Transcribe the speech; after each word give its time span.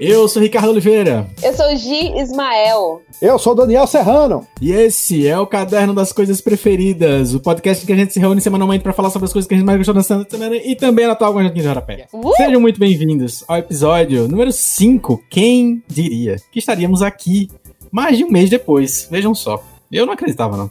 Eu 0.00 0.28
sou 0.28 0.40
Ricardo 0.40 0.70
Oliveira. 0.70 1.28
Eu 1.42 1.52
sou 1.54 1.76
Gi 1.76 2.16
Ismael. 2.20 3.02
Eu 3.20 3.36
sou 3.36 3.52
Daniel 3.52 3.84
Serrano. 3.84 4.46
E 4.60 4.70
esse 4.70 5.26
é 5.26 5.36
o 5.36 5.46
Caderno 5.46 5.92
das 5.92 6.12
Coisas 6.12 6.40
Preferidas, 6.40 7.34
o 7.34 7.40
podcast 7.40 7.84
que 7.84 7.92
a 7.92 7.96
gente 7.96 8.12
se 8.12 8.20
reúne 8.20 8.40
semanalmente 8.40 8.84
para 8.84 8.92
falar 8.92 9.10
sobre 9.10 9.26
as 9.26 9.32
coisas 9.32 9.48
que 9.48 9.54
a 9.54 9.56
gente 9.56 9.66
mais 9.66 9.76
gostou 9.76 9.96
na 9.96 10.02
semana 10.02 10.54
e 10.54 10.76
também 10.76 11.04
na 11.04 11.14
atual 11.14 11.32
com 11.32 11.40
a 11.40 11.42
gente 11.42 11.50
aqui 11.50 11.58
de 11.58 11.64
Jarapé. 11.64 12.06
Uh! 12.12 12.32
Sejam 12.36 12.60
muito 12.60 12.78
bem-vindos 12.78 13.44
ao 13.48 13.56
episódio 13.56 14.28
número 14.28 14.52
5. 14.52 15.24
Quem 15.28 15.82
diria 15.88 16.36
que 16.52 16.60
estaríamos 16.60 17.02
aqui 17.02 17.50
mais 17.90 18.16
de 18.16 18.24
um 18.24 18.30
mês 18.30 18.48
depois? 18.48 19.08
Vejam 19.10 19.34
só. 19.34 19.60
Eu 19.90 20.06
não 20.06 20.12
acreditava, 20.12 20.56
não. 20.56 20.70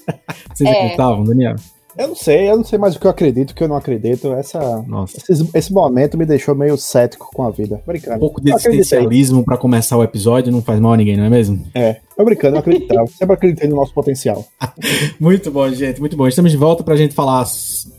Vocês 0.54 0.70
é. 0.70 0.72
acreditavam, 0.72 1.22
Daniel? 1.22 1.56
Eu 1.98 2.06
não 2.06 2.14
sei, 2.14 2.48
eu 2.48 2.56
não 2.56 2.64
sei 2.64 2.78
mais 2.78 2.94
o 2.94 3.00
que 3.00 3.06
eu 3.08 3.10
acredito, 3.10 3.50
o 3.50 3.54
que 3.56 3.64
eu 3.64 3.66
não 3.66 3.74
acredito. 3.74 4.32
Essa, 4.34 4.84
esse, 5.28 5.50
esse, 5.52 5.72
momento 5.72 6.16
me 6.16 6.24
deixou 6.24 6.54
meio 6.54 6.76
cético 6.76 7.28
com 7.34 7.42
a 7.42 7.50
vida. 7.50 7.82
Brincando. 7.84 8.18
Um 8.18 8.20
pouco 8.20 8.40
de 8.40 8.52
existencialismo 8.52 9.44
para 9.44 9.56
começar 9.56 9.96
o 9.96 10.04
episódio 10.04 10.52
não 10.52 10.62
faz 10.62 10.78
mal 10.78 10.92
a 10.92 10.96
ninguém, 10.96 11.16
não 11.16 11.24
é 11.24 11.28
mesmo? 11.28 11.66
É, 11.74 11.96
tô 12.16 12.24
brincando, 12.24 12.54
eu 12.54 12.60
acreditava. 12.60 13.04
Sempre 13.10 13.34
acreditei 13.34 13.68
no 13.68 13.74
nosso 13.74 13.92
potencial. 13.92 14.46
muito 15.18 15.50
bom, 15.50 15.68
gente, 15.70 15.98
muito 15.98 16.16
bom. 16.16 16.28
Estamos 16.28 16.52
de 16.52 16.56
volta 16.56 16.84
pra 16.84 16.94
gente 16.94 17.14
falar 17.14 17.44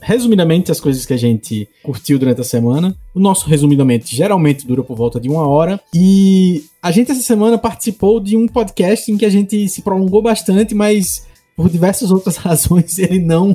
resumidamente 0.02 0.72
as 0.72 0.80
coisas 0.80 1.06
que 1.06 1.14
a 1.14 1.18
gente 1.18 1.68
curtiu 1.84 2.18
durante 2.18 2.40
a 2.40 2.46
semana. 2.46 2.96
O 3.14 3.20
nosso 3.20 3.50
resumidamente 3.50 4.16
geralmente 4.16 4.66
dura 4.66 4.82
por 4.82 4.96
volta 4.96 5.20
de 5.20 5.28
uma 5.28 5.46
hora. 5.46 5.78
E 5.94 6.64
a 6.82 6.90
gente 6.90 7.12
essa 7.12 7.22
semana 7.22 7.58
participou 7.58 8.22
de 8.22 8.38
um 8.38 8.48
podcast 8.48 9.12
em 9.12 9.18
que 9.18 9.26
a 9.26 9.30
gente 9.30 9.68
se 9.68 9.82
prolongou 9.82 10.22
bastante, 10.22 10.74
mas 10.74 11.28
por 11.60 11.70
diversas 11.70 12.10
outras 12.10 12.38
razões, 12.40 12.98
ele 12.98 13.20
não, 13.20 13.54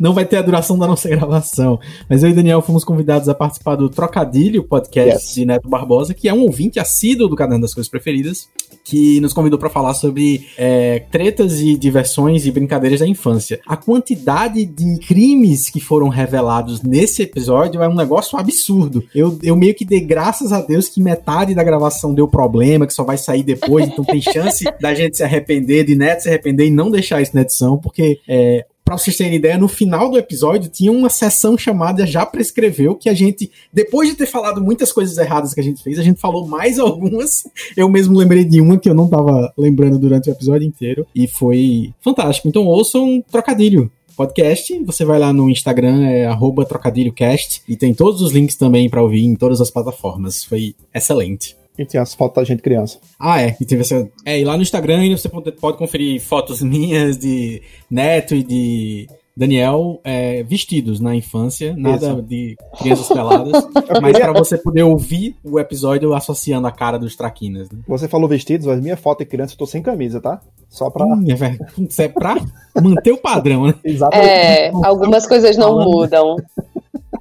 não 0.00 0.12
vai 0.12 0.26
ter 0.26 0.36
a 0.36 0.42
duração 0.42 0.76
da 0.76 0.84
nossa 0.84 1.08
gravação. 1.08 1.78
Mas 2.10 2.24
eu 2.24 2.30
e 2.30 2.32
Daniel 2.32 2.60
fomos 2.60 2.82
convidados 2.82 3.28
a 3.28 3.34
participar 3.36 3.76
do 3.76 3.88
Trocadilho, 3.88 4.64
podcast 4.64 5.26
yes. 5.26 5.34
de 5.34 5.46
Neto 5.46 5.68
Barbosa, 5.68 6.12
que 6.12 6.28
é 6.28 6.34
um 6.34 6.40
ouvinte 6.40 6.80
assíduo 6.80 7.28
do 7.28 7.36
Caderno 7.36 7.62
das 7.62 7.72
Coisas 7.72 7.88
Preferidas, 7.88 8.48
que 8.84 9.20
nos 9.20 9.32
convidou 9.32 9.58
para 9.58 9.68
falar 9.68 9.94
sobre 9.94 10.46
é, 10.56 11.00
tretas 11.10 11.60
e 11.60 11.76
diversões 11.76 12.46
e 12.46 12.52
brincadeiras 12.52 13.00
da 13.00 13.06
infância. 13.06 13.60
A 13.66 13.76
quantidade 13.76 14.64
de 14.64 14.98
crimes 15.00 15.68
que 15.68 15.80
foram 15.80 16.08
revelados 16.08 16.82
nesse 16.82 17.22
episódio 17.22 17.82
é 17.82 17.88
um 17.88 17.94
negócio 17.94 18.38
absurdo. 18.38 19.04
Eu, 19.14 19.38
eu 19.42 19.56
meio 19.56 19.74
que 19.74 19.84
dei 19.84 20.00
graças 20.00 20.52
a 20.52 20.60
Deus 20.60 20.88
que 20.88 21.02
metade 21.02 21.54
da 21.54 21.64
gravação 21.64 22.14
deu 22.14 22.28
problema, 22.28 22.86
que 22.86 22.94
só 22.94 23.02
vai 23.02 23.18
sair 23.18 23.42
depois, 23.42 23.88
então 23.88 24.04
tem 24.04 24.20
chance 24.20 24.64
da 24.80 24.94
gente 24.94 25.16
se 25.16 25.24
arrepender, 25.24 25.84
de 25.84 25.94
Neto 25.94 26.22
se 26.22 26.28
arrepender 26.28 26.66
e 26.66 26.70
não 26.70 26.90
deixar 26.90 27.20
isso 27.20 27.34
na 27.34 27.42
edição, 27.42 27.76
porque 27.76 28.20
é, 28.28 28.64
para 28.86 28.96
vocês 28.96 29.16
terem 29.16 29.34
ideia, 29.34 29.58
no 29.58 29.66
final 29.66 30.08
do 30.08 30.16
episódio 30.16 30.70
tinha 30.70 30.92
uma 30.92 31.10
sessão 31.10 31.58
chamada 31.58 32.06
Já 32.06 32.24
Prescreveu, 32.24 32.94
que 32.94 33.08
a 33.08 33.14
gente, 33.14 33.50
depois 33.72 34.08
de 34.08 34.14
ter 34.14 34.26
falado 34.26 34.62
muitas 34.62 34.92
coisas 34.92 35.18
erradas 35.18 35.52
que 35.52 35.58
a 35.58 35.62
gente 35.62 35.82
fez, 35.82 35.98
a 35.98 36.04
gente 36.04 36.20
falou 36.20 36.46
mais 36.46 36.78
algumas. 36.78 37.42
Eu 37.76 37.88
mesmo 37.88 38.16
lembrei 38.16 38.44
de 38.44 38.60
uma 38.60 38.78
que 38.78 38.88
eu 38.88 38.94
não 38.94 39.08
tava 39.08 39.52
lembrando 39.58 39.98
durante 39.98 40.30
o 40.30 40.32
episódio 40.32 40.68
inteiro, 40.68 41.04
e 41.12 41.26
foi 41.26 41.92
fantástico. 42.00 42.46
Então 42.46 42.64
ouçam 42.64 43.04
um 43.04 43.20
trocadilho 43.20 43.90
podcast. 44.16 44.78
Você 44.84 45.04
vai 45.04 45.18
lá 45.18 45.32
no 45.32 45.50
Instagram, 45.50 46.06
é 46.06 46.28
trocadilhocast, 46.68 47.62
e 47.68 47.76
tem 47.76 47.92
todos 47.92 48.22
os 48.22 48.30
links 48.30 48.54
também 48.54 48.88
para 48.88 49.02
ouvir 49.02 49.24
em 49.24 49.34
todas 49.34 49.60
as 49.60 49.68
plataformas. 49.68 50.44
Foi 50.44 50.76
excelente. 50.94 51.56
E 51.78 51.84
tem 51.84 52.00
as 52.00 52.14
fotos 52.14 52.36
da 52.36 52.44
gente 52.44 52.62
criança. 52.62 52.98
Ah, 53.18 53.42
é. 53.42 53.56
E 53.60 53.64
teve 53.64 53.82
essa. 53.82 54.08
É, 54.24 54.38
e 54.40 54.44
lá 54.44 54.56
no 54.56 54.62
Instagram 54.62 55.08
você 55.10 55.28
pode, 55.28 55.52
pode 55.52 55.78
conferir 55.78 56.20
fotos 56.20 56.62
minhas 56.62 57.18
de 57.18 57.62
Neto 57.90 58.34
e 58.34 58.42
de 58.42 59.08
Daniel 59.36 60.00
é, 60.02 60.42
vestidos 60.44 60.98
na 60.98 61.14
infância, 61.14 61.74
nada 61.76 62.06
Isso. 62.06 62.22
de 62.22 62.56
crianças 62.78 63.08
peladas, 63.08 63.68
mas 64.00 64.18
para 64.18 64.32
você 64.32 64.56
poder 64.56 64.82
ouvir 64.82 65.36
o 65.44 65.60
episódio 65.60 66.14
associando 66.14 66.66
a 66.66 66.72
cara 66.72 66.98
dos 66.98 67.14
traquinas. 67.14 67.70
Né? 67.70 67.80
Você 67.86 68.08
falou 68.08 68.26
vestidos, 68.26 68.66
mas 68.66 68.80
minha 68.80 68.96
foto 68.96 69.18
de 69.18 69.26
criança 69.26 69.52
eu 69.52 69.58
tô 69.58 69.66
sem 69.66 69.82
camisa, 69.82 70.22
tá? 70.22 70.40
Só 70.70 70.88
pra. 70.88 71.04
Hum, 71.04 71.26
é, 71.28 71.82
Isso 71.82 72.00
é 72.00 72.08
pra 72.08 72.36
manter 72.82 73.12
o 73.12 73.18
padrão, 73.18 73.66
né? 73.66 73.74
Exatamente. 73.84 74.26
É, 74.26 74.70
algumas 74.82 75.26
coisas 75.26 75.54
não 75.58 75.84
mudam. 75.84 76.36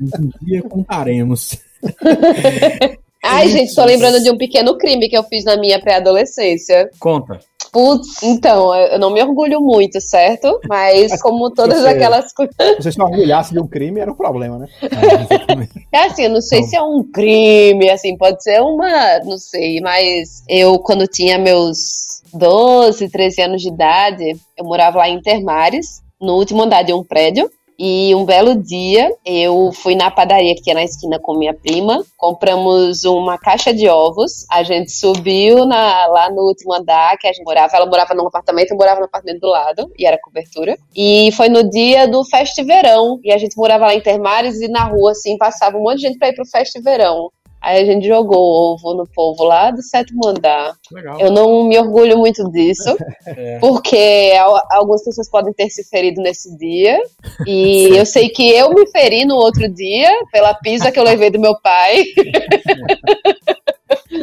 Um 0.02 0.29
dia 0.41 0.63
contaremos. 0.63 1.59
Ai, 3.25 3.47
gente, 3.50 3.74
tô 3.74 3.84
lembrando 3.84 4.22
de 4.22 4.30
um 4.30 4.38
pequeno 4.38 4.78
crime 4.78 5.09
que 5.09 5.18
eu 5.18 5.24
fiz 5.24 5.44
na 5.44 5.58
minha 5.58 5.80
pré-adolescência. 5.80 6.90
Conta. 7.00 7.40
Putz, 7.75 8.24
então, 8.24 8.74
eu 8.74 8.97
não 8.97 9.09
me 9.09 9.22
orgulho 9.22 9.59
muito, 9.59 10.00
certo? 10.00 10.62
Mas 10.66 11.22
como 11.22 11.52
todas 11.52 11.81
você, 11.81 11.90
aquelas 11.90 12.31
coisas. 12.31 12.56
Se 12.78 12.84
você 12.84 12.91
se 12.94 13.02
orgulhasse 13.02 13.52
de 13.52 13.59
um 13.59 13.68
crime, 13.68 14.00
era 14.00 14.09
um 14.09 14.16
problema, 14.16 14.59
né? 14.59 14.68
É, 15.91 15.97
é 15.97 16.06
assim, 16.06 16.24
eu 16.24 16.30
não 16.30 16.40
sei 16.40 16.64
se 16.64 16.75
é 16.75 16.81
um 16.81 17.03
crime, 17.03 17.90
assim, 17.90 18.16
pode 18.16 18.41
ser 18.41 18.62
uma. 18.62 19.19
Não 19.25 19.38
sei, 19.38 19.81
mas 19.81 20.41
eu, 20.47 20.80
quando 20.80 21.06
tinha 21.06 21.38
meus 21.38 22.22
12, 22.34 23.09
13 23.09 23.41
anos 23.41 23.62
de 23.62 23.68
idade, 23.68 24.38
eu 24.58 24.64
morava 24.64 25.00
lá 25.00 25.09
em 25.09 25.16
Intermares, 25.16 26.02
no 26.22 26.35
último 26.35 26.64
andar 26.64 26.84
de 26.84 26.94
um 26.94 27.03
prédio. 27.03 27.50
E 27.78 28.16
um 28.16 28.24
belo 28.24 28.56
dia, 28.56 29.13
eu 29.25 29.72
fui 29.74 29.96
na 29.96 30.09
padaria 30.09 30.56
que 30.56 30.72
é 30.72 30.74
na 30.74 30.84
esquina 30.84 31.19
com 31.19 31.38
minha 31.38 31.53
prima, 31.53 32.03
compramos 32.18 33.03
uma 33.03 33.38
caixa 33.38 33.74
de 33.74 33.88
ovos, 33.90 34.46
a 34.50 34.63
gente 34.63 34.91
subiu 34.91 35.66
na, 35.66 36.08
lá 36.08 36.30
no 36.30 36.44
último 36.44 36.74
andar 36.74 37.18
que 37.18 37.28
a 37.28 37.34
gente 37.34 37.44
morava, 37.44 37.75
ela 37.75 37.85
morava 37.85 38.14
num 38.14 38.28
apartamento, 38.28 38.72
eu 38.72 38.78
morava 38.78 39.00
no 39.00 39.06
apartamento 39.06 39.41
do 39.41 39.50
lado, 39.50 39.91
e 39.97 40.06
era 40.06 40.18
cobertura. 40.18 40.78
E 40.96 41.31
foi 41.34 41.50
no 41.50 41.69
dia 41.69 42.08
do 42.08 42.24
Feste 42.24 42.64
Verão, 42.64 43.19
e 43.24 43.31
a 43.31 43.38
gente 43.38 43.58
morava 43.58 43.88
lá 43.88 43.94
em 43.94 44.02
Termares 44.02 44.62
e 44.62 44.68
na 44.68 44.85
rua, 44.85 45.12
assim, 45.12 45.38
passava 45.38 45.78
um 45.78 45.84
monte 45.84 45.97
de 45.97 46.08
gente 46.08 46.18
pra 46.18 46.30
ir 46.30 46.35
pro 46.35 46.46
Feste 46.46 46.81
Verão. 46.81 47.30
Aí 47.66 47.81
a 47.81 47.86
gente 47.86 48.06
jogou 48.08 48.76
ovo 48.76 48.94
no 48.94 49.08
povo 49.08 49.44
lá 49.44 49.72
do 49.72 49.81
sétimo 49.81 50.28
andar. 50.28 50.76
Legal. 50.92 51.20
Eu 51.20 51.31
não 51.31 51.64
me 51.64 51.76
orgulho 51.80 52.16
muito 52.16 52.48
disso, 52.52 52.96
é. 53.26 53.58
porque 53.58 54.34
algumas 54.70 55.03
pessoas 55.03 55.28
podem 55.28 55.52
ter 55.52 55.68
se 55.72 55.84
ferido 55.90 56.22
nesse 56.22 56.56
dia. 56.59 56.96
E 57.48 57.88
eu 57.98 58.06
sei 58.06 58.30
que 58.30 58.48
eu 58.52 58.70
me 58.70 58.86
feri 58.92 59.26
no 59.26 59.34
outro 59.34 59.68
dia 59.68 60.12
pela 60.31 60.53
pizza 60.53 60.92
que 60.92 61.00
eu 61.00 61.03
levei 61.03 61.31
do 61.31 61.40
meu 61.40 61.59
pai. 61.59 62.03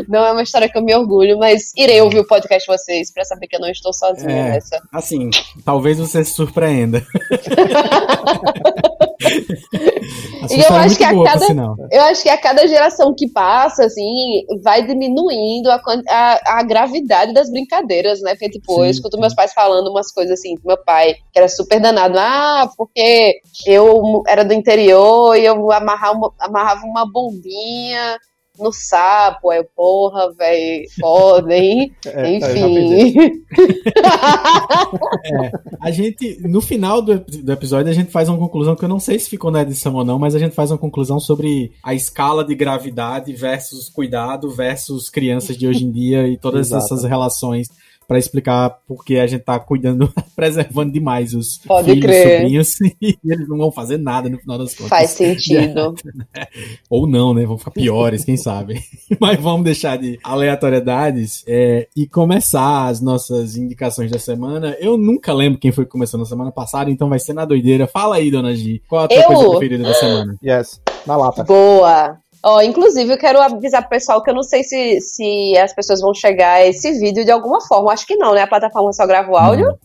Não 0.08 0.24
é 0.24 0.32
uma 0.32 0.42
história 0.42 0.68
que 0.68 0.76
eu 0.76 0.82
me 0.82 0.94
orgulho, 0.94 1.38
mas 1.38 1.72
irei 1.76 2.00
ouvir 2.00 2.20
o 2.20 2.26
podcast 2.26 2.68
de 2.68 2.76
vocês 2.76 3.12
para 3.12 3.24
saber 3.24 3.46
que 3.46 3.56
eu 3.56 3.60
não 3.60 3.68
estou 3.68 3.92
sozinha 3.92 4.30
é, 4.30 4.52
nessa. 4.52 4.80
Assim, 4.92 5.30
talvez 5.64 5.98
você 5.98 6.24
se 6.24 6.32
surpreenda. 6.32 7.04
e 10.50 10.60
eu 10.60 10.74
acho, 10.74 10.96
que 10.96 11.04
a 11.04 11.12
boa, 11.12 11.24
cada, 11.24 11.46
eu 11.90 12.02
acho 12.02 12.22
que 12.22 12.28
a 12.28 12.38
cada 12.38 12.66
geração 12.66 13.14
que 13.16 13.28
passa, 13.28 13.84
assim, 13.84 14.44
vai 14.62 14.84
diminuindo 14.84 15.70
a, 15.70 15.80
a, 16.08 16.58
a 16.58 16.62
gravidade 16.62 17.32
das 17.32 17.50
brincadeiras, 17.50 18.20
né? 18.20 18.32
Porque, 18.32 18.50
tipo, 18.50 18.74
sim, 18.74 18.80
eu 18.80 18.86
escuto 18.86 19.20
meus 19.20 19.34
pais 19.34 19.52
falando 19.52 19.90
umas 19.90 20.10
coisas 20.12 20.38
assim, 20.38 20.56
meu 20.64 20.76
pai, 20.76 21.14
que 21.32 21.38
era 21.38 21.48
super 21.48 21.80
danado, 21.80 22.18
ah, 22.18 22.68
porque 22.76 23.40
eu 23.66 24.22
era 24.26 24.44
do 24.44 24.52
interior 24.52 25.36
e 25.36 25.44
eu 25.44 25.70
amarrava 25.70 26.16
uma, 26.16 26.32
amarrava 26.40 26.84
uma 26.84 27.10
bombinha 27.10 28.18
no 28.62 28.72
sapo, 28.72 29.50
aí 29.50 29.64
porra, 29.76 30.32
velho, 30.32 30.84
foda, 31.00 31.54
hein? 31.54 31.92
É, 32.04 32.36
Enfim. 32.36 33.42
é, 35.24 35.52
a 35.80 35.90
gente, 35.90 36.38
no 36.42 36.60
final 36.60 37.00
do, 37.00 37.18
do, 37.18 37.52
episódio, 37.52 37.90
a 37.90 37.94
gente 37.94 38.10
faz 38.10 38.28
uma 38.28 38.38
conclusão 38.38 38.76
que 38.76 38.84
eu 38.84 38.88
não 38.88 39.00
sei 39.00 39.18
se 39.18 39.30
ficou 39.30 39.50
na 39.50 39.62
edição 39.62 39.94
ou 39.94 40.04
não, 40.04 40.18
mas 40.18 40.34
a 40.34 40.38
gente 40.38 40.54
faz 40.54 40.70
uma 40.70 40.78
conclusão 40.78 41.18
sobre 41.18 41.72
a 41.82 41.94
escala 41.94 42.44
de 42.44 42.54
gravidade 42.54 43.32
versus 43.32 43.88
cuidado 43.88 44.50
versus 44.50 45.08
crianças 45.08 45.56
de 45.56 45.66
hoje 45.66 45.84
em 45.84 45.90
dia 45.90 46.28
e 46.28 46.36
todas 46.36 46.70
essas 46.72 47.04
relações 47.04 47.68
para 48.06 48.18
explicar 48.18 48.78
porque 48.86 49.16
a 49.16 49.26
gente 49.26 49.42
tá 49.42 49.58
cuidando, 49.58 50.12
preservando 50.36 50.92
demais 50.92 51.34
os 51.34 51.58
Pode 51.58 51.90
filhos, 51.90 52.04
crer. 52.04 52.38
sobrinhos, 52.38 52.80
e 53.00 53.18
eles 53.24 53.48
não 53.48 53.58
vão 53.58 53.72
fazer 53.72 53.98
nada 53.98 54.28
no 54.28 54.38
final 54.38 54.58
das 54.58 54.74
contas. 54.74 54.88
Faz 54.88 55.10
sentido. 55.10 55.94
Ou 56.88 57.06
não, 57.06 57.34
né? 57.34 57.44
Vão 57.44 57.58
ficar 57.58 57.70
piores, 57.70 58.24
quem 58.24 58.36
sabe. 58.36 58.80
Mas 59.20 59.40
vamos 59.40 59.64
deixar 59.64 59.96
de 59.96 60.18
aleatoriedades 60.22 61.44
é, 61.46 61.88
e 61.96 62.06
começar 62.06 62.86
as 62.86 63.00
nossas 63.00 63.56
indicações 63.56 64.10
da 64.10 64.18
semana. 64.18 64.76
Eu 64.80 64.96
nunca 64.96 65.32
lembro 65.32 65.58
quem 65.58 65.72
foi 65.72 65.84
que 65.84 65.90
começou 65.90 66.18
na 66.18 66.26
semana 66.26 66.52
passada, 66.52 66.90
então 66.90 67.08
vai 67.08 67.18
ser 67.18 67.32
na 67.32 67.44
doideira. 67.44 67.86
Fala 67.86 68.16
aí, 68.16 68.30
dona 68.30 68.54
Gi, 68.54 68.82
qual 68.88 69.04
a 69.04 69.08
tua 69.08 69.18
Eu... 69.18 69.26
coisa 69.26 69.48
preferida 69.50 69.84
da 69.84 69.94
semana? 69.94 70.36
Yes, 70.42 70.80
na 71.06 71.16
lata. 71.16 71.44
Boa! 71.44 72.21
Ó, 72.44 72.56
oh, 72.56 72.60
inclusive, 72.60 73.12
eu 73.12 73.18
quero 73.18 73.40
avisar 73.40 73.82
pro 73.82 73.90
pessoal 73.90 74.20
que 74.20 74.28
eu 74.28 74.34
não 74.34 74.42
sei 74.42 74.64
se, 74.64 75.00
se 75.00 75.56
as 75.56 75.72
pessoas 75.72 76.00
vão 76.00 76.12
chegar 76.12 76.54
a 76.54 76.66
esse 76.66 76.98
vídeo 76.98 77.24
de 77.24 77.30
alguma 77.30 77.60
forma. 77.60 77.92
Acho 77.92 78.06
que 78.06 78.16
não, 78.16 78.34
né? 78.34 78.42
A 78.42 78.48
plataforma 78.48 78.92
só 78.92 79.06
grava 79.06 79.30
o 79.30 79.36
áudio. 79.36 79.66
Não, 79.66 79.78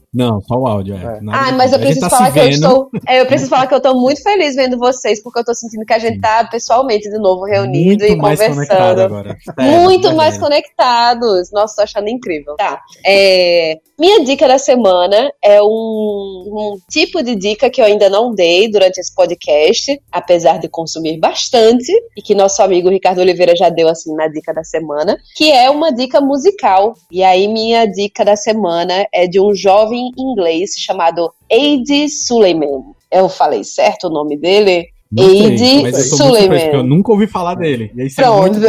só 0.47 0.55
o 0.55 0.67
áudio, 0.67 0.95
é. 0.95 1.19
Ah, 1.31 1.51
mas 1.51 1.73
eu 1.73 1.79
preciso 1.79 2.01
tá 2.01 2.09
falar 2.09 2.31
que 2.31 2.39
eu 2.39 2.49
estou. 2.49 2.89
É, 3.07 3.21
eu 3.21 3.25
preciso 3.25 3.49
falar 3.51 3.67
que 3.67 3.73
eu 3.73 3.77
estou 3.77 3.95
muito 3.95 4.21
feliz 4.21 4.55
vendo 4.55 4.77
vocês, 4.77 5.21
porque 5.21 5.39
eu 5.39 5.41
estou 5.41 5.55
sentindo 5.55 5.85
que 5.85 5.93
a 5.93 5.99
gente 5.99 6.15
está 6.15 6.45
pessoalmente 6.45 7.09
de 7.09 7.17
novo 7.17 7.45
reunido 7.45 8.03
muito 8.03 8.13
e 8.13 8.17
conversando. 8.17 9.01
Agora. 9.01 9.37
muito 9.57 10.13
mais 10.15 10.37
conectados. 10.37 11.51
Nossa, 11.51 11.75
tô 11.77 11.81
achando 11.83 12.09
incrível. 12.09 12.55
Tá. 12.57 12.81
É, 13.05 13.77
minha 13.99 14.23
dica 14.23 14.47
da 14.47 14.59
semana 14.59 15.31
é 15.43 15.59
um, 15.59 15.65
um 15.67 16.77
tipo 16.87 17.23
de 17.23 17.35
dica 17.35 17.67
que 17.67 17.81
eu 17.81 17.85
ainda 17.85 18.09
não 18.09 18.31
dei 18.31 18.69
durante 18.69 18.99
esse 18.99 19.13
podcast, 19.13 19.99
apesar 20.11 20.59
de 20.59 20.69
consumir 20.69 21.17
bastante, 21.17 21.91
e 22.15 22.21
que 22.21 22.35
nosso 22.35 22.61
amigo 22.61 22.89
Ricardo 22.89 23.21
Oliveira 23.21 23.55
já 23.55 23.69
deu 23.69 23.87
assim 23.87 24.13
na 24.13 24.27
dica 24.27 24.53
da 24.53 24.63
semana, 24.63 25.17
que 25.35 25.51
é 25.51 25.69
uma 25.69 25.91
dica 25.91 26.21
musical. 26.21 26.93
E 27.11 27.23
aí, 27.23 27.47
minha 27.47 27.85
dica 27.85 28.23
da 28.23 28.35
semana 28.35 29.07
é 29.11 29.25
de 29.25 29.39
um 29.41 29.55
jovem 29.55 30.06
inglês 30.18 30.75
chamado 30.77 31.31
Aid 31.51 32.09
Suleiman. 32.09 32.83
Eu 33.12 33.30
falei 33.30 33.63
certo 33.63 34.07
o 34.07 34.09
nome 34.09 34.38
dele? 34.38 34.88
Aid 35.18 35.95
Suleiman. 36.04 36.69
Eu 36.74 36.83
nunca 36.83 37.12
ouvi 37.12 37.27
falar 37.27 37.56
dele. 37.56 37.92
E 37.95 38.01
aí 38.01 38.13
Pronto. 38.13 38.59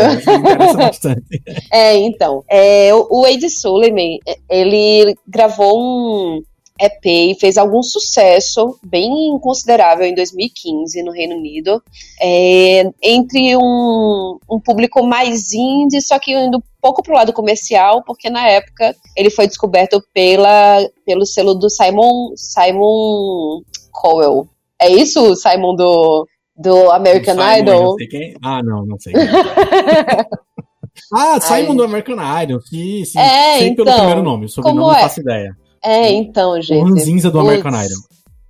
É, 1.73 1.91
é, 1.95 1.97
então. 1.97 2.45
É, 2.49 2.91
o 2.95 3.25
Aid 3.25 3.51
Suleiman, 3.51 4.19
ele 4.49 5.17
gravou 5.27 5.81
um 5.81 6.43
EP 6.81 7.05
e 7.05 7.37
fez 7.41 7.59
algum 7.59 7.83
sucesso 7.83 8.79
bem 8.85 9.37
considerável 9.41 10.07
em 10.07 10.15
2015 10.15 11.03
no 11.03 11.11
Reino 11.11 11.37
Unido, 11.37 11.83
é, 12.21 12.89
entre 13.03 13.57
um, 13.57 14.39
um 14.49 14.61
público 14.61 15.05
mais 15.05 15.53
indie, 15.53 16.01
só 16.01 16.19
que 16.19 16.33
indo 16.33 16.63
pouco 16.81 17.03
pro 17.03 17.15
lado 17.15 17.33
comercial, 17.33 18.03
porque 18.05 18.31
na 18.31 18.49
época 18.49 18.95
ele 19.17 19.31
foi 19.31 19.47
descoberto 19.47 20.03
pela, 20.13 20.79
pelo 21.05 21.27
selo 21.27 21.55
do 21.55 21.69
Simon, 21.69 22.33
Simon 22.37 23.63
Cowell. 23.93 24.49
É 24.81 24.89
isso, 24.89 25.35
Simon, 25.37 25.75
do, 25.75 26.27
do 26.57 26.91
American 26.91 27.35
Simon, 27.35 27.59
Idol? 27.59 27.97
Ah, 28.43 28.63
não, 28.63 28.87
não 28.87 28.99
sei. 28.99 29.13
ah, 31.13 31.41
Simon 31.41 31.71
Ai. 31.71 31.77
do 31.77 31.83
American 31.83 32.43
Idol, 32.43 32.61
sim, 32.61 33.05
sim. 33.05 33.19
É, 33.19 33.59
sei 33.59 33.69
então, 33.69 33.85
pelo 33.85 33.97
primeiro 33.97 34.23
nome, 34.23 34.47
o 34.47 34.49
sobrenome 34.49 34.81
não 34.81 34.95
é? 34.95 35.01
faço 35.01 35.21
ideia. 35.21 35.57
É, 35.83 36.11
então, 36.11 36.61
gente. 36.61 36.83
O 36.83 36.85
Ranzinza 36.85 37.31
do 37.31 37.41
American 37.41 37.73
Idol. 37.73 37.99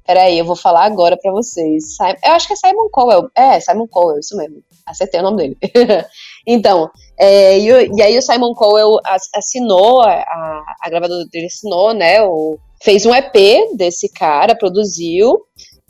Peraí, 0.06 0.38
eu 0.38 0.44
vou 0.46 0.56
falar 0.56 0.84
agora 0.84 1.18
pra 1.18 1.30
vocês. 1.30 1.96
Eu 2.24 2.32
acho 2.32 2.46
que 2.46 2.54
é 2.54 2.56
Simon 2.56 2.88
Cowell. 2.90 3.30
É, 3.34 3.60
Simon 3.60 3.86
Cowell, 3.86 4.18
isso 4.18 4.34
mesmo. 4.38 4.62
Acertei 4.86 5.20
o 5.20 5.22
nome 5.22 5.36
dele. 5.36 5.58
então, 6.46 6.90
é, 7.18 7.58
e, 7.58 7.90
e, 7.96 8.02
aí 8.02 8.16
o 8.18 8.22
Simon 8.22 8.54
Cowell 8.54 8.98
assinou, 9.34 10.02
a, 10.02 10.64
a 10.80 10.88
gravadora 10.88 11.24
dele 11.26 11.46
assinou, 11.46 11.92
né? 11.92 12.22
O, 12.22 12.58
fez 12.82 13.04
um 13.04 13.14
EP 13.14 13.34
desse 13.76 14.08
cara, 14.08 14.54
produziu. 14.54 15.38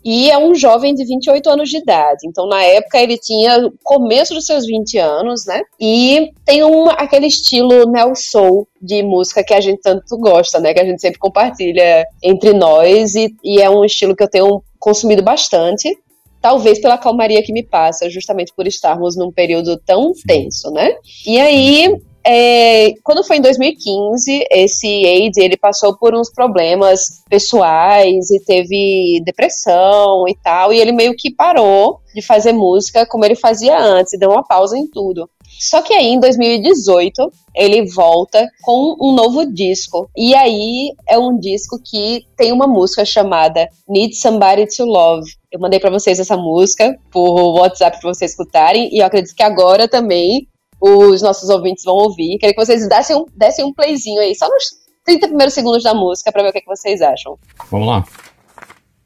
E 0.04 0.30
é 0.30 0.38
um 0.38 0.54
jovem 0.54 0.94
de 0.94 1.04
28 1.04 1.50
anos 1.50 1.68
de 1.68 1.78
idade. 1.78 2.20
Então, 2.24 2.46
na 2.46 2.62
época, 2.62 2.98
ele 2.98 3.18
tinha 3.18 3.68
começo 3.82 4.32
dos 4.32 4.46
seus 4.46 4.64
20 4.64 4.96
anos, 4.96 5.44
né? 5.44 5.60
E 5.78 6.32
tem 6.44 6.62
um, 6.64 6.88
aquele 6.88 7.26
estilo 7.26 7.84
neo 7.90 8.14
soul 8.14 8.66
de 8.80 9.02
música 9.02 9.44
que 9.44 9.52
a 9.52 9.60
gente 9.60 9.80
tanto 9.82 10.16
gosta, 10.16 10.60
né? 10.60 10.72
Que 10.72 10.80
a 10.80 10.84
gente 10.84 11.00
sempre 11.00 11.18
compartilha 11.18 12.06
entre 12.22 12.52
nós. 12.52 13.16
E, 13.16 13.34
e 13.42 13.60
é 13.60 13.68
um 13.68 13.84
estilo 13.84 14.14
que 14.14 14.22
eu 14.22 14.30
tenho 14.30 14.62
consumido 14.78 15.22
bastante. 15.22 15.92
Talvez 16.40 16.80
pela 16.80 16.98
calmaria 16.98 17.42
que 17.42 17.52
me 17.52 17.62
passa, 17.62 18.08
justamente 18.08 18.52
por 18.54 18.66
estarmos 18.66 19.16
num 19.16 19.32
período 19.32 19.76
tão 19.84 20.12
tenso, 20.26 20.70
né? 20.70 20.94
E 21.26 21.38
aí, 21.38 22.00
é, 22.24 22.92
quando 23.02 23.24
foi 23.24 23.38
em 23.38 23.40
2015, 23.40 24.46
esse 24.50 25.06
AIDS 25.06 25.38
ele 25.38 25.56
passou 25.56 25.96
por 25.96 26.14
uns 26.14 26.30
problemas 26.30 27.22
pessoais 27.28 28.30
e 28.30 28.44
teve 28.44 29.22
depressão 29.24 30.28
e 30.28 30.36
tal, 30.36 30.72
e 30.72 30.78
ele 30.78 30.92
meio 30.92 31.14
que 31.16 31.34
parou 31.34 32.00
de 32.14 32.20
fazer 32.20 32.52
música 32.52 33.06
como 33.06 33.24
ele 33.24 33.34
fazia 33.34 33.78
antes, 33.78 34.18
deu 34.18 34.30
uma 34.30 34.46
pausa 34.46 34.76
em 34.76 34.86
tudo. 34.86 35.28
Só 35.58 35.82
que 35.82 35.92
aí, 35.92 36.06
em 36.06 36.20
2018, 36.20 37.32
ele 37.54 37.90
volta 37.90 38.48
com 38.62 38.96
um 39.00 39.12
novo 39.12 39.44
disco. 39.52 40.08
E 40.16 40.34
aí 40.34 40.92
é 41.08 41.18
um 41.18 41.38
disco 41.38 41.80
que 41.84 42.24
tem 42.36 42.52
uma 42.52 42.66
música 42.66 43.04
chamada 43.04 43.68
Need 43.88 44.14
Somebody 44.14 44.66
to 44.76 44.84
Love. 44.84 45.28
Eu 45.50 45.58
mandei 45.60 45.80
para 45.80 45.90
vocês 45.90 46.20
essa 46.20 46.36
música 46.36 46.96
por 47.10 47.58
WhatsApp 47.58 48.00
para 48.00 48.14
vocês 48.14 48.30
escutarem. 48.30 48.88
E 48.94 48.98
eu 48.98 49.06
acredito 49.06 49.34
que 49.34 49.42
agora 49.42 49.88
também 49.88 50.46
os 50.80 51.22
nossos 51.22 51.48
ouvintes 51.48 51.84
vão 51.84 51.96
ouvir. 51.96 52.38
Queria 52.38 52.54
que 52.54 52.64
vocês 52.64 52.88
dessem 52.88 53.16
um, 53.16 53.24
dessem 53.34 53.64
um 53.64 53.72
playzinho 53.72 54.20
aí, 54.20 54.34
só 54.34 54.48
nos 54.48 54.64
30 55.04 55.28
primeiros 55.28 55.54
segundos 55.54 55.82
da 55.82 55.94
música, 55.94 56.30
pra 56.30 56.42
ver 56.42 56.50
o 56.50 56.52
que, 56.52 56.58
é 56.58 56.60
que 56.60 56.66
vocês 56.68 57.00
acham. 57.00 57.38
Vamos 57.70 57.88
lá. 57.88 58.04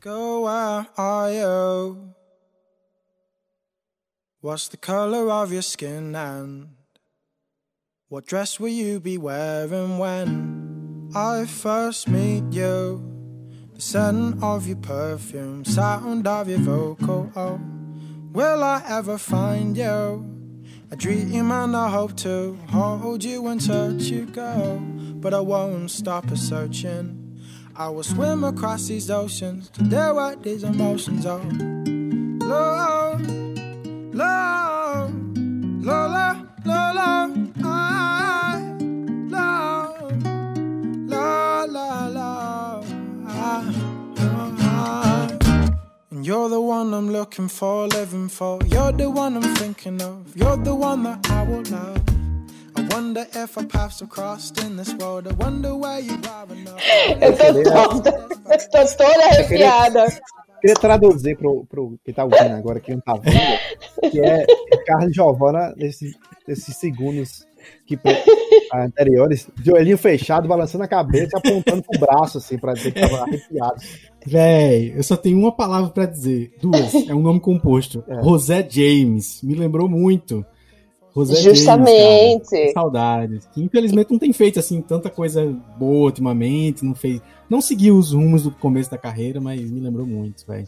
Go 0.04 0.48
you? 1.30 2.21
What's 4.42 4.66
the 4.66 4.76
color 4.76 5.30
of 5.30 5.52
your 5.52 5.62
skin 5.62 6.16
and 6.16 6.70
what 8.08 8.26
dress 8.26 8.58
will 8.58 8.70
you 8.70 8.98
be 8.98 9.16
wearing 9.16 9.98
when 9.98 11.12
I 11.14 11.44
first 11.44 12.08
meet 12.08 12.52
you? 12.52 13.00
The 13.72 13.80
scent 13.80 14.42
of 14.42 14.66
your 14.66 14.78
perfume, 14.78 15.64
sound 15.64 16.26
of 16.26 16.48
your 16.48 16.58
vocal. 16.58 17.30
Oh, 17.36 17.60
will 18.32 18.64
I 18.64 18.82
ever 18.88 19.16
find 19.16 19.76
you? 19.76 20.26
I 20.90 20.96
dream 20.96 21.52
and 21.52 21.76
I 21.76 21.88
hope 21.88 22.16
to 22.16 22.58
hold 22.68 23.22
you 23.22 23.46
and 23.46 23.64
touch 23.64 24.02
you 24.10 24.26
go, 24.26 24.80
but 25.20 25.34
I 25.34 25.40
won't 25.40 25.88
stop 25.92 26.28
a 26.32 26.36
searching. 26.36 27.38
I 27.76 27.90
will 27.90 28.02
swim 28.02 28.42
across 28.42 28.88
these 28.88 29.08
oceans 29.08 29.70
to 29.70 29.84
deal 29.84 30.16
with 30.16 30.42
these 30.42 30.64
emotions. 30.64 31.26
Oh, 31.26 31.40
love, 32.44 33.01
love, 34.12 35.12
love, 35.84 36.46
love, 36.64 36.94
love, 36.96 37.52
I 37.64 38.76
love, 39.30 40.24
love, 41.08 41.70
love, 41.70 42.12
love. 42.14 42.94
I, 43.26 43.74
you're 46.22 46.48
the 46.48 46.60
one 46.60 46.92
I'm 46.94 47.10
looking 47.12 47.48
for, 47.48 47.86
living 47.88 48.28
for. 48.28 48.58
You're 48.66 48.92
the 48.92 49.10
one 49.10 49.36
I'm 49.36 49.54
thinking 49.56 50.00
of. 50.02 50.36
You're 50.36 50.56
the 50.58 50.74
one 50.74 51.02
that 51.04 51.28
I 51.30 51.42
will 51.44 51.62
love. 51.62 52.02
I 52.76 52.82
wonder 52.94 53.26
if 53.34 53.56
our 53.58 53.64
paths 53.64 54.00
have 54.00 54.08
crossed 54.10 54.58
in 54.62 54.76
this 54.76 54.94
world. 54.94 55.26
I 55.28 55.32
wonder 55.32 55.74
where 55.76 55.98
you 56.00 56.14
are 56.30 56.46
now. 56.46 56.76
Eu 57.20 57.36
tô 57.36 57.62
toda, 57.64 58.12
tô 58.72 58.86
toda 58.96 59.24
arrepiada. 59.26 60.06
Queria 60.62 60.76
traduzir 60.76 61.36
pro, 61.36 61.66
pro 61.66 61.98
que 62.04 62.12
tá 62.12 62.24
ouvindo 62.24 62.54
agora, 62.54 62.78
que 62.78 62.92
não 62.92 63.00
tá 63.00 63.14
vendo, 63.14 64.10
que 64.12 64.20
é 64.20 64.46
Carlos 64.86 65.12
Giovanna 65.12 65.74
nesses, 65.76 66.14
nesses 66.46 66.76
segundos 66.76 67.44
que 67.84 67.98
anteriores, 68.72 69.48
de 69.60 69.72
olhinho 69.72 69.98
fechado, 69.98 70.46
balançando 70.46 70.84
a 70.84 70.88
cabeça, 70.88 71.36
apontando 71.36 71.82
pro 71.82 71.98
braço, 71.98 72.38
assim, 72.38 72.56
pra 72.58 72.74
dizer 72.74 72.92
que 72.92 73.00
tava 73.00 73.22
arrepiado. 73.22 73.74
Véi, 74.24 74.94
eu 74.96 75.02
só 75.02 75.16
tenho 75.16 75.36
uma 75.36 75.52
palavra 75.52 75.90
para 75.90 76.06
dizer. 76.06 76.54
Duas. 76.60 76.94
É 77.08 77.14
um 77.14 77.20
nome 77.20 77.40
composto. 77.40 78.04
É. 78.06 78.22
José 78.22 78.64
James. 78.68 79.42
Me 79.42 79.54
lembrou 79.54 79.88
muito. 79.88 80.46
José 81.14 81.42
Justamente. 81.42 82.50
James. 82.50 82.72
Saudades. 82.72 83.46
Que 83.52 83.62
infelizmente 83.62 84.12
não 84.12 84.18
tem 84.18 84.32
feito 84.32 84.58
assim 84.58 84.80
tanta 84.80 85.10
coisa 85.10 85.44
boa 85.76 86.06
ultimamente. 86.06 86.84
Não 86.84 86.94
fez. 86.94 87.20
Não 87.52 87.60
seguiu 87.60 87.98
os 87.98 88.12
rumos 88.12 88.44
do 88.44 88.50
começo 88.50 88.90
da 88.90 88.96
carreira, 88.96 89.38
mas 89.38 89.60
me 89.60 89.78
lembrou 89.78 90.06
muito, 90.06 90.46
velho. 90.46 90.66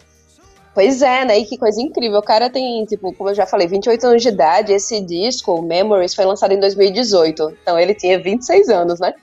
Pois 0.75 1.01
é, 1.01 1.25
né? 1.25 1.39
E 1.39 1.47
que 1.47 1.57
coisa 1.57 1.81
incrível. 1.81 2.19
O 2.19 2.23
cara 2.23 2.51
tem, 2.51 2.85
tipo, 2.85 3.11
como 3.15 3.31
eu 3.31 3.35
já 3.35 3.47
falei, 3.47 3.67
28 3.67 4.07
anos 4.07 4.23
de 4.23 4.29
idade. 4.29 4.71
Esse 4.71 5.01
disco, 5.01 5.63
Memories, 5.63 6.15
foi 6.15 6.27
lançado 6.27 6.53
em 6.53 6.61
2018. 6.61 7.57
Então 7.63 7.79
ele 7.79 7.95
tinha 7.95 8.21
26 8.21 8.69
anos, 8.69 9.01
né? 9.01 9.15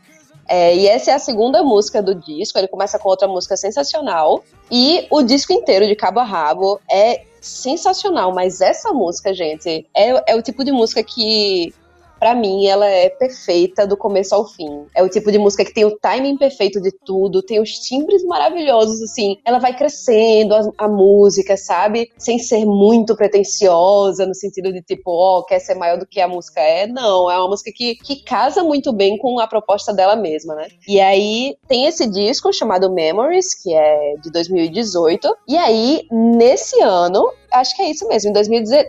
É, 0.50 0.76
e 0.76 0.88
essa 0.88 1.12
é 1.12 1.14
a 1.14 1.20
segunda 1.20 1.62
música 1.62 2.02
do 2.02 2.16
disco. 2.16 2.58
Ele 2.58 2.68
começa 2.68 2.98
com 2.98 3.08
outra 3.08 3.28
música 3.28 3.56
sensacional. 3.56 4.44
E 4.72 5.06
o 5.12 5.22
disco 5.22 5.54
inteiro, 5.54 5.86
de 5.86 5.96
cabo 5.96 6.20
a 6.20 6.24
rabo, 6.24 6.82
é 6.92 7.26
sensacional. 7.40 8.34
Mas 8.34 8.60
essa 8.60 8.92
música, 8.92 9.36
gente, 9.36 9.86
é, 9.96 10.32
é 10.32 10.36
o 10.36 10.42
tipo 10.42 10.64
de 10.64 10.72
música 10.72 11.04
que 11.04 11.76
para 12.22 12.36
mim, 12.36 12.68
ela 12.68 12.86
é 12.86 13.10
perfeita 13.10 13.88
do 13.88 13.98
começo 13.98 14.36
ao 14.36 14.48
fim. 14.48 14.86
É 14.94 15.02
o 15.02 15.10
tipo 15.10 15.32
de 15.32 15.40
música 15.40 15.66
que 15.66 15.74
tem 15.74 15.86
o 15.86 15.98
timing 15.98 16.38
perfeito 16.38 16.80
de 16.80 16.92
tudo, 17.04 17.42
tem 17.42 17.60
os 17.60 17.72
timbres 17.80 18.24
maravilhosos, 18.24 19.02
assim. 19.02 19.38
Ela 19.44 19.58
vai 19.58 19.76
crescendo 19.76 20.54
a, 20.54 20.62
a 20.78 20.88
música, 20.88 21.58
sabe? 21.58 22.12
Sem 22.20 22.38
ser 22.38 22.64
muito 22.64 23.16
pretensiosa, 23.16 24.28
no 24.28 24.36
sentido 24.36 24.72
de 24.72 24.84
tipo, 24.84 25.10
ó, 25.10 25.40
oh, 25.40 25.44
quer 25.44 25.58
ser 25.58 25.74
maior 25.74 25.98
do 25.98 26.06
que 26.06 26.22
a 26.22 26.28
música 26.28 26.62
é. 26.62 26.86
Não, 26.86 27.32
é 27.32 27.40
uma 27.40 27.48
música 27.48 27.72
que, 27.74 27.96
que 27.96 28.24
casa 28.24 28.64
muito 28.64 28.94
bem 28.94 29.18
com 29.18 29.40
a 29.40 29.48
proposta 29.48 29.92
dela 29.92 30.16
mesma, 30.16 30.54
né? 30.54 30.68
E 30.88 31.02
aí 31.02 31.58
tem 31.68 31.88
esse 31.88 32.08
disco 32.08 32.54
chamado 32.54 32.94
Memories, 32.94 33.56
que 33.56 33.74
é 33.74 34.14
de 34.22 34.32
2018. 34.32 35.28
E 35.48 35.58
aí, 35.58 36.06
nesse 36.12 36.80
ano, 36.82 37.32
acho 37.52 37.76
que 37.76 37.82
é 37.82 37.92
isso 37.92 38.08
mesmo. 38.08 38.32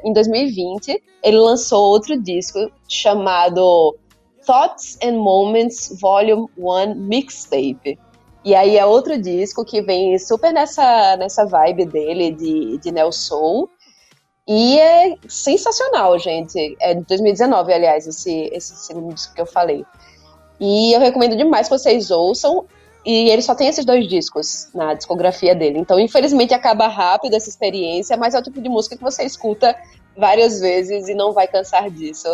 Em, 0.05 0.13
2020, 0.13 1.03
ele 1.23 1.39
lançou 1.39 1.83
outro 1.91 2.21
disco 2.21 2.71
chamado 2.89 3.97
Thoughts 4.47 4.99
and 5.03 5.19
Moments 5.19 5.99
Volume 6.01 6.49
1 6.57 6.95
Mixtape. 6.95 7.99
E 8.45 8.55
aí 8.55 8.77
é 8.77 8.85
outro 8.85 9.21
disco 9.21 9.65
que 9.65 9.83
vem 9.83 10.19
super 10.19 10.53
nessa, 10.53 11.17
nessa 11.17 11.45
vibe 11.47 11.87
dele 11.87 12.33
de, 12.33 12.79
de 12.79 12.91
Neo 12.91 13.13
Soul. 13.13 13.71
E 14.47 14.79
é 14.79 15.15
sensacional, 15.29 16.19
gente. 16.19 16.77
É 16.81 16.95
de 16.95 17.05
2019, 17.05 17.73
aliás, 17.73 18.07
esse, 18.07 18.51
esse 18.53 18.77
segundo 18.77 19.15
disco 19.15 19.35
que 19.35 19.41
eu 19.41 19.47
falei. 19.47 19.85
E 20.59 20.93
eu 20.93 21.01
recomendo 21.01 21.37
demais 21.37 21.69
que 21.69 21.79
vocês 21.79 22.11
ouçam. 22.11 22.67
E 23.05 23.31
ele 23.31 23.43
só 23.43 23.55
tem 23.55 23.69
esses 23.69 23.85
dois 23.85 24.07
discos 24.07 24.69
na 24.75 24.95
discografia 24.95 25.55
dele. 25.55 25.79
Então, 25.79 25.99
infelizmente, 25.99 26.55
acaba 26.55 26.87
rápido 26.87 27.35
essa 27.35 27.49
experiência, 27.49 28.17
mas 28.17 28.35
é 28.35 28.39
o 28.39 28.43
tipo 28.43 28.61
de 28.61 28.69
música 28.69 28.97
que 28.97 29.03
você 29.03 29.25
escuta 29.25 29.77
várias 30.17 30.61
vezes 30.61 31.09
e 31.09 31.15
não 31.15 31.33
vai 31.33 31.49
cansar 31.49 31.91
disso. 31.91 32.29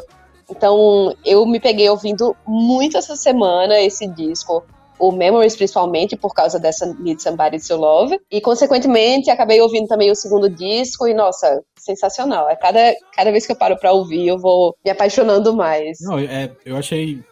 Então, 0.50 1.14
eu 1.24 1.44
me 1.46 1.60
peguei 1.60 1.88
ouvindo 1.88 2.36
muito 2.46 2.96
essa 2.96 3.16
semana 3.16 3.80
esse 3.80 4.06
disco 4.06 4.62
o 4.98 5.12
Memories, 5.12 5.56
principalmente, 5.56 6.16
por 6.16 6.34
causa 6.34 6.58
dessa 6.58 6.86
Need 6.98 7.22
Somebody 7.22 7.64
to 7.66 7.76
Love. 7.76 8.18
E, 8.30 8.40
consequentemente, 8.40 9.30
acabei 9.30 9.60
ouvindo 9.60 9.86
também 9.86 10.10
o 10.10 10.16
segundo 10.16 10.50
disco 10.50 11.06
e, 11.06 11.14
nossa, 11.14 11.62
sensacional. 11.78 12.50
É 12.50 12.56
cada, 12.56 12.94
cada 13.14 13.30
vez 13.30 13.46
que 13.46 13.52
eu 13.52 13.56
paro 13.56 13.78
pra 13.78 13.92
ouvir, 13.92 14.26
eu 14.26 14.38
vou 14.38 14.74
me 14.84 14.90
apaixonando 14.90 15.54
mais. 15.54 15.98
Não, 16.00 16.18
é, 16.18 16.50
eu 16.64 16.76
achei 16.76 17.22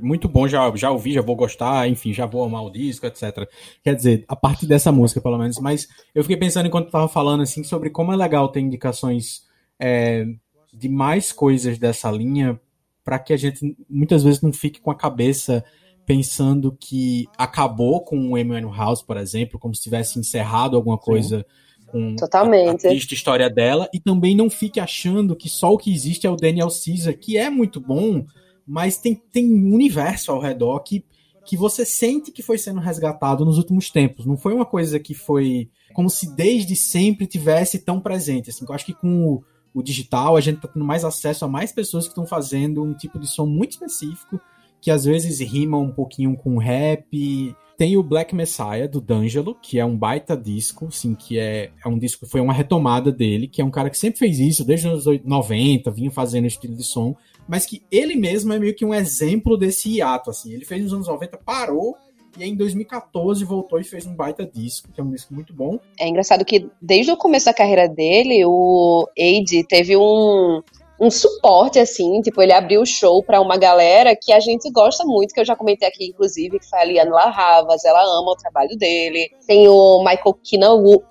muito 0.00 0.28
bom, 0.28 0.48
já, 0.48 0.70
já 0.74 0.90
ouvi, 0.90 1.12
já 1.12 1.22
vou 1.22 1.36
gostar, 1.36 1.88
enfim, 1.88 2.12
já 2.12 2.26
vou 2.26 2.44
amar 2.44 2.64
o 2.64 2.70
disco, 2.70 3.06
etc. 3.06 3.48
Quer 3.82 3.94
dizer, 3.94 4.24
a 4.28 4.36
partir 4.36 4.66
dessa 4.66 4.90
música, 4.90 5.20
pelo 5.20 5.38
menos. 5.38 5.58
Mas 5.58 5.88
eu 6.14 6.22
fiquei 6.22 6.36
pensando 6.36 6.66
enquanto 6.66 6.90
tava 6.90 7.08
falando, 7.08 7.42
assim, 7.42 7.62
sobre 7.62 7.90
como 7.90 8.12
é 8.12 8.16
legal 8.16 8.48
ter 8.48 8.60
indicações 8.60 9.42
é, 9.78 10.26
de 10.72 10.88
mais 10.88 11.32
coisas 11.32 11.78
dessa 11.78 12.10
linha 12.10 12.58
para 13.04 13.18
que 13.18 13.32
a 13.32 13.36
gente 13.36 13.76
muitas 13.88 14.22
vezes 14.22 14.40
não 14.40 14.52
fique 14.52 14.80
com 14.80 14.90
a 14.90 14.96
cabeça 14.96 15.64
pensando 16.06 16.76
que 16.78 17.26
acabou 17.36 18.02
com 18.04 18.32
o 18.32 18.38
Emmanuel 18.38 18.74
House, 18.74 19.02
por 19.02 19.16
exemplo, 19.16 19.58
como 19.58 19.74
se 19.74 19.82
tivesse 19.82 20.18
encerrado 20.18 20.76
alguma 20.76 20.98
coisa 20.98 21.38
Sim. 21.38 21.90
com 21.90 22.16
Totalmente. 22.16 22.86
a, 22.86 22.90
a 22.90 22.94
história 22.94 23.48
dela, 23.48 23.88
e 23.92 24.00
também 24.00 24.34
não 24.34 24.50
fique 24.50 24.80
achando 24.80 25.36
que 25.36 25.48
só 25.48 25.72
o 25.72 25.78
que 25.78 25.92
existe 25.92 26.26
é 26.26 26.30
o 26.30 26.36
Daniel 26.36 26.68
Caesar, 26.68 27.16
que 27.16 27.36
é 27.36 27.48
muito 27.50 27.80
bom, 27.80 28.24
mas 28.72 28.96
tem, 28.96 29.14
tem 29.14 29.52
um 29.52 29.74
universo 29.74 30.32
ao 30.32 30.40
redor 30.40 30.80
que, 30.80 31.04
que 31.44 31.58
você 31.58 31.84
sente 31.84 32.32
que 32.32 32.42
foi 32.42 32.56
sendo 32.56 32.80
resgatado 32.80 33.44
nos 33.44 33.58
últimos 33.58 33.90
tempos. 33.90 34.24
Não 34.24 34.34
foi 34.34 34.54
uma 34.54 34.64
coisa 34.64 34.98
que 34.98 35.12
foi 35.12 35.68
como 35.92 36.08
se 36.08 36.34
desde 36.34 36.74
sempre 36.74 37.26
tivesse 37.26 37.80
tão 37.80 38.00
presente. 38.00 38.48
Assim, 38.48 38.64
eu 38.66 38.74
acho 38.74 38.86
que 38.86 38.94
com 38.94 39.26
o, 39.26 39.44
o 39.74 39.82
digital 39.82 40.38
a 40.38 40.40
gente 40.40 40.56
está 40.56 40.68
tendo 40.68 40.86
mais 40.86 41.04
acesso 41.04 41.44
a 41.44 41.48
mais 41.48 41.70
pessoas 41.70 42.04
que 42.04 42.12
estão 42.12 42.24
fazendo 42.24 42.82
um 42.82 42.94
tipo 42.94 43.18
de 43.18 43.26
som 43.26 43.44
muito 43.44 43.72
específico 43.72 44.40
que 44.80 44.90
às 44.90 45.04
vezes 45.04 45.38
rima 45.40 45.76
um 45.76 45.92
pouquinho 45.92 46.34
com 46.34 46.56
rap. 46.56 47.54
Tem 47.82 47.96
o 47.96 48.02
Black 48.04 48.32
Messiah, 48.32 48.86
do 48.86 49.00
D'Angelo, 49.00 49.56
que 49.60 49.80
é 49.80 49.84
um 49.84 49.96
baita 49.96 50.36
disco, 50.36 50.86
assim, 50.86 51.16
que 51.16 51.36
é, 51.36 51.72
é 51.84 51.88
um 51.88 51.98
disco, 51.98 52.24
foi 52.28 52.40
uma 52.40 52.52
retomada 52.52 53.10
dele, 53.10 53.48
que 53.48 53.60
é 53.60 53.64
um 53.64 53.72
cara 53.72 53.90
que 53.90 53.98
sempre 53.98 54.20
fez 54.20 54.38
isso, 54.38 54.64
desde 54.64 54.86
os 54.86 55.04
anos 55.04 55.20
90, 55.24 55.90
vinha 55.90 56.08
fazendo 56.08 56.46
estilo 56.46 56.76
de 56.76 56.84
som, 56.84 57.16
mas 57.48 57.66
que 57.66 57.82
ele 57.90 58.14
mesmo 58.14 58.52
é 58.52 58.58
meio 58.60 58.72
que 58.72 58.84
um 58.84 58.94
exemplo 58.94 59.56
desse 59.56 59.96
hiato, 59.96 60.30
assim. 60.30 60.52
Ele 60.52 60.64
fez 60.64 60.80
nos 60.80 60.92
anos 60.92 61.08
90, 61.08 61.36
parou, 61.38 61.96
e 62.38 62.44
aí, 62.44 62.50
em 62.50 62.54
2014 62.54 63.44
voltou 63.44 63.80
e 63.80 63.84
fez 63.84 64.06
um 64.06 64.14
baita 64.14 64.46
disco, 64.46 64.88
que 64.92 65.00
é 65.00 65.04
um 65.04 65.10
disco 65.10 65.34
muito 65.34 65.52
bom. 65.52 65.80
É 65.98 66.06
engraçado 66.06 66.44
que 66.44 66.70
desde 66.80 67.10
o 67.10 67.16
começo 67.16 67.46
da 67.46 67.52
carreira 67.52 67.88
dele, 67.88 68.44
o 68.44 69.08
Aide 69.18 69.66
teve 69.66 69.96
um, 69.96 70.62
um 71.02 71.10
suporte, 71.10 71.80
assim, 71.80 72.20
tipo, 72.20 72.40
ele 72.40 72.52
abriu 72.52 72.80
o 72.80 72.86
show 72.86 73.24
para 73.24 73.40
uma 73.40 73.56
galera 73.56 74.14
que 74.14 74.32
a 74.32 74.38
gente 74.38 74.70
gosta 74.70 75.04
muito, 75.04 75.34
que 75.34 75.40
eu 75.40 75.44
já 75.44 75.56
comentei 75.56 75.88
aqui, 75.88 76.06
inclusive, 76.06 76.60
que 76.60 76.70
foi 76.70 76.78
a 76.78 76.84
Liana 76.84 77.10
Larravas, 77.10 77.84
ela 77.84 78.00
ama 78.20 78.30
o 78.30 78.36
trabalho 78.36 78.78
dele. 78.78 79.28
Tem 79.44 79.66
o 79.66 79.98
Michael 79.98 80.38
Kinawu, 80.44 81.02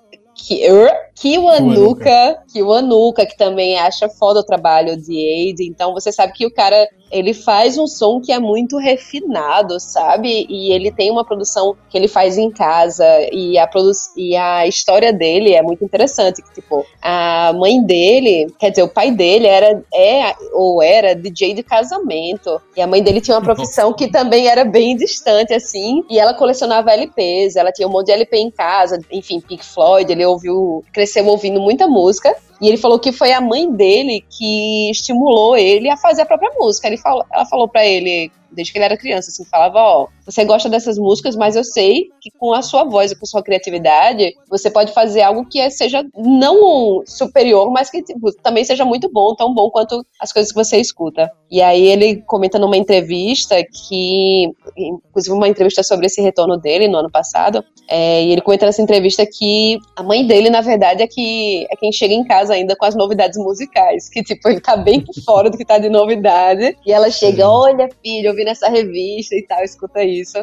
Kiwanuka, 1.14 2.42
Kiwanuka, 2.50 3.26
que 3.26 3.36
também 3.36 3.78
acha 3.78 4.08
foda 4.08 4.40
o 4.40 4.44
trabalho 4.44 4.96
de 4.96 5.14
Aid, 5.14 5.62
então 5.62 5.92
você 5.92 6.10
sabe 6.10 6.32
que 6.32 6.46
o 6.46 6.54
cara 6.54 6.88
ele 7.12 7.34
faz 7.34 7.76
um 7.76 7.86
som 7.86 8.20
que 8.20 8.32
é 8.32 8.38
muito 8.38 8.78
refinado, 8.78 9.78
sabe? 9.78 10.46
E 10.48 10.72
ele 10.72 10.90
tem 10.90 11.10
uma 11.10 11.24
produção 11.24 11.76
que 11.90 11.98
ele 11.98 12.08
faz 12.08 12.38
em 12.38 12.50
casa 12.50 13.04
e 13.30 13.58
a, 13.58 13.68
e 14.16 14.34
a 14.34 14.66
história 14.66 15.12
dele 15.12 15.52
é 15.52 15.62
muito 15.62 15.84
interessante. 15.84 16.42
Que, 16.42 16.54
tipo, 16.54 16.86
a 17.02 17.52
mãe 17.52 17.82
dele, 17.82 18.46
quer 18.58 18.70
dizer, 18.70 18.82
o 18.82 18.88
pai 18.88 19.10
dele 19.10 19.46
era 19.46 19.84
é, 19.94 20.34
ou 20.54 20.82
era 20.82 21.14
DJ 21.14 21.52
de 21.52 21.62
casamento. 21.62 22.60
E 22.74 22.80
a 22.80 22.86
mãe 22.86 23.02
dele 23.02 23.20
tinha 23.20 23.36
uma 23.36 23.44
profissão 23.44 23.92
que 23.92 24.10
também 24.10 24.48
era 24.48 24.64
bem 24.64 24.96
distante, 24.96 25.52
assim. 25.52 26.02
E 26.08 26.18
ela 26.18 26.32
colecionava 26.32 26.92
LPs, 26.92 27.56
ela 27.56 27.70
tinha 27.70 27.86
um 27.86 27.90
monte 27.92 28.06
de 28.06 28.12
LP 28.12 28.38
em 28.38 28.50
casa, 28.50 28.98
enfim, 29.10 29.38
Pink 29.40 29.64
Floyd, 29.64 30.10
ele 30.10 30.24
ouviu, 30.24 30.82
cresceu 30.92 31.26
ouvindo 31.26 31.60
muita 31.60 31.86
música. 31.86 32.34
E 32.62 32.68
ele 32.68 32.76
falou 32.76 32.96
que 32.96 33.10
foi 33.10 33.32
a 33.32 33.40
mãe 33.40 33.68
dele 33.68 34.24
que 34.30 34.88
estimulou 34.88 35.56
ele 35.56 35.90
a 35.90 35.96
fazer 35.96 36.22
a 36.22 36.26
própria 36.26 36.52
música. 36.56 36.86
Ele 36.86 36.96
falou, 36.96 37.26
ela 37.32 37.44
falou 37.44 37.66
para 37.66 37.84
ele, 37.84 38.30
desde 38.52 38.72
que 38.72 38.78
ele 38.78 38.84
era 38.84 38.96
criança, 38.96 39.30
assim, 39.30 39.44
falava, 39.44 39.78
ó, 39.78 40.08
você 40.24 40.44
gosta 40.44 40.68
dessas 40.68 40.98
músicas, 40.98 41.36
mas 41.36 41.56
eu 41.56 41.64
sei 41.64 42.08
que 42.20 42.30
com 42.38 42.52
a 42.52 42.62
sua 42.62 42.84
voz 42.84 43.10
e 43.10 43.16
com 43.16 43.26
sua 43.26 43.42
criatividade, 43.42 44.34
você 44.48 44.70
pode 44.70 44.92
fazer 44.92 45.22
algo 45.22 45.46
que 45.46 45.68
seja 45.70 46.04
não 46.16 47.02
superior, 47.06 47.70
mas 47.70 47.90
que 47.90 48.02
tipo, 48.02 48.32
também 48.42 48.64
seja 48.64 48.84
muito 48.84 49.10
bom, 49.10 49.34
tão 49.34 49.52
bom 49.54 49.70
quanto 49.70 50.04
as 50.20 50.32
coisas 50.32 50.52
que 50.52 50.58
você 50.58 50.76
escuta. 50.78 51.30
E 51.50 51.60
aí 51.60 51.86
ele 51.86 52.22
comenta 52.22 52.58
numa 52.58 52.76
entrevista 52.76 53.56
que, 53.64 54.50
inclusive 54.76 55.34
uma 55.34 55.48
entrevista 55.48 55.82
sobre 55.82 56.06
esse 56.06 56.20
retorno 56.22 56.56
dele 56.56 56.88
no 56.88 56.98
ano 56.98 57.10
passado, 57.10 57.64
é, 57.88 58.24
e 58.24 58.32
ele 58.32 58.40
comenta 58.40 58.66
nessa 58.66 58.80
entrevista 58.80 59.26
que 59.26 59.78
a 59.96 60.02
mãe 60.02 60.26
dele, 60.26 60.48
na 60.48 60.60
verdade, 60.60 61.02
é 61.02 61.06
que 61.06 61.66
é 61.70 61.76
quem 61.76 61.92
chega 61.92 62.14
em 62.14 62.24
casa 62.24 62.54
ainda 62.54 62.76
com 62.76 62.84
as 62.84 62.94
novidades 62.94 63.36
musicais, 63.38 64.08
que 64.08 64.22
tipo, 64.22 64.48
ele 64.48 64.60
tá 64.60 64.76
bem 64.76 65.00
por 65.00 65.14
fora 65.24 65.50
do 65.50 65.58
que 65.58 65.64
tá 65.64 65.78
de 65.78 65.88
novidade, 65.88 66.76
e 66.86 66.92
ela 66.92 67.10
chega, 67.10 67.48
olha 67.48 67.88
filho, 68.02 68.28
eu 68.28 68.34
vi 68.42 68.44
nessa 68.44 68.68
revista 68.68 69.34
e 69.34 69.42
tal, 69.42 69.62
escuta 69.62 70.02
isso. 70.02 70.38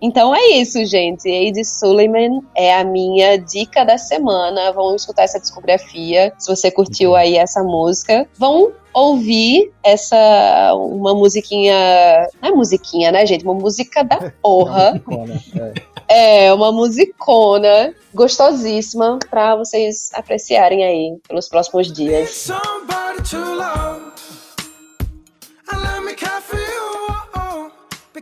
Então 0.00 0.34
é 0.34 0.46
isso, 0.56 0.84
gente. 0.84 1.28
Eide 1.28 1.64
Suleiman 1.64 2.40
é 2.56 2.74
a 2.74 2.84
minha 2.84 3.36
dica 3.36 3.84
da 3.84 3.98
semana. 3.98 4.72
Vão 4.72 4.96
escutar 4.96 5.22
essa 5.22 5.38
discografia. 5.38 6.32
Se 6.38 6.54
você 6.54 6.70
curtiu 6.70 7.14
aí 7.14 7.36
essa 7.36 7.62
música, 7.62 8.26
vão 8.36 8.72
ouvir 8.92 9.72
essa 9.82 10.72
uma 10.74 11.14
musiquinha, 11.14 11.74
não 12.40 12.50
é 12.50 12.52
musiquinha, 12.52 13.10
né, 13.10 13.26
gente? 13.26 13.44
Uma 13.44 13.54
música 13.54 14.02
da 14.02 14.32
porra. 14.40 15.02
é. 16.08 16.46
é, 16.46 16.54
uma 16.54 16.70
musicona 16.70 17.94
gostosíssima 18.14 19.18
para 19.28 19.56
vocês 19.56 20.10
apreciarem 20.14 20.84
aí 20.84 21.18
pelos 21.26 21.48
próximos 21.48 21.92
dias. 21.92 22.48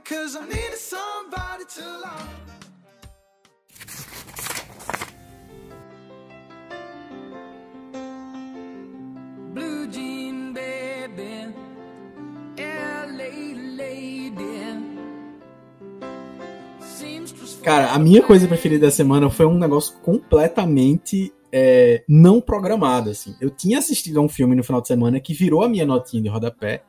Cause 0.04 0.36
I 0.36 0.44
needed 0.46 0.78
somebody 0.78 1.64
to 1.76 1.80
love. 2.00 2.28
Blue 9.54 9.86
jean 9.86 10.52
baby, 10.52 11.54
LA 12.58 13.54
lady. 13.76 14.32
Cara, 17.62 17.92
a 17.92 17.98
minha 17.98 18.22
coisa 18.22 18.48
preferida 18.48 18.86
da 18.86 18.90
semana 18.90 19.30
foi 19.30 19.46
um 19.46 19.56
negócio 19.56 19.94
completamente 20.00 21.32
é, 21.52 22.02
não 22.08 22.40
programado, 22.40 23.10
assim. 23.10 23.36
Eu 23.40 23.50
tinha 23.50 23.78
assistido 23.78 24.18
a 24.18 24.22
um 24.22 24.28
filme 24.28 24.56
no 24.56 24.64
final 24.64 24.80
de 24.80 24.88
semana 24.88 25.20
que 25.20 25.32
virou 25.32 25.62
a 25.62 25.68
minha 25.68 25.86
notinha 25.86 26.22
de 26.22 26.28
rodapé. 26.28 26.82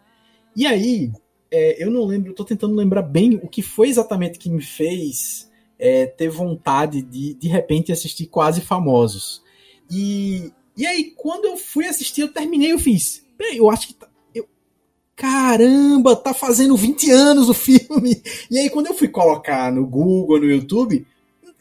E 0.56 0.66
aí, 0.66 1.12
é, 1.54 1.84
eu 1.84 1.92
não 1.92 2.04
lembro, 2.04 2.34
tô 2.34 2.44
tentando 2.44 2.76
lembrar 2.76 3.04
bem 3.04 3.36
o 3.36 3.48
que 3.48 3.62
foi 3.62 3.88
exatamente 3.88 4.40
que 4.40 4.50
me 4.50 4.64
fez 4.64 5.48
é, 5.78 6.08
ter 6.08 6.28
vontade 6.28 7.04
de, 7.04 7.36
de 7.36 7.48
repente, 7.48 7.92
assistir 7.92 8.26
Quase 8.26 8.60
Famosos. 8.60 9.44
E, 9.88 10.52
e 10.76 10.88
aí, 10.88 11.14
quando 11.16 11.46
eu 11.46 11.56
fui 11.56 11.86
assistir, 11.86 12.22
eu 12.22 12.34
terminei, 12.34 12.72
eu 12.72 12.80
fiz. 12.80 13.24
Eu 13.56 13.70
acho 13.70 13.88
que. 13.88 13.94
Tá, 13.94 14.10
caramba, 15.16 16.16
tá 16.16 16.34
fazendo 16.34 16.76
20 16.76 17.12
anos 17.12 17.48
o 17.48 17.54
filme! 17.54 18.20
E 18.50 18.58
aí, 18.58 18.68
quando 18.68 18.88
eu 18.88 18.96
fui 18.96 19.08
colocar 19.08 19.72
no 19.72 19.86
Google, 19.86 20.40
no 20.40 20.50
YouTube, 20.50 21.06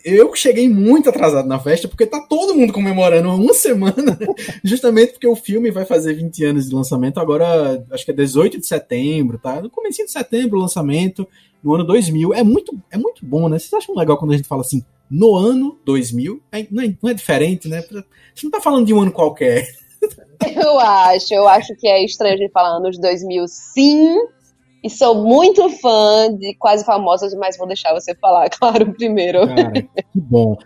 eu 0.04 0.34
cheguei 0.34 0.68
muito 0.68 1.08
atrasado 1.08 1.48
na 1.48 1.58
festa, 1.58 1.88
porque 1.88 2.06
tá 2.06 2.20
todo 2.20 2.54
mundo 2.54 2.72
comemorando 2.72 3.28
uma 3.28 3.54
semana, 3.54 4.18
justamente 4.64 5.12
porque 5.12 5.26
o 5.26 5.36
filme 5.36 5.70
vai 5.70 5.84
fazer 5.84 6.14
20 6.14 6.44
anos 6.44 6.68
de 6.68 6.74
lançamento 6.74 7.18
agora, 7.18 7.84
acho 7.90 8.04
que 8.04 8.10
é 8.10 8.14
18 8.14 8.58
de 8.58 8.66
setembro, 8.66 9.38
tá? 9.38 9.60
No 9.60 9.70
começo 9.70 10.04
de 10.04 10.10
setembro 10.10 10.58
o 10.58 10.62
lançamento, 10.62 11.26
no 11.62 11.74
ano 11.74 11.84
2000. 11.84 12.34
É 12.34 12.42
muito, 12.42 12.76
é 12.90 12.98
muito 12.98 13.24
bom, 13.24 13.48
né? 13.48 13.58
Vocês 13.58 13.72
acham 13.72 13.94
legal 13.94 14.18
quando 14.18 14.32
a 14.32 14.36
gente 14.36 14.48
fala 14.48 14.62
assim, 14.62 14.84
no 15.10 15.36
ano 15.36 15.78
2000? 15.84 16.42
É, 16.50 16.66
não, 16.70 16.82
é, 16.82 16.94
não 17.00 17.10
é 17.10 17.14
diferente, 17.14 17.68
né? 17.68 17.82
Você 17.82 18.44
não 18.44 18.50
tá 18.50 18.60
falando 18.60 18.86
de 18.86 18.92
um 18.92 19.00
ano 19.00 19.12
qualquer. 19.12 19.66
Eu 20.56 20.76
acho, 20.80 21.32
eu 21.32 21.46
acho 21.46 21.72
que 21.76 21.86
é 21.86 22.04
estranho 22.04 22.34
a 22.34 22.36
gente 22.36 22.50
falar 22.50 22.76
anos 22.78 22.98
2000 22.98 23.46
sim, 23.46 24.16
E 24.82 24.90
sou 24.90 25.22
muito 25.22 25.68
fã 25.78 26.34
de 26.36 26.54
Quase 26.56 26.84
Famosas, 26.84 27.32
mas 27.34 27.56
vou 27.56 27.68
deixar 27.68 27.94
você 27.94 28.14
falar, 28.16 28.50
claro, 28.58 28.92
primeiro. 28.92 29.46
Cara, 29.46 29.72
que 29.72 30.20
bom. 30.20 30.56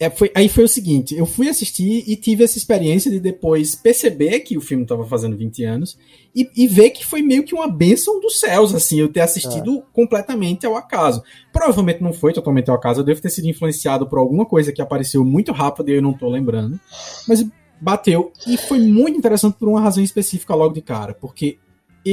É, 0.00 0.08
foi, 0.08 0.30
aí 0.34 0.48
foi 0.48 0.64
o 0.64 0.68
seguinte, 0.68 1.14
eu 1.14 1.26
fui 1.26 1.48
assistir 1.48 2.02
e 2.06 2.16
tive 2.16 2.44
essa 2.44 2.56
experiência 2.56 3.10
de 3.10 3.20
depois 3.20 3.74
perceber 3.74 4.40
que 4.40 4.56
o 4.56 4.60
filme 4.60 4.84
estava 4.84 5.04
fazendo 5.04 5.36
20 5.36 5.64
anos 5.64 5.98
e, 6.34 6.48
e, 6.56 6.66
ver 6.66 6.90
que 6.90 7.04
foi 7.04 7.20
meio 7.20 7.44
que 7.44 7.54
uma 7.54 7.68
bênção 7.68 8.20
dos 8.20 8.40
céus, 8.40 8.74
assim, 8.74 9.00
eu 9.00 9.12
ter 9.12 9.20
assistido 9.20 9.78
é. 9.78 9.82
completamente 9.92 10.66
ao 10.66 10.76
acaso. 10.76 11.22
Provavelmente 11.52 12.02
não 12.02 12.12
foi 12.12 12.32
totalmente 12.32 12.70
ao 12.70 12.76
acaso, 12.76 13.00
eu 13.00 13.04
devo 13.04 13.20
ter 13.20 13.30
sido 13.30 13.48
influenciado 13.48 14.06
por 14.06 14.18
alguma 14.18 14.46
coisa 14.46 14.72
que 14.72 14.80
apareceu 14.80 15.24
muito 15.24 15.52
rápido 15.52 15.90
e 15.90 15.94
eu 15.94 16.02
não 16.02 16.12
tô 16.12 16.28
lembrando. 16.28 16.78
Mas 17.26 17.44
bateu. 17.80 18.32
E 18.46 18.56
foi 18.56 18.78
muito 18.78 19.18
interessante 19.18 19.56
por 19.58 19.68
uma 19.68 19.80
razão 19.80 20.02
específica 20.02 20.54
logo 20.54 20.74
de 20.74 20.82
cara, 20.82 21.14
porque 21.14 21.58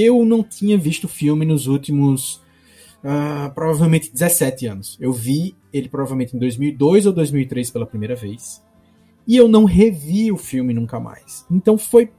eu 0.01 0.25
não 0.25 0.43
tinha 0.43 0.77
visto 0.77 1.05
o 1.05 1.09
filme 1.09 1.45
nos 1.45 1.67
últimos 1.67 2.41
uh, 3.03 3.53
provavelmente 3.53 4.11
17 4.11 4.67
anos. 4.67 4.97
Eu 4.99 5.13
vi 5.13 5.55
ele 5.71 5.87
provavelmente 5.87 6.35
em 6.35 6.39
2002 6.39 7.05
ou 7.05 7.13
2003 7.13 7.69
pela 7.69 7.85
primeira 7.85 8.15
vez. 8.15 8.63
E 9.27 9.35
eu 9.35 9.47
não 9.47 9.65
revi 9.65 10.31
o 10.31 10.37
filme 10.37 10.73
nunca 10.73 10.99
mais. 10.99 11.45
Então 11.49 11.77
foi 11.77 12.11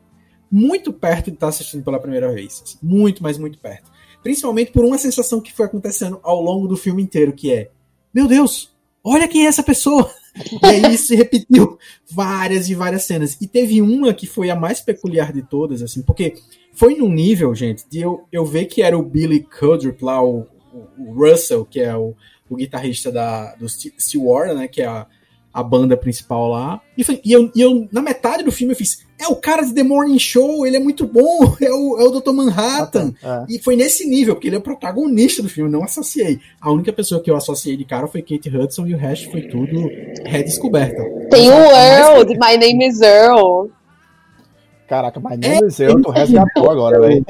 muito 0.51 0.93
perto 0.93 1.27
de 1.27 1.37
estar 1.37 1.49
assistindo 1.49 1.85
pela 1.85 2.01
primeira 2.01 2.33
vez. 2.33 2.79
Muito, 2.83 3.23
mas 3.23 3.39
muito 3.39 3.59
perto. 3.59 3.91
Principalmente 4.23 4.73
por 4.73 4.85
uma 4.85 4.99
sensação 4.99 5.41
que 5.41 5.53
foi 5.53 5.67
acontecendo 5.67 6.19
ao 6.23 6.41
longo 6.41 6.67
do 6.67 6.77
filme 6.77 7.03
inteiro, 7.03 7.33
que 7.33 7.53
é: 7.53 7.71
Meu 8.13 8.27
Deus, 8.27 8.75
olha 9.05 9.29
quem 9.29 9.45
é 9.45 9.49
essa 9.49 9.63
pessoa! 9.63 10.11
E 10.63 10.67
aí 10.67 10.95
isso 10.95 11.07
se 11.07 11.17
repetiu 11.17 11.79
várias 12.11 12.69
e 12.69 12.75
várias 12.75 13.05
cenas. 13.05 13.39
E 13.41 13.47
teve 13.47 13.81
uma 13.81 14.13
que 14.13 14.27
foi 14.27 14.51
a 14.51 14.55
mais 14.55 14.83
peculiar 14.83 15.33
de 15.33 15.41
todas, 15.41 15.81
assim, 15.81 16.03
porque 16.03 16.35
foi 16.77 16.95
num 16.95 17.11
nível, 17.11 17.55
gente, 17.55 17.85
de 17.91 18.01
eu, 18.01 18.25
eu 18.31 18.45
ver 18.45 18.67
que 18.67 18.83
era 18.83 18.97
o 18.97 19.03
Billy 19.03 19.41
Cudrup 19.41 20.03
lá, 20.03 20.23
o, 20.23 20.47
o, 20.99 21.13
Russell, 21.13 21.65
que 21.65 21.81
é 21.81 21.97
o, 21.97 22.15
o 22.49 22.57
guitarrista 22.57 23.11
da, 23.11 23.55
do 23.55 23.67
Steel 23.69 24.55
né, 24.55 24.69
que 24.69 24.83
é 24.83 24.87
a, 24.87 25.07
a 25.53 25.63
banda 25.63 25.97
principal 25.97 26.49
lá. 26.49 26.83
E, 26.97 27.03
foi, 27.03 27.19
e, 27.25 27.33
eu, 27.33 27.51
e 27.55 27.61
eu, 27.63 27.89
na 27.91 28.03
metade 28.03 28.43
do 28.43 28.53
filme, 28.53 28.75
eu 28.75 28.77
fiz, 28.77 29.07
é 29.19 29.27
o 29.27 29.37
cara 29.37 29.63
de 29.63 29.73
The 29.73 29.83
Morning 29.83 30.19
Show, 30.19 30.67
ele 30.67 30.77
é 30.77 30.81
muito 30.81 31.07
bom, 31.07 31.57
é 31.63 31.71
o, 31.71 31.99
é 31.99 32.05
o 32.05 32.21
Dr. 32.21 32.33
Manhattan. 32.33 33.15
É. 33.23 33.45
E 33.49 33.59
foi 33.59 33.75
nesse 33.75 34.07
nível, 34.07 34.35
porque 34.35 34.49
ele 34.49 34.57
é 34.57 34.59
o 34.59 34.63
protagonista 34.63 35.43
do 35.43 35.49
filme, 35.49 35.71
não 35.71 35.83
associei. 35.83 36.39
A 36.61 36.71
única 36.71 36.93
pessoa 36.93 37.23
que 37.23 37.31
eu 37.31 37.37
associei 37.37 37.75
de 37.75 37.87
cara 37.87 38.07
foi 38.07 38.21
Kate 38.21 38.55
Hudson 38.55 38.87
e 38.87 38.93
o 38.93 38.99
resto 38.99 39.31
foi 39.31 39.49
tudo 39.49 39.89
redescoberta. 40.27 41.03
Tem 41.31 41.49
o 41.49 41.55
Earl, 41.55 42.23
de 42.25 42.35
My 42.35 42.59
Name 42.59 42.87
is 42.87 43.01
Earl. 43.01 43.71
Caraca, 44.87 45.19
mas 45.21 45.39
nem 45.39 45.51
é, 45.51 45.61
eu 45.81 46.01
tô 46.01 46.11
resgatou 46.11 46.71
agora, 46.71 47.01
velho. 47.01 47.25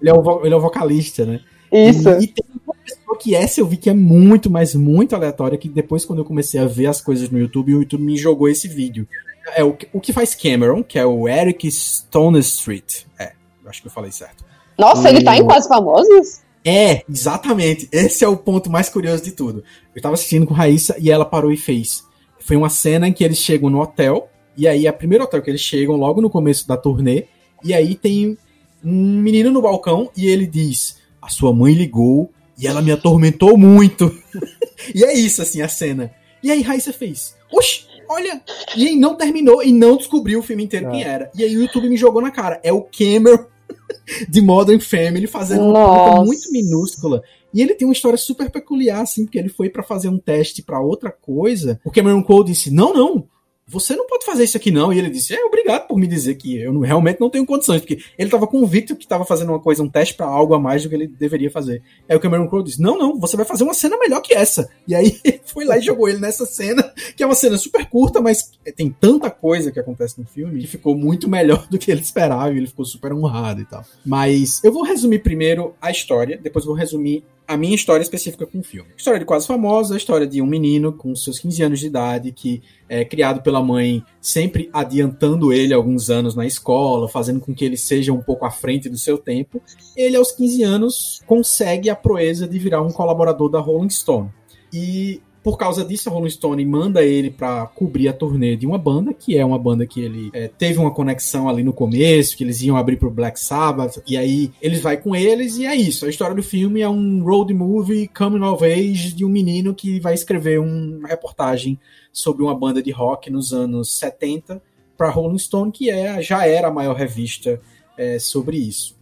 Ele, 0.00 0.10
é 0.10 0.14
o, 0.14 0.44
ele 0.44 0.54
é 0.54 0.56
o 0.56 0.60
vocalista, 0.60 1.26
né? 1.26 1.40
Isso. 1.72 2.08
E, 2.08 2.24
e, 2.24 2.26
tem 2.28 2.44
uma 2.64 2.74
pessoa 2.74 3.18
que 3.18 3.34
essa 3.34 3.60
eu 3.60 3.66
vi 3.66 3.76
que 3.76 3.90
é 3.90 3.94
muito, 3.94 4.50
mas 4.50 4.74
muito 4.74 5.14
aleatória, 5.14 5.58
que 5.58 5.68
depois, 5.68 6.04
quando 6.04 6.20
eu 6.20 6.24
comecei 6.24 6.60
a 6.60 6.66
ver 6.66 6.86
as 6.86 7.00
coisas 7.00 7.28
no 7.30 7.38
YouTube, 7.38 7.74
o 7.74 7.80
YouTube 7.80 8.02
me 8.02 8.16
jogou 8.16 8.48
esse 8.48 8.68
vídeo. 8.68 9.06
É 9.54 9.64
o, 9.64 9.76
o 9.92 10.00
que 10.00 10.12
faz 10.12 10.34
Cameron, 10.34 10.82
que 10.82 10.98
é 10.98 11.04
o 11.04 11.28
Eric 11.28 11.70
Stone 11.70 12.38
Street. 12.40 13.04
É, 13.18 13.32
acho 13.66 13.82
que 13.82 13.88
eu 13.88 13.92
falei 13.92 14.12
certo. 14.12 14.44
Nossa, 14.78 15.02
o... 15.02 15.08
ele 15.08 15.22
tá 15.22 15.36
em 15.36 15.44
Quase 15.44 15.68
Famosos? 15.68 16.40
É, 16.64 17.02
exatamente. 17.08 17.88
Esse 17.90 18.24
é 18.24 18.28
o 18.28 18.36
ponto 18.36 18.70
mais 18.70 18.88
curioso 18.88 19.24
de 19.24 19.32
tudo. 19.32 19.64
Eu 19.94 20.02
tava 20.02 20.14
assistindo 20.14 20.46
com 20.46 20.54
Raíssa 20.54 20.96
e 20.98 21.10
ela 21.10 21.24
parou 21.24 21.52
e 21.52 21.56
fez. 21.56 22.04
Foi 22.38 22.56
uma 22.56 22.68
cena 22.68 23.08
em 23.08 23.12
que 23.12 23.24
eles 23.24 23.38
chegam 23.38 23.70
no 23.70 23.80
hotel 23.80 24.29
e 24.56 24.66
aí, 24.66 24.86
a 24.86 24.92
primeira 24.92 25.24
hotel 25.24 25.42
que 25.42 25.50
eles 25.50 25.60
chegam, 25.60 25.96
logo 25.96 26.20
no 26.20 26.30
começo 26.30 26.66
da 26.66 26.76
turnê, 26.76 27.24
e 27.64 27.72
aí 27.74 27.94
tem 27.94 28.36
um 28.84 29.20
menino 29.20 29.50
no 29.50 29.62
balcão 29.62 30.10
e 30.16 30.26
ele 30.26 30.46
diz: 30.46 30.98
A 31.20 31.28
sua 31.28 31.52
mãe 31.52 31.72
ligou 31.72 32.30
e 32.58 32.66
ela 32.66 32.82
me 32.82 32.92
atormentou 32.92 33.56
muito. 33.56 34.14
e 34.94 35.04
é 35.04 35.14
isso, 35.14 35.42
assim, 35.42 35.60
a 35.62 35.68
cena. 35.68 36.12
E 36.42 36.50
aí 36.50 36.62
Raíssa 36.62 36.92
fez: 36.92 37.34
Oxi, 37.52 37.84
olha! 38.08 38.42
E 38.76 38.96
não 38.96 39.14
terminou 39.14 39.62
e 39.62 39.72
não 39.72 39.96
descobriu 39.96 40.40
o 40.40 40.42
filme 40.42 40.64
inteiro 40.64 40.86
é. 40.88 40.90
quem 40.90 41.02
era. 41.04 41.30
E 41.34 41.44
aí 41.44 41.56
o 41.56 41.62
YouTube 41.62 41.88
me 41.88 41.96
jogou 41.96 42.22
na 42.22 42.30
cara: 42.30 42.60
É 42.62 42.72
o 42.72 42.82
Cameron 42.82 43.44
de 44.28 44.40
Modern 44.40 44.80
Family 44.80 45.26
fazendo 45.26 45.64
Nossa. 45.64 45.92
uma 45.92 46.16
coisa 46.16 46.24
muito 46.24 46.52
minúscula. 46.52 47.22
E 47.52 47.60
ele 47.60 47.74
tem 47.74 47.86
uma 47.86 47.92
história 47.92 48.16
super 48.16 48.48
peculiar, 48.48 49.00
assim, 49.00 49.24
porque 49.24 49.38
ele 49.38 49.48
foi 49.48 49.68
para 49.68 49.82
fazer 49.82 50.08
um 50.08 50.18
teste 50.18 50.62
para 50.62 50.80
outra 50.80 51.10
coisa. 51.10 51.80
O 51.84 51.90
Cameron 51.90 52.22
Cole 52.22 52.46
disse: 52.46 52.70
Não, 52.70 52.92
não 52.92 53.26
você 53.70 53.94
não 53.94 54.06
pode 54.06 54.24
fazer 54.24 54.44
isso 54.44 54.56
aqui 54.56 54.70
não. 54.70 54.92
E 54.92 54.98
ele 54.98 55.08
disse, 55.08 55.34
é, 55.34 55.44
obrigado 55.44 55.86
por 55.86 55.96
me 55.96 56.06
dizer 56.06 56.34
que 56.34 56.58
eu 56.58 56.72
não, 56.72 56.80
realmente 56.80 57.20
não 57.20 57.30
tenho 57.30 57.46
condições, 57.46 57.80
porque 57.80 58.00
ele 58.18 58.26
estava 58.28 58.46
convicto 58.46 58.96
que 58.96 59.04
estava 59.04 59.24
fazendo 59.24 59.50
uma 59.50 59.60
coisa, 59.60 59.82
um 59.82 59.88
teste 59.88 60.14
para 60.14 60.26
algo 60.26 60.54
a 60.54 60.58
mais 60.58 60.82
do 60.82 60.88
que 60.88 60.94
ele 60.94 61.06
deveria 61.06 61.50
fazer. 61.50 61.82
Aí 62.08 62.16
o 62.16 62.20
Cameron 62.20 62.48
Crowe 62.48 62.64
disse, 62.64 62.82
não, 62.82 62.98
não, 62.98 63.18
você 63.18 63.36
vai 63.36 63.46
fazer 63.46 63.62
uma 63.62 63.74
cena 63.74 63.96
melhor 63.96 64.20
que 64.20 64.34
essa. 64.34 64.68
E 64.88 64.94
aí 64.94 65.18
foi 65.46 65.64
lá 65.64 65.78
e 65.78 65.82
jogou 65.82 66.08
ele 66.08 66.18
nessa 66.18 66.44
cena, 66.44 66.82
que 67.16 67.22
é 67.22 67.26
uma 67.26 67.34
cena 67.34 67.56
super 67.56 67.86
curta, 67.88 68.20
mas 68.20 68.50
tem 68.74 68.90
tanta 68.90 69.30
coisa 69.30 69.70
que 69.70 69.78
acontece 69.78 70.18
no 70.18 70.26
filme 70.26 70.60
que 70.60 70.66
ficou 70.66 70.96
muito 70.96 71.28
melhor 71.28 71.66
do 71.68 71.78
que 71.78 71.90
ele 71.90 72.00
esperava 72.00 72.52
e 72.52 72.56
ele 72.56 72.66
ficou 72.66 72.84
super 72.84 73.12
honrado 73.12 73.60
e 73.60 73.64
tal. 73.64 73.84
Mas 74.04 74.62
eu 74.64 74.72
vou 74.72 74.82
resumir 74.82 75.20
primeiro 75.20 75.74
a 75.80 75.90
história, 75.90 76.38
depois 76.42 76.64
vou 76.64 76.74
resumir 76.74 77.24
a 77.50 77.56
minha 77.56 77.74
história 77.74 78.04
específica 78.04 78.46
com 78.46 78.60
o 78.60 78.62
filme. 78.62 78.90
História 78.96 79.18
de 79.18 79.26
quase 79.26 79.44
famosa, 79.44 79.94
a 79.94 79.96
história 79.96 80.24
de 80.24 80.40
um 80.40 80.46
menino 80.46 80.92
com 80.92 81.16
seus 81.16 81.40
15 81.40 81.62
anos 81.64 81.80
de 81.80 81.88
idade 81.88 82.30
que 82.30 82.62
é 82.88 83.04
criado 83.04 83.42
pela 83.42 83.60
mãe, 83.60 84.04
sempre 84.20 84.70
adiantando 84.72 85.52
ele 85.52 85.74
alguns 85.74 86.10
anos 86.10 86.36
na 86.36 86.46
escola, 86.46 87.08
fazendo 87.08 87.40
com 87.40 87.52
que 87.52 87.64
ele 87.64 87.76
seja 87.76 88.12
um 88.12 88.22
pouco 88.22 88.44
à 88.44 88.52
frente 88.52 88.88
do 88.88 88.96
seu 88.96 89.18
tempo. 89.18 89.60
Ele 89.96 90.16
aos 90.16 90.30
15 90.30 90.62
anos 90.62 91.22
consegue 91.26 91.90
a 91.90 91.96
proeza 91.96 92.46
de 92.46 92.56
virar 92.56 92.82
um 92.82 92.92
colaborador 92.92 93.50
da 93.50 93.58
Rolling 93.58 93.90
Stone. 93.90 94.30
E 94.72 95.20
por 95.42 95.56
causa 95.56 95.82
disso, 95.84 96.08
a 96.08 96.12
Rolling 96.12 96.30
Stone 96.30 96.64
manda 96.66 97.02
ele 97.02 97.30
para 97.30 97.66
cobrir 97.66 98.08
a 98.08 98.12
turnê 98.12 98.56
de 98.56 98.66
uma 98.66 98.76
banda, 98.76 99.14
que 99.14 99.38
é 99.38 99.44
uma 99.44 99.58
banda 99.58 99.86
que 99.86 100.00
ele 100.00 100.30
é, 100.34 100.48
teve 100.48 100.78
uma 100.78 100.90
conexão 100.90 101.48
ali 101.48 101.62
no 101.62 101.72
começo, 101.72 102.36
que 102.36 102.44
eles 102.44 102.60
iam 102.60 102.76
abrir 102.76 102.96
pro 102.96 103.10
Black 103.10 103.40
Sabbath, 103.40 104.02
e 104.06 104.18
aí 104.18 104.52
ele 104.60 104.78
vai 104.78 104.98
com 104.98 105.16
eles, 105.16 105.56
e 105.56 105.64
é 105.64 105.74
isso. 105.74 106.04
A 106.04 106.10
história 106.10 106.34
do 106.34 106.42
filme 106.42 106.82
é 106.82 106.88
um 106.88 107.22
road 107.24 107.54
movie 107.54 108.08
coming 108.08 108.44
of 108.44 108.62
age 108.62 109.14
de 109.14 109.24
um 109.24 109.30
menino 109.30 109.74
que 109.74 109.98
vai 109.98 110.12
escrever 110.12 110.60
uma 110.60 111.08
reportagem 111.08 111.80
sobre 112.12 112.42
uma 112.42 112.54
banda 112.54 112.82
de 112.82 112.90
rock 112.90 113.30
nos 113.30 113.52
anos 113.54 113.96
70 113.98 114.62
para 114.96 115.08
Rolling 115.08 115.38
Stone, 115.38 115.72
que 115.72 115.88
é, 115.88 116.20
já 116.20 116.46
era 116.46 116.68
a 116.68 116.72
maior 116.72 116.94
revista 116.94 117.58
é, 117.96 118.18
sobre 118.18 118.58
isso. 118.58 118.94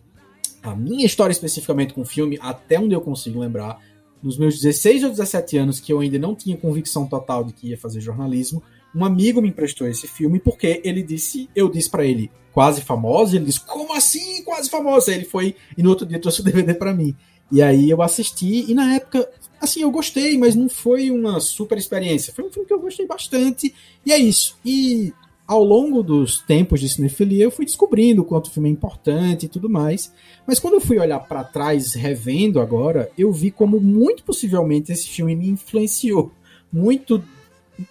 A 0.62 0.74
minha 0.74 1.04
história 1.04 1.32
especificamente 1.32 1.94
com 1.94 2.02
o 2.02 2.06
filme, 2.06 2.38
até 2.40 2.78
onde 2.78 2.94
eu 2.94 3.00
consigo 3.00 3.40
lembrar, 3.40 3.80
nos 4.22 4.38
meus 4.38 4.60
16 4.60 5.04
ou 5.04 5.10
17 5.10 5.56
anos, 5.56 5.80
que 5.80 5.92
eu 5.92 6.00
ainda 6.00 6.18
não 6.18 6.34
tinha 6.34 6.56
convicção 6.56 7.06
total 7.06 7.44
de 7.44 7.52
que 7.52 7.68
ia 7.68 7.78
fazer 7.78 8.00
jornalismo, 8.00 8.62
um 8.94 9.04
amigo 9.04 9.40
me 9.40 9.48
emprestou 9.48 9.86
esse 9.86 10.08
filme 10.08 10.40
porque 10.40 10.80
ele 10.84 11.02
disse, 11.02 11.48
eu 11.54 11.68
disse 11.68 11.90
para 11.90 12.04
ele, 12.04 12.30
quase 12.52 12.80
famosa, 12.80 13.36
ele 13.36 13.44
disse, 13.44 13.60
como 13.60 13.94
assim, 13.94 14.42
quase 14.44 14.68
famosa? 14.68 15.14
Ele 15.14 15.24
foi 15.24 15.54
e 15.76 15.82
no 15.82 15.90
outro 15.90 16.06
dia 16.06 16.20
trouxe 16.20 16.40
o 16.40 16.44
DVD 16.44 16.74
para 16.74 16.94
mim. 16.94 17.14
E 17.50 17.62
aí 17.62 17.88
eu 17.88 18.02
assisti 18.02 18.70
e 18.70 18.74
na 18.74 18.94
época, 18.94 19.28
assim, 19.60 19.82
eu 19.82 19.90
gostei, 19.90 20.36
mas 20.36 20.54
não 20.54 20.68
foi 20.68 21.10
uma 21.10 21.40
super 21.40 21.78
experiência. 21.78 22.32
Foi 22.32 22.44
um 22.44 22.50
filme 22.50 22.66
que 22.66 22.74
eu 22.74 22.80
gostei 22.80 23.06
bastante 23.06 23.74
e 24.04 24.12
é 24.12 24.18
isso. 24.18 24.56
E 24.64 25.12
ao 25.48 25.64
longo 25.64 26.02
dos 26.02 26.42
tempos 26.42 26.78
de 26.78 26.90
cinefilia, 26.90 27.44
eu 27.44 27.50
fui 27.50 27.64
descobrindo 27.64 28.20
o 28.20 28.24
quanto 28.24 28.48
o 28.48 28.50
filme 28.50 28.68
é 28.68 28.72
importante 28.72 29.46
e 29.46 29.48
tudo 29.48 29.70
mais. 29.70 30.12
Mas 30.46 30.58
quando 30.58 30.74
eu 30.74 30.80
fui 30.80 30.98
olhar 30.98 31.18
para 31.20 31.42
trás, 31.42 31.94
revendo 31.94 32.60
agora, 32.60 33.10
eu 33.16 33.32
vi 33.32 33.50
como 33.50 33.80
muito 33.80 34.22
possivelmente 34.22 34.92
esse 34.92 35.08
filme 35.08 35.34
me 35.34 35.48
influenciou 35.48 36.30
muito, 36.70 37.24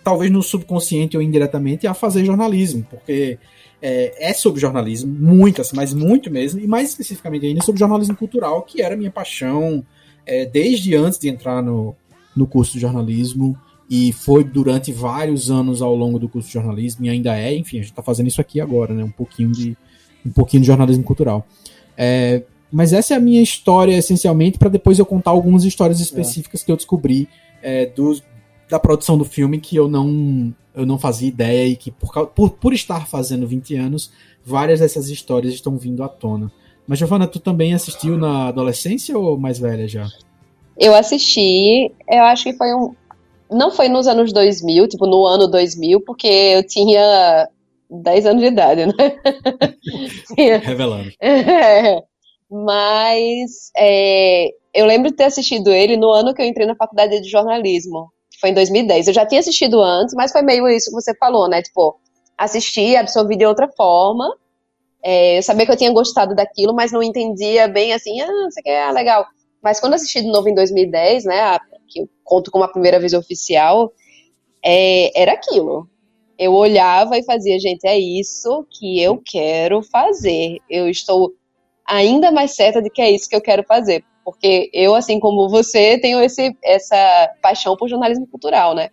talvez 0.04 0.32
no 0.32 0.44
subconsciente 0.44 1.18
ou 1.18 1.24
indiretamente, 1.24 1.88
a 1.88 1.96
fazer 1.96 2.24
jornalismo, 2.24 2.86
porque 2.88 3.40
é, 3.82 4.30
é 4.30 4.34
sobre 4.34 4.62
jornalismo, 4.62 5.12
muitas, 5.12 5.72
mas 5.74 5.96
muito 5.96 6.30
mesmo, 6.30 6.60
e 6.60 6.68
mais 6.68 6.90
especificamente 6.90 7.48
ainda 7.48 7.64
sobre 7.64 7.80
jornalismo 7.80 8.16
cultural, 8.16 8.62
que 8.62 8.84
era 8.84 8.96
minha 8.96 9.10
paixão 9.10 9.84
é, 10.28 10.46
desde 10.46 10.94
antes 10.94 11.18
de 11.18 11.28
entrar 11.28 11.64
no, 11.64 11.96
no 12.36 12.46
curso 12.46 12.74
de 12.74 12.80
jornalismo 12.80 13.58
e 13.90 14.12
foi 14.12 14.44
durante 14.44 14.92
vários 14.92 15.50
anos 15.50 15.82
ao 15.82 15.96
longo 15.96 16.20
do 16.20 16.28
curso 16.28 16.48
de 16.48 16.54
jornalismo 16.54 17.06
e 17.06 17.10
ainda 17.10 17.38
é, 17.38 17.56
enfim, 17.56 17.78
a 17.78 17.82
gente 17.82 17.92
está 17.92 18.04
fazendo 18.04 18.28
isso 18.28 18.42
aqui 18.42 18.60
agora, 18.60 18.94
né? 18.94 19.04
Um 19.04 19.12
pouquinho 19.12 19.52
de 19.52 19.78
um 20.26 20.32
pouquinho 20.32 20.62
de 20.62 20.68
jornalismo 20.68 21.04
cultural. 21.04 21.48
É, 21.96 22.44
mas 22.72 22.92
essa 22.92 23.14
é 23.14 23.18
a 23.18 23.20
minha 23.20 23.42
história 23.42 23.98
essencialmente 23.98 24.58
para 24.58 24.70
depois 24.70 25.00
eu 25.00 25.06
contar 25.06 25.32
algumas 25.32 25.64
histórias 25.64 26.02
específicas 26.02 26.62
é. 26.62 26.66
que 26.66 26.72
eu 26.72 26.76
descobri 26.76 27.30
é, 27.62 27.86
do, 27.86 28.22
da 28.70 28.78
produção 28.78 29.18
do 29.18 29.24
filme 29.24 29.60
que 29.60 29.76
eu 29.76 29.88
não 29.88 30.54
eu 30.76 30.86
não 30.86 31.00
fazia 31.00 31.28
ideia 31.28 31.68
e 31.68 31.76
que 31.76 31.90
por, 31.90 32.28
por, 32.28 32.52
por 32.52 32.74
estar 32.74 33.08
fazendo 33.08 33.48
20 33.48 33.76
anos, 33.76 34.12
várias 34.46 34.80
dessas 34.80 35.10
histórias 35.10 35.54
estão 35.54 35.76
vindo 35.76 36.04
à 36.04 36.08
tona. 36.08 36.52
Mas 36.86 37.00
Giovana, 37.00 37.26
tu 37.26 37.40
também 37.40 37.74
assistiu 37.74 38.16
na 38.16 38.50
adolescência 38.50 39.18
ou 39.18 39.40
mais 39.40 39.58
velha 39.58 39.88
já? 39.88 40.08
Eu 40.78 40.94
assisti, 40.94 41.92
eu 42.08 42.24
acho 42.26 42.44
que 42.44 42.54
foi 42.54 42.74
um, 42.76 42.94
não 43.50 43.72
foi 43.72 43.88
nos 43.90 44.08
anos 44.08 44.34
2000, 44.34 44.88
tipo, 44.88 45.06
no 45.06 45.26
ano 45.26 45.48
2000, 45.48 46.02
porque 46.02 46.28
eu 46.28 46.66
tinha 46.66 47.48
10 47.90 48.26
anos 48.26 48.42
de 48.42 48.48
idade, 48.48 48.86
né? 48.86 48.94
Revelando. 50.64 51.12
É, 51.22 52.02
Mas 52.50 53.72
é, 53.78 54.50
eu 54.74 54.86
lembro 54.86 55.10
de 55.12 55.18
ter 55.18 55.26
assistido 55.26 55.72
ele 55.72 55.98
no 55.98 56.10
ano 56.12 56.34
que 56.34 56.42
eu 56.42 56.46
entrei 56.46 56.66
na 56.66 56.76
faculdade 56.76 57.20
de 57.22 57.30
jornalismo. 57.30 58.12
Foi 58.40 58.52
em 58.52 58.54
2010. 58.54 59.08
Eu 59.08 59.14
já 59.14 59.26
tinha 59.26 59.40
assistido 59.40 59.82
antes, 59.82 60.14
mas 60.16 60.32
foi 60.32 60.42
meio 60.42 60.68
isso 60.70 60.90
que 60.90 60.96
você 60.96 61.16
falou, 61.18 61.50
né? 61.50 61.62
Tipo, 61.62 62.00
assisti, 62.38 62.96
absorvi 62.96 63.36
de 63.36 63.46
outra 63.46 63.68
forma. 63.76 64.30
É, 65.04 65.38
eu 65.38 65.44
sabia 65.44 65.66
que 65.66 65.72
eu 65.72 65.78
tinha 65.78 65.92
gostado 65.92 66.36
daquilo, 66.36 66.74
mas 66.74 66.92
não 66.92 67.02
entendia 67.02 67.68
bem 67.68 67.94
assim, 67.94 68.20
ah, 68.22 68.48
isso 68.50 68.60
aqui 68.60 68.70
é 68.70 68.92
legal. 68.92 69.26
Mas 69.64 69.80
quando 69.80 69.94
assisti 69.94 70.22
de 70.22 70.28
novo 70.28 70.48
em 70.50 70.56
2010, 70.56 71.26
né, 71.26 71.42
a, 71.42 71.62
que 71.88 72.02
eu 72.02 72.10
conto 72.24 72.52
como 72.52 72.64
a 72.64 72.72
primeira 72.72 73.00
vez 73.00 73.14
oficial, 73.14 73.92
é, 74.64 75.20
era 75.20 75.34
aquilo. 75.34 75.90
Eu 76.38 76.54
olhava 76.54 77.18
e 77.18 77.24
fazia, 77.24 77.60
gente, 77.60 77.88
é 77.88 77.98
isso 77.98 78.66
que 78.70 79.02
eu 79.02 79.22
quero 79.26 79.82
fazer. 79.82 80.60
Eu 80.70 80.90
estou 80.90 81.34
ainda 81.86 82.32
mais 82.32 82.56
certa 82.56 82.82
de 82.82 82.90
que 82.90 83.02
é 83.02 83.10
isso 83.10 83.30
que 83.30 83.36
eu 83.36 83.42
quero 83.42 83.64
fazer. 83.64 84.04
Porque 84.24 84.70
eu, 84.74 84.94
assim 84.94 85.20
como 85.20 85.50
você, 85.50 85.98
tenho 86.00 86.22
esse, 86.22 86.56
essa 86.64 87.32
paixão 87.42 87.78
por 87.78 87.88
jornalismo 87.88 88.28
cultural, 88.28 88.76
né? 88.76 88.90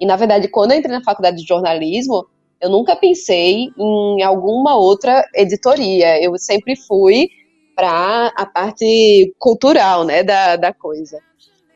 E, 0.00 0.06
na 0.06 0.16
verdade, 0.16 0.48
quando 0.48 0.72
eu 0.72 0.78
entrei 0.78 0.96
na 0.96 1.04
faculdade 1.04 1.36
de 1.36 1.46
jornalismo, 1.46 2.26
eu 2.60 2.70
nunca 2.70 2.96
pensei 2.96 3.68
em 3.78 4.22
alguma 4.22 4.76
outra 4.76 5.24
editoria. 5.34 6.22
Eu 6.22 6.36
sempre 6.38 6.74
fui 6.74 7.28
para 7.76 8.32
a 8.36 8.46
parte 8.46 9.32
cultural, 9.38 10.04
né, 10.04 10.22
da, 10.22 10.56
da 10.56 10.72
coisa. 10.72 11.20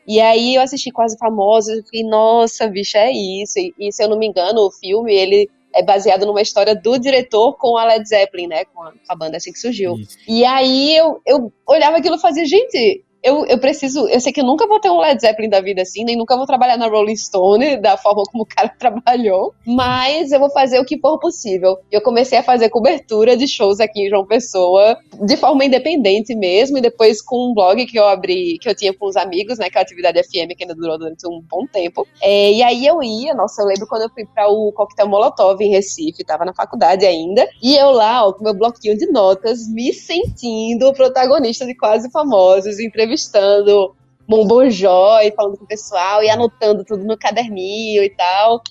E 0.07 0.19
aí 0.19 0.55
eu 0.55 0.61
assisti 0.61 0.91
Quase 0.91 1.17
Famosos 1.17 1.77
e 1.77 1.83
fiquei, 1.83 2.03
nossa, 2.03 2.67
bicho, 2.67 2.97
é 2.97 3.11
isso. 3.11 3.59
E, 3.59 3.73
e, 3.79 3.91
se 3.91 4.03
eu 4.03 4.09
não 4.09 4.17
me 4.17 4.27
engano, 4.27 4.61
o 4.61 4.71
filme, 4.71 5.13
ele 5.13 5.49
é 5.73 5.81
baseado 5.81 6.25
numa 6.25 6.41
história 6.41 6.75
do 6.75 6.97
diretor 6.99 7.57
com 7.57 7.77
a 7.77 7.85
Led 7.85 8.07
Zeppelin, 8.07 8.47
né, 8.47 8.65
com 8.65 8.83
a, 8.83 8.91
com 8.91 8.97
a 9.09 9.15
banda 9.15 9.37
assim 9.37 9.51
que 9.51 9.59
surgiu. 9.59 9.95
Isso. 9.95 10.17
E 10.27 10.45
aí 10.45 10.95
eu, 10.95 11.21
eu 11.25 11.51
olhava 11.67 11.97
aquilo 11.97 12.15
e 12.15 12.21
fazia, 12.21 12.45
gente, 12.45 13.03
eu, 13.23 13.45
eu 13.45 13.57
preciso. 13.57 14.07
Eu 14.09 14.19
sei 14.19 14.33
que 14.33 14.41
eu 14.41 14.45
nunca 14.45 14.67
vou 14.67 14.79
ter 14.79 14.89
um 14.89 14.99
Led 14.99 15.19
Zeppelin 15.19 15.49
da 15.49 15.61
vida 15.61 15.81
assim, 15.81 16.03
nem 16.03 16.17
nunca 16.17 16.35
vou 16.35 16.45
trabalhar 16.45 16.77
na 16.77 16.87
Rolling 16.87 17.15
Stone 17.15 17.77
da 17.81 17.95
forma 17.95 18.23
como 18.29 18.43
o 18.43 18.45
cara 18.45 18.67
trabalhou, 18.77 19.53
mas 19.65 20.31
eu 20.31 20.39
vou 20.39 20.49
fazer 20.49 20.79
o 20.79 20.85
que 20.85 20.99
for 20.99 21.17
possível. 21.17 21.77
Eu 21.89 22.01
comecei 22.01 22.37
a 22.37 22.43
fazer 22.43 22.69
cobertura 22.69 23.37
de 23.37 23.47
shows 23.47 23.79
aqui 23.79 24.05
em 24.05 24.09
João 24.09 24.25
Pessoa, 24.25 24.97
de 25.25 25.37
forma 25.37 25.63
independente 25.63 26.35
mesmo, 26.35 26.77
e 26.77 26.81
depois 26.81 27.21
com 27.21 27.51
um 27.51 27.53
blog 27.53 27.85
que 27.85 27.97
eu 27.97 28.05
abri, 28.05 28.57
que 28.59 28.67
eu 28.67 28.75
tinha 28.75 28.93
com 28.93 29.07
os 29.07 29.15
amigos, 29.15 29.57
né, 29.57 29.69
que 29.69 29.77
é 29.77 29.79
a 29.79 29.83
atividade 29.83 30.21
FM, 30.21 30.55
que 30.57 30.63
ainda 30.63 30.75
durou 30.75 30.97
durante 30.97 31.25
um 31.25 31.41
bom 31.49 31.65
tempo. 31.65 32.05
É, 32.21 32.51
e 32.51 32.61
aí 32.61 32.85
eu 32.85 33.01
ia, 33.01 33.33
nossa, 33.33 33.61
eu 33.61 33.67
lembro 33.67 33.87
quando 33.87 34.03
eu 34.03 34.09
fui 34.09 34.25
para 34.25 34.49
o 34.49 34.71
Coquetel 34.73 35.07
Molotov 35.07 35.61
em 35.61 35.69
Recife, 35.69 36.25
tava 36.25 36.43
na 36.43 36.53
faculdade 36.53 37.05
ainda, 37.05 37.47
e 37.61 37.75
eu 37.75 37.91
lá, 37.91 38.27
ó, 38.27 38.33
com 38.33 38.43
meu 38.43 38.53
bloquinho 38.53 38.97
de 38.97 39.05
notas, 39.07 39.67
me 39.69 39.93
sentindo 39.93 40.91
protagonista 40.93 41.65
de 41.65 41.75
Quase 41.75 42.11
Famosos, 42.11 42.79
entrevistando 42.79 43.12
entrevistando 43.13 43.95
Bombom 44.27 44.69
Joy, 44.69 45.31
falando 45.35 45.57
com 45.57 45.65
o 45.65 45.67
pessoal 45.67 46.23
e 46.23 46.29
anotando 46.29 46.83
tudo 46.83 47.03
no 47.03 47.17
caderninho 47.17 48.03
e 48.03 48.09
tal. 48.09 48.61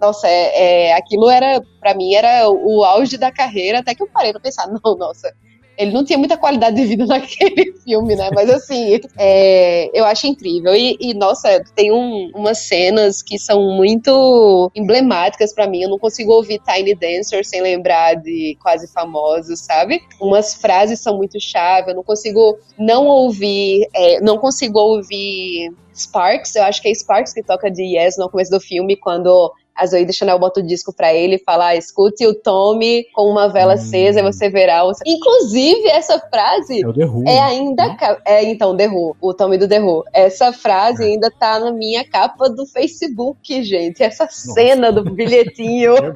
Nossa, 0.00 0.28
é, 0.28 0.88
é 0.88 0.96
aquilo 0.96 1.30
era, 1.30 1.62
para 1.80 1.94
mim, 1.94 2.14
era 2.14 2.48
o 2.50 2.84
auge 2.84 3.16
da 3.16 3.32
carreira, 3.32 3.78
até 3.78 3.94
que 3.94 4.02
eu 4.02 4.08
parei 4.08 4.32
pra 4.32 4.40
pensar, 4.40 4.68
não, 4.84 4.96
nossa, 4.96 5.34
ele 5.76 5.92
não 5.92 6.04
tinha 6.04 6.18
muita 6.18 6.36
qualidade 6.36 6.76
de 6.76 6.86
vida 6.86 7.04
naquele 7.06 7.72
filme, 7.84 8.16
né? 8.16 8.30
Mas 8.34 8.50
assim, 8.50 9.00
é, 9.16 9.90
eu 9.98 10.04
acho 10.04 10.26
incrível. 10.26 10.74
E, 10.74 10.96
e 11.00 11.14
nossa, 11.14 11.62
tem 11.74 11.92
um, 11.92 12.30
umas 12.34 12.58
cenas 12.58 13.22
que 13.22 13.38
são 13.38 13.76
muito 13.76 14.70
emblemáticas 14.74 15.54
para 15.54 15.66
mim. 15.66 15.82
Eu 15.82 15.90
não 15.90 15.98
consigo 15.98 16.32
ouvir 16.32 16.60
Tiny 16.60 16.94
Dancer 16.94 17.44
sem 17.44 17.60
lembrar 17.60 18.14
de 18.14 18.56
Quase 18.62 18.86
Famosos, 18.92 19.60
sabe? 19.60 20.02
Umas 20.20 20.54
frases 20.54 21.00
são 21.00 21.16
muito 21.16 21.40
chave. 21.40 21.90
Eu 21.90 21.96
não 21.96 22.04
consigo 22.04 22.58
não 22.78 23.06
ouvir, 23.06 23.88
é, 23.94 24.20
não 24.20 24.38
consigo 24.38 24.78
ouvir 24.78 25.70
Sparks, 25.96 26.54
eu 26.54 26.62
acho 26.62 26.82
que 26.82 26.88
é 26.88 26.94
Sparks 26.94 27.32
que 27.32 27.42
toca 27.42 27.70
de 27.70 27.82
Yes 27.82 28.16
no 28.18 28.28
começo 28.28 28.50
do 28.50 28.60
filme, 28.60 28.96
quando 28.96 29.50
a 29.76 29.86
Zoe 29.86 30.10
Chanel 30.12 30.38
bota 30.38 30.60
o 30.60 30.62
disco 30.62 30.92
pra 30.92 31.12
ele 31.12 31.36
e 31.36 31.44
fala: 31.44 31.68
ah, 31.68 31.76
escute 31.76 32.26
o 32.26 32.34
Tommy 32.34 33.06
com 33.14 33.30
uma 33.30 33.48
vela 33.48 33.72
hum. 33.72 33.76
acesa 33.76 34.20
e 34.20 34.22
você 34.22 34.48
verá. 34.48 34.84
O... 34.84 34.92
Inclusive, 35.04 35.88
essa 35.88 36.18
frase 36.18 36.82
é, 36.82 36.86
o 36.86 36.92
The 36.92 37.04
Who, 37.04 37.28
é 37.28 37.38
ainda. 37.40 37.86
Né? 37.86 37.96
É, 38.24 38.44
então, 38.44 38.76
The 38.76 38.88
Who, 38.88 39.16
o 39.20 39.34
Tommy 39.34 39.58
do 39.58 39.68
The 39.68 39.80
Who. 39.80 40.04
Essa 40.12 40.52
frase 40.52 41.04
é. 41.04 41.06
ainda 41.06 41.30
tá 41.30 41.58
na 41.58 41.70
minha 41.70 42.04
capa 42.04 42.48
do 42.48 42.66
Facebook, 42.66 43.62
gente. 43.62 44.02
Essa 44.02 44.24
Nossa. 44.24 44.52
cena 44.52 44.92
do 44.92 45.04
bilhetinho. 45.04 45.94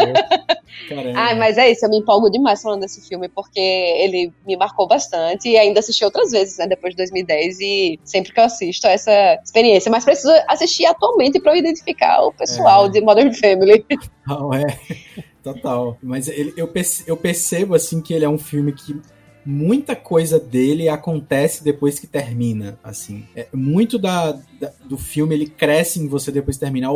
Ai, 1.15 1.35
mas 1.35 1.59
é 1.59 1.71
isso, 1.71 1.85
eu 1.85 1.91
me 1.91 1.99
empolgo 1.99 2.31
demais 2.31 2.63
falando 2.63 2.81
desse 2.81 3.01
filme, 3.07 3.29
porque 3.29 3.61
ele 3.61 4.33
me 4.47 4.57
marcou 4.57 4.87
bastante 4.87 5.49
e 5.49 5.57
ainda 5.57 5.81
assisti 5.81 6.05
outras 6.05 6.31
vezes, 6.31 6.59
né, 6.59 6.67
depois 6.67 6.95
de 6.95 6.99
2010, 6.99 7.61
e 7.61 8.01
sempre 8.05 8.33
que 8.33 8.41
eu 8.41 8.45
assisto 8.45 8.87
essa 8.87 9.39
experiência. 9.45 9.91
Mas 9.91 10.05
preciso 10.05 10.33
assistir 10.49 10.87
atualmente 10.87 11.39
para 11.41 11.53
eu 11.53 11.57
identificar 11.57 12.23
o 12.23 12.33
pessoal 12.33 12.87
é. 12.87 12.89
de 12.89 13.01
Modern 13.01 13.33
Family. 13.33 13.50
Não, 14.27 14.53
é. 14.53 14.79
Total. 15.43 15.97
Mas 16.03 16.29
ele, 16.29 16.53
eu, 16.57 16.71
eu 17.07 17.17
percebo, 17.17 17.75
assim, 17.75 18.01
que 18.01 18.13
ele 18.13 18.25
é 18.25 18.29
um 18.29 18.39
filme 18.39 18.73
que 18.73 19.01
muita 19.45 19.97
coisa 19.97 20.39
dele 20.39 20.89
acontece 20.89 21.65
depois 21.65 21.99
que 21.99 22.07
termina, 22.07 22.79
assim. 22.85 23.25
É, 23.35 23.49
muito 23.53 23.99
da, 23.99 24.33
da, 24.33 24.73
do 24.85 24.99
filme 24.99 25.35
ele 25.35 25.47
cresce 25.47 25.99
em 25.99 26.09
você 26.09 26.31
depois 26.31 26.57
de 26.57 26.61
terminar. 26.61 26.91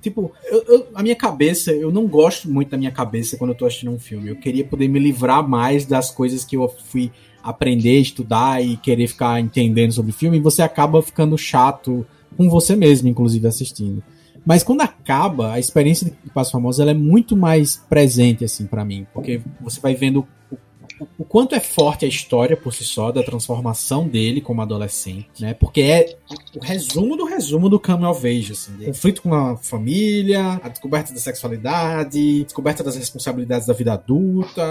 Tipo, 0.00 0.32
eu, 0.44 0.64
eu, 0.66 0.86
a 0.94 1.02
minha 1.02 1.16
cabeça, 1.16 1.72
eu 1.72 1.90
não 1.90 2.06
gosto 2.06 2.50
muito 2.50 2.70
da 2.70 2.78
minha 2.78 2.90
cabeça 2.90 3.36
quando 3.36 3.50
eu 3.50 3.56
tô 3.56 3.66
assistindo 3.66 3.92
um 3.92 3.98
filme. 3.98 4.30
Eu 4.30 4.36
queria 4.36 4.64
poder 4.64 4.88
me 4.88 4.98
livrar 4.98 5.46
mais 5.46 5.84
das 5.84 6.10
coisas 6.10 6.44
que 6.44 6.56
eu 6.56 6.68
fui 6.68 7.10
aprender, 7.42 7.98
estudar 7.98 8.62
e 8.64 8.76
querer 8.76 9.06
ficar 9.08 9.40
entendendo 9.40 9.92
sobre 9.92 10.10
o 10.10 10.14
filme, 10.14 10.36
e 10.36 10.40
você 10.40 10.62
acaba 10.62 11.02
ficando 11.02 11.36
chato 11.38 12.06
com 12.36 12.48
você 12.48 12.76
mesmo, 12.76 13.08
inclusive, 13.08 13.46
assistindo. 13.46 14.02
Mas 14.44 14.62
quando 14.62 14.80
acaba, 14.80 15.52
a 15.52 15.58
experiência 15.58 16.06
de 16.06 16.30
Passo 16.30 16.52
Famoso 16.52 16.80
ela 16.80 16.90
é 16.90 16.94
muito 16.94 17.36
mais 17.36 17.76
presente, 17.76 18.44
assim, 18.44 18.66
para 18.66 18.84
mim. 18.84 19.06
Porque 19.12 19.40
você 19.60 19.80
vai 19.80 19.94
vendo 19.94 20.26
o 20.50 20.58
o 21.18 21.24
quanto 21.24 21.54
é 21.54 21.60
forte 21.60 22.04
a 22.04 22.08
história 22.08 22.56
por 22.56 22.74
si 22.74 22.84
só, 22.84 23.10
da 23.10 23.22
transformação 23.22 24.06
dele 24.06 24.40
como 24.40 24.60
adolescente, 24.60 25.28
né? 25.40 25.54
Porque 25.54 25.80
é 25.80 26.18
o 26.56 26.62
resumo 26.62 27.16
do 27.16 27.24
resumo 27.24 27.68
do 27.68 27.80
Coming 27.80 28.06
of 28.06 28.26
Age, 28.26 28.52
assim. 28.52 28.72
Conflito 28.84 29.22
com 29.22 29.34
a 29.34 29.56
família, 29.56 30.60
a 30.62 30.68
descoberta 30.68 31.12
da 31.12 31.20
sexualidade, 31.20 32.44
descoberta 32.44 32.82
das 32.82 32.96
responsabilidades 32.96 33.66
da 33.66 33.72
vida 33.72 33.92
adulta, 33.92 34.62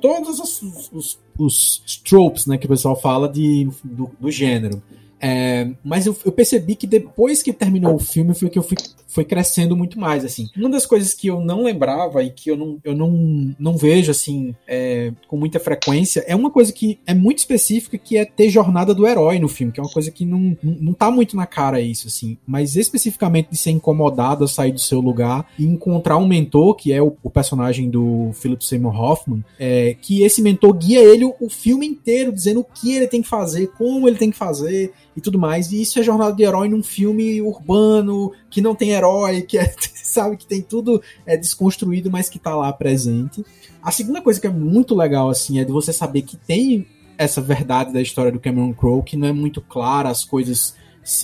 todos 0.00 0.40
os, 0.40 0.90
os, 0.92 1.18
os, 1.38 2.02
tropes, 2.04 2.46
né, 2.46 2.58
que 2.58 2.66
o 2.66 2.68
pessoal 2.68 2.98
fala 3.00 3.28
de, 3.28 3.68
do, 3.84 4.10
do 4.18 4.30
gênero. 4.30 4.82
É, 5.20 5.70
mas 5.84 6.06
eu, 6.06 6.16
eu, 6.24 6.32
percebi 6.32 6.74
que 6.74 6.86
depois 6.86 7.42
que 7.42 7.52
terminou 7.52 7.94
o 7.94 7.98
filme 7.98 8.34
foi 8.34 8.48
que 8.48 8.58
eu 8.58 8.62
fui, 8.62 8.76
foi 9.06 9.24
crescendo 9.24 9.76
muito 9.76 9.98
mais, 9.98 10.24
assim. 10.24 10.48
Uma 10.56 10.68
das 10.68 10.86
coisas 10.86 11.12
que 11.12 11.26
eu 11.26 11.40
não 11.40 11.64
lembrava 11.64 12.22
e 12.22 12.30
que 12.30 12.50
eu 12.50 12.56
não, 12.56 12.78
eu 12.84 12.94
não, 12.94 13.54
não 13.58 13.76
vejo, 13.76 14.10
assim, 14.10 14.54
é, 14.66 15.12
com 15.26 15.36
muita 15.36 15.58
frequência, 15.58 16.24
é 16.26 16.36
uma 16.36 16.50
coisa 16.50 16.72
que 16.72 16.98
é 17.06 17.14
muito 17.14 17.38
específica, 17.38 17.98
que 17.98 18.16
é 18.16 18.24
ter 18.24 18.48
jornada 18.48 18.94
do 18.94 19.06
herói 19.06 19.38
no 19.38 19.48
filme, 19.48 19.72
que 19.72 19.80
é 19.80 19.82
uma 19.82 19.92
coisa 19.92 20.10
que 20.10 20.24
não, 20.24 20.56
não, 20.62 20.76
não 20.80 20.92
tá 20.92 21.10
muito 21.10 21.36
na 21.36 21.46
cara 21.46 21.80
isso, 21.80 22.06
assim. 22.06 22.38
Mas 22.46 22.76
especificamente 22.76 23.50
de 23.50 23.56
ser 23.56 23.70
incomodado 23.70 24.44
a 24.44 24.48
sair 24.48 24.72
do 24.72 24.80
seu 24.80 25.00
lugar 25.00 25.48
e 25.58 25.64
encontrar 25.64 26.16
um 26.18 26.28
mentor, 26.28 26.74
que 26.74 26.92
é 26.92 27.02
o, 27.02 27.16
o 27.22 27.30
personagem 27.30 27.90
do 27.90 28.30
Philip 28.34 28.64
Seymour 28.64 29.00
Hoffman, 29.00 29.44
é, 29.58 29.96
que 30.00 30.22
esse 30.22 30.40
mentor 30.42 30.74
guia 30.74 31.00
ele 31.00 31.24
o, 31.24 31.34
o 31.40 31.48
filme 31.48 31.86
inteiro, 31.86 32.32
dizendo 32.32 32.60
o 32.60 32.64
que 32.64 32.94
ele 32.94 33.08
tem 33.08 33.22
que 33.22 33.28
fazer, 33.28 33.68
como 33.78 34.06
ele 34.06 34.18
tem 34.18 34.30
que 34.30 34.36
fazer 34.36 34.92
e 35.18 35.20
tudo 35.20 35.38
mais. 35.38 35.72
E 35.72 35.82
isso 35.82 35.98
é 35.98 36.02
jornada 36.02 36.32
de 36.32 36.44
herói 36.44 36.68
num 36.68 36.82
filme 36.82 37.42
urbano, 37.42 38.32
que 38.48 38.62
não 38.62 38.74
tem 38.74 38.90
herói, 38.90 39.42
que 39.42 39.58
é, 39.58 39.74
sabe, 40.04 40.36
que 40.36 40.46
tem 40.46 40.62
tudo 40.62 41.02
é 41.26 41.36
desconstruído, 41.36 42.10
mas 42.10 42.28
que 42.28 42.38
tá 42.38 42.54
lá 42.54 42.72
presente. 42.72 43.44
A 43.82 43.90
segunda 43.90 44.22
coisa 44.22 44.40
que 44.40 44.46
é 44.46 44.50
muito 44.50 44.94
legal, 44.94 45.28
assim, 45.28 45.58
é 45.58 45.64
de 45.64 45.72
você 45.72 45.92
saber 45.92 46.22
que 46.22 46.36
tem 46.36 46.86
essa 47.18 47.40
verdade 47.40 47.92
da 47.92 48.00
história 48.00 48.30
do 48.30 48.38
Cameron 48.38 48.72
Crowe, 48.72 49.02
que 49.02 49.16
não 49.16 49.26
é 49.26 49.32
muito 49.32 49.60
clara 49.60 50.08
as 50.08 50.24
coisas 50.24 50.76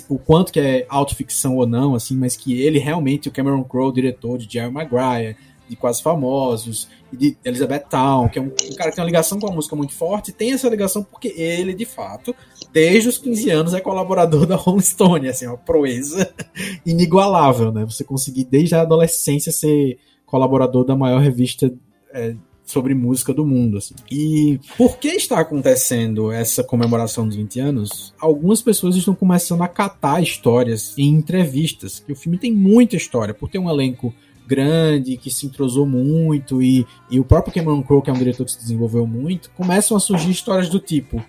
o 0.09 0.19
quanto 0.19 0.51
que 0.51 0.59
é 0.59 0.87
autoficção 0.89 1.57
ou 1.57 1.67
não, 1.67 1.95
assim, 1.95 2.17
mas 2.17 2.37
que 2.37 2.61
ele 2.61 2.79
realmente, 2.79 3.29
o 3.29 3.33
Cameron 3.33 3.63
Crowe, 3.63 3.93
diretor 3.93 4.39
de 4.39 4.51
Jerry 4.51 4.73
Maguire, 4.73 5.37
de 5.69 5.77
Quase 5.77 6.03
Famosos, 6.03 6.89
e 7.13 7.17
de 7.17 7.37
Elizabeth 7.45 7.85
Town, 7.91 8.29
que 8.29 8.39
é 8.39 8.43
um, 8.43 8.47
um, 8.47 8.75
cara 8.77 8.91
que 8.91 8.97
tem 8.97 9.03
uma 9.03 9.07
ligação 9.07 9.39
com 9.39 9.49
a 9.49 9.53
música 9.53 9.77
muito 9.77 9.93
forte, 9.93 10.33
tem 10.33 10.53
essa 10.53 10.69
ligação 10.69 11.03
porque 11.03 11.29
ele, 11.29 11.73
de 11.75 11.85
fato, 11.85 12.35
desde 12.73 13.09
os 13.09 13.19
15 13.19 13.51
anos 13.51 13.75
é 13.75 13.81
colaborador 13.81 14.47
da 14.47 14.57
Rolling 14.57 14.81
Stone, 14.81 15.29
assim, 15.29 15.47
uma 15.47 15.57
proeza 15.57 16.33
inigualável, 16.85 17.73
né? 17.73 17.85
Você 17.85 18.05
conseguir 18.05 18.45
desde 18.45 18.75
a 18.75 18.83
adolescência 18.83 19.53
ser 19.53 19.99
colaborador 20.27 20.85
da 20.85 20.97
maior 20.97 21.21
revista 21.21 21.73
é, 22.13 22.35
sobre 22.65 22.95
música 22.95 23.33
do 23.33 23.45
mundo. 23.45 23.79
Assim. 23.79 23.95
E 24.11 24.59
por 24.77 24.99
que 24.99 25.09
está 25.09 25.39
acontecendo 25.39 26.33
essa 26.33 26.65
comemoração 26.65 27.27
dos 27.27 27.37
20 27.37 27.61
anos? 27.61 28.15
Algumas 28.19 28.63
pessoas 28.63 28.97
estão 28.97 29.15
começando 29.15 29.63
a 29.63 29.69
catar 29.69 30.23
histórias 30.23 30.97
em 30.99 31.09
entrevistas, 31.09 32.01
que 32.01 32.13
o 32.13 32.17
filme 32.17 32.39
tem 32.39 32.53
muita 32.53 32.97
história, 32.97 33.35
por 33.35 33.49
ter 33.49 33.59
um 33.59 33.71
elenco 33.71 34.13
grande, 34.47 35.17
que 35.17 35.31
se 35.31 35.47
entrosou 35.47 35.87
muito, 35.87 36.63
e, 36.63 36.87
e 37.11 37.19
o 37.19 37.25
próprio 37.25 37.55
Cameron 37.55 37.83
Crowe, 37.83 38.03
que 38.03 38.11
é 38.11 38.13
um 38.13 38.19
diretor 38.19 38.45
que 38.45 38.53
se 38.53 38.59
desenvolveu 38.59 39.07
muito, 39.07 39.51
começam 39.51 39.97
a 39.97 40.01
surgir 40.01 40.31
histórias 40.31 40.69
do 40.69 40.79
tipo: 40.79 41.23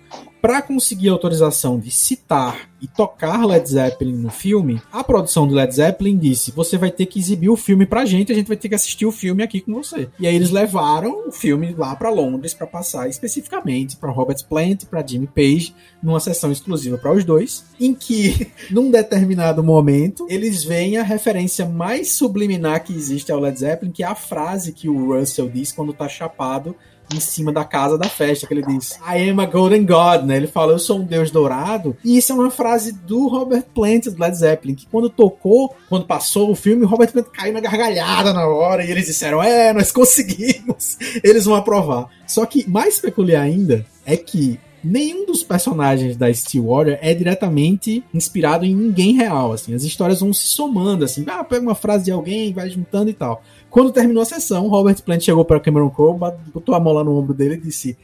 para 0.46 0.62
conseguir 0.62 1.08
autorização 1.08 1.76
de 1.76 1.90
citar 1.90 2.68
e 2.80 2.86
tocar 2.86 3.44
Led 3.44 3.68
Zeppelin 3.68 4.16
no 4.16 4.30
filme, 4.30 4.80
a 4.92 5.02
produção 5.02 5.44
do 5.44 5.52
Led 5.52 5.74
Zeppelin 5.74 6.16
disse: 6.16 6.52
você 6.52 6.78
vai 6.78 6.92
ter 6.92 7.06
que 7.06 7.18
exibir 7.18 7.50
o 7.50 7.56
filme 7.56 7.84
pra 7.84 8.04
gente, 8.04 8.30
a 8.30 8.34
gente 8.34 8.46
vai 8.46 8.56
ter 8.56 8.68
que 8.68 8.76
assistir 8.76 9.06
o 9.06 9.10
filme 9.10 9.42
aqui 9.42 9.60
com 9.60 9.74
você. 9.74 10.08
E 10.20 10.24
aí 10.24 10.36
eles 10.36 10.52
levaram 10.52 11.26
o 11.26 11.32
filme 11.32 11.74
lá 11.76 11.96
para 11.96 12.10
Londres 12.10 12.54
para 12.54 12.64
passar 12.64 13.08
especificamente 13.08 13.96
para 13.96 14.12
Robert 14.12 14.36
Plant, 14.48 14.84
para 14.84 15.04
Jimmy 15.04 15.26
Page, 15.26 15.74
numa 16.00 16.20
sessão 16.20 16.52
exclusiva 16.52 16.96
para 16.96 17.12
os 17.12 17.24
dois, 17.24 17.64
em 17.80 17.92
que 17.92 18.46
num 18.70 18.88
determinado 18.88 19.64
momento 19.64 20.28
eles 20.30 20.62
veem 20.62 20.96
a 20.96 21.02
referência 21.02 21.66
mais 21.66 22.12
subliminar 22.12 22.84
que 22.84 22.92
existe 22.92 23.32
ao 23.32 23.40
Led 23.40 23.58
Zeppelin, 23.58 23.90
que 23.90 24.04
é 24.04 24.06
a 24.06 24.14
frase 24.14 24.72
que 24.72 24.88
o 24.88 25.12
Russell 25.12 25.48
diz 25.48 25.72
quando 25.72 25.92
tá 25.92 26.08
chapado 26.08 26.76
em 27.14 27.20
cima 27.20 27.52
da 27.52 27.64
casa 27.64 27.96
da 27.96 28.08
festa, 28.08 28.46
que 28.46 28.54
ele 28.54 28.62
diz 28.62 28.98
I 29.06 29.28
am 29.30 29.40
a 29.40 29.46
golden 29.46 29.84
god, 29.84 30.24
né? 30.24 30.36
Ele 30.36 30.46
fala, 30.46 30.72
eu 30.72 30.78
sou 30.78 30.98
um 30.98 31.04
deus 31.04 31.30
dourado. 31.30 31.96
E 32.04 32.16
isso 32.16 32.32
é 32.32 32.34
uma 32.34 32.50
frase 32.50 32.92
do 32.92 33.28
Robert 33.28 33.64
Plant, 33.74 34.06
do 34.06 34.20
Led 34.20 34.36
Zeppelin, 34.36 34.74
que 34.74 34.86
quando 34.86 35.08
tocou, 35.08 35.74
quando 35.88 36.06
passou 36.06 36.50
o 36.50 36.56
filme, 36.56 36.84
o 36.84 36.88
Robert 36.88 37.12
Plant 37.12 37.26
caiu 37.32 37.52
na 37.52 37.60
gargalhada 37.60 38.32
na 38.32 38.46
hora, 38.46 38.84
e 38.84 38.90
eles 38.90 39.06
disseram, 39.06 39.42
é, 39.42 39.72
nós 39.72 39.92
conseguimos, 39.92 40.98
eles 41.22 41.44
vão 41.44 41.54
aprovar. 41.54 42.08
Só 42.26 42.44
que 42.44 42.68
mais 42.68 42.98
peculiar 42.98 43.42
ainda 43.42 43.86
é 44.04 44.16
que 44.16 44.58
nenhum 44.86 45.26
dos 45.26 45.42
personagens 45.42 46.16
da 46.16 46.32
Stillwater 46.32 46.98
é 47.02 47.12
diretamente 47.12 48.04
inspirado 48.14 48.64
em 48.64 48.74
ninguém 48.74 49.14
real, 49.14 49.52
assim. 49.52 49.74
As 49.74 49.82
histórias 49.82 50.20
vão 50.20 50.32
se 50.32 50.46
somando, 50.46 51.04
assim. 51.04 51.24
Ah, 51.26 51.42
pega 51.42 51.62
uma 51.62 51.74
frase 51.74 52.04
de 52.04 52.12
alguém, 52.12 52.52
vai 52.52 52.70
juntando 52.70 53.10
e 53.10 53.14
tal. 53.14 53.42
Quando 53.70 53.92
terminou 53.92 54.22
a 54.22 54.26
sessão, 54.26 54.68
Robert 54.68 55.02
Plant 55.02 55.22
chegou 55.22 55.44
para 55.44 55.60
Cameron 55.60 55.90
Crowe, 55.90 56.18
botou 56.52 56.74
a 56.74 56.80
mão 56.80 56.92
lá 56.92 57.04
no 57.04 57.16
ombro 57.16 57.34
dele 57.34 57.54
e 57.54 57.60
disse: 57.60 57.96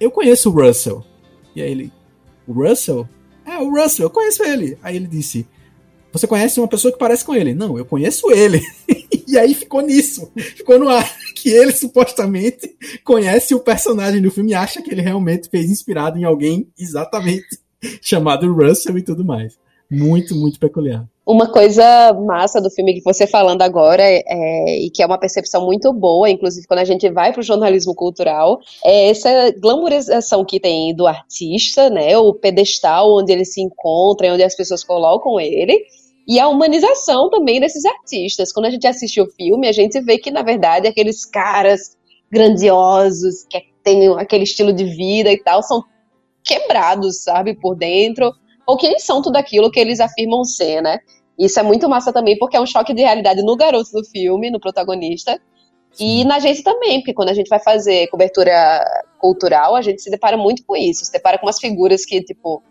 Eu 0.00 0.10
conheço 0.10 0.50
o 0.50 0.52
Russell. 0.52 1.04
E 1.54 1.62
aí 1.62 1.70
ele: 1.70 1.92
O 2.46 2.52
Russell? 2.52 3.08
É, 3.44 3.58
o 3.58 3.70
Russell, 3.70 4.06
eu 4.06 4.10
conheço 4.10 4.42
ele. 4.42 4.78
Aí 4.82 4.96
ele 4.96 5.06
disse: 5.06 5.46
Você 6.12 6.26
conhece 6.26 6.60
uma 6.60 6.68
pessoa 6.68 6.92
que 6.92 6.98
parece 6.98 7.24
com 7.24 7.34
ele? 7.34 7.54
Não, 7.54 7.76
eu 7.76 7.84
conheço 7.84 8.30
ele. 8.30 8.60
e 9.26 9.38
aí 9.38 9.54
ficou 9.54 9.80
nisso. 9.82 10.30
Ficou 10.36 10.78
no 10.78 10.88
ar 10.88 11.10
que 11.34 11.50
ele 11.50 11.72
supostamente 11.72 12.74
conhece 13.04 13.54
o 13.54 13.60
personagem 13.60 14.22
do 14.22 14.30
filme 14.30 14.52
e 14.52 14.54
acha 14.54 14.80
que 14.80 14.90
ele 14.90 15.02
realmente 15.02 15.48
fez 15.48 15.70
inspirado 15.70 16.18
em 16.18 16.24
alguém 16.24 16.68
exatamente 16.78 17.58
chamado 18.00 18.52
Russell 18.52 18.96
e 18.98 19.02
tudo 19.02 19.24
mais. 19.24 19.58
Muito, 19.92 20.34
muito 20.34 20.58
peculiar. 20.58 21.06
Uma 21.26 21.46
coisa 21.46 22.14
massa 22.14 22.62
do 22.62 22.70
filme 22.70 22.94
que 22.94 23.02
você 23.02 23.26
falando 23.26 23.60
agora, 23.60 24.02
é, 24.02 24.78
e 24.80 24.90
que 24.90 25.02
é 25.02 25.06
uma 25.06 25.18
percepção 25.18 25.66
muito 25.66 25.92
boa, 25.92 26.30
inclusive 26.30 26.66
quando 26.66 26.80
a 26.80 26.84
gente 26.84 27.10
vai 27.10 27.30
para 27.30 27.40
o 27.40 27.44
jornalismo 27.44 27.94
cultural, 27.94 28.58
é 28.82 29.10
essa 29.10 29.52
glamourização 29.60 30.46
que 30.46 30.58
tem 30.58 30.96
do 30.96 31.06
artista, 31.06 31.90
né? 31.90 32.16
O 32.16 32.32
pedestal 32.32 33.18
onde 33.18 33.32
ele 33.32 33.44
se 33.44 33.60
encontra, 33.60 34.32
onde 34.32 34.42
as 34.42 34.56
pessoas 34.56 34.82
colocam 34.82 35.38
ele, 35.38 35.78
e 36.26 36.40
a 36.40 36.48
humanização 36.48 37.28
também 37.28 37.60
desses 37.60 37.84
artistas. 37.84 38.50
Quando 38.50 38.66
a 38.66 38.70
gente 38.70 38.86
assiste 38.86 39.20
o 39.20 39.30
filme, 39.30 39.68
a 39.68 39.72
gente 39.72 40.00
vê 40.00 40.16
que, 40.16 40.30
na 40.30 40.42
verdade, 40.42 40.88
aqueles 40.88 41.26
caras 41.26 41.98
grandiosos, 42.30 43.44
que 43.44 43.60
têm 43.84 44.08
aquele 44.16 44.44
estilo 44.44 44.72
de 44.72 44.84
vida 44.84 45.30
e 45.30 45.36
tal, 45.36 45.62
são 45.62 45.84
quebrados, 46.42 47.22
sabe, 47.22 47.54
por 47.54 47.74
dentro 47.74 48.32
ou 48.66 48.76
que 48.76 48.86
eles 48.86 49.04
são 49.04 49.20
tudo 49.20 49.36
aquilo 49.36 49.70
que 49.70 49.80
eles 49.80 50.00
afirmam 50.00 50.44
ser, 50.44 50.80
né? 50.82 50.98
Isso 51.38 51.58
é 51.58 51.62
muito 51.62 51.88
massa 51.88 52.12
também, 52.12 52.38
porque 52.38 52.56
é 52.56 52.60
um 52.60 52.66
choque 52.66 52.94
de 52.94 53.02
realidade 53.02 53.42
no 53.42 53.56
garoto 53.56 53.90
do 53.92 54.04
filme, 54.04 54.50
no 54.50 54.60
protagonista, 54.60 55.40
e 55.98 56.24
na 56.24 56.38
gente 56.38 56.62
também, 56.62 57.00
porque 57.00 57.12
quando 57.12 57.28
a 57.28 57.34
gente 57.34 57.48
vai 57.48 57.58
fazer 57.58 58.06
cobertura 58.08 58.84
cultural, 59.18 59.74
a 59.74 59.82
gente 59.82 60.00
se 60.02 60.10
depara 60.10 60.36
muito 60.36 60.64
com 60.64 60.76
isso, 60.76 61.04
se 61.04 61.12
depara 61.12 61.38
com 61.38 61.46
umas 61.46 61.58
figuras 61.58 62.04
que, 62.04 62.22
tipo, 62.22 62.62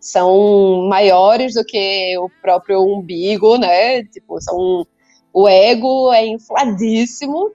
são 0.00 0.88
maiores 0.88 1.54
do 1.54 1.64
que 1.64 2.16
o 2.18 2.30
próprio 2.40 2.82
umbigo, 2.82 3.56
né? 3.58 4.02
Tipo, 4.04 4.40
são 4.40 4.86
o 5.32 5.48
ego 5.48 6.12
é 6.12 6.26
infladíssimo 6.26 7.52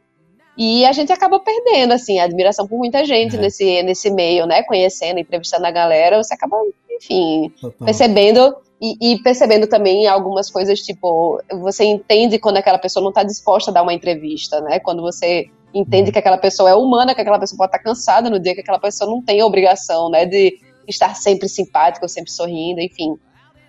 e 0.58 0.86
a 0.86 0.92
gente 0.92 1.12
acaba 1.12 1.40
perdendo 1.40 1.94
assim 1.94 2.20
a 2.20 2.24
admiração 2.24 2.68
por 2.68 2.78
muita 2.78 3.06
gente 3.06 3.36
é. 3.36 3.40
nesse 3.40 3.84
nesse 3.84 4.10
meio, 4.10 4.46
né? 4.46 4.64
Conhecendo, 4.64 5.20
entrevistando 5.20 5.66
a 5.66 5.72
galera, 5.72 6.24
você 6.24 6.34
acaba 6.34 6.58
enfim, 6.98 7.52
Total. 7.62 7.86
percebendo 7.86 8.56
e, 8.80 9.14
e, 9.14 9.24
percebendo 9.24 9.66
também 9.66 10.08
algumas 10.08 10.52
coisas, 10.52 10.80
tipo, 10.80 11.42
você 11.62 11.84
entende 11.84 12.38
quando 12.38 12.58
aquela 12.58 12.78
pessoa 12.78 13.02
não 13.02 13.10
está 13.10 13.24
disposta 13.24 13.72
a 13.72 13.74
dar 13.74 13.82
uma 13.82 13.94
entrevista, 13.94 14.62
né? 14.62 14.80
Quando 14.80 15.02
você 15.02 15.50
entende 15.74 16.10
uhum. 16.10 16.14
que 16.14 16.20
aquela 16.20 16.38
pessoa 16.38 16.70
é 16.70 16.76
humana, 16.76 17.16
que 17.16 17.22
aquela 17.22 17.40
pessoa 17.40 17.58
pode 17.58 17.70
estar 17.70 17.80
tá 17.80 17.84
cansada 17.84 18.30
no 18.30 18.40
dia, 18.40 18.54
que 18.54 18.62
aquela 18.62 18.80
pessoa 18.80 19.10
não 19.10 19.22
tem 19.22 19.42
a 19.42 19.46
obrigação, 19.46 20.10
né, 20.10 20.26
de 20.26 20.60
estar 20.88 21.16
sempre 21.16 21.50
simpática, 21.50 22.08
sempre 22.08 22.32
sorrindo, 22.32 22.80
enfim. 22.80 23.18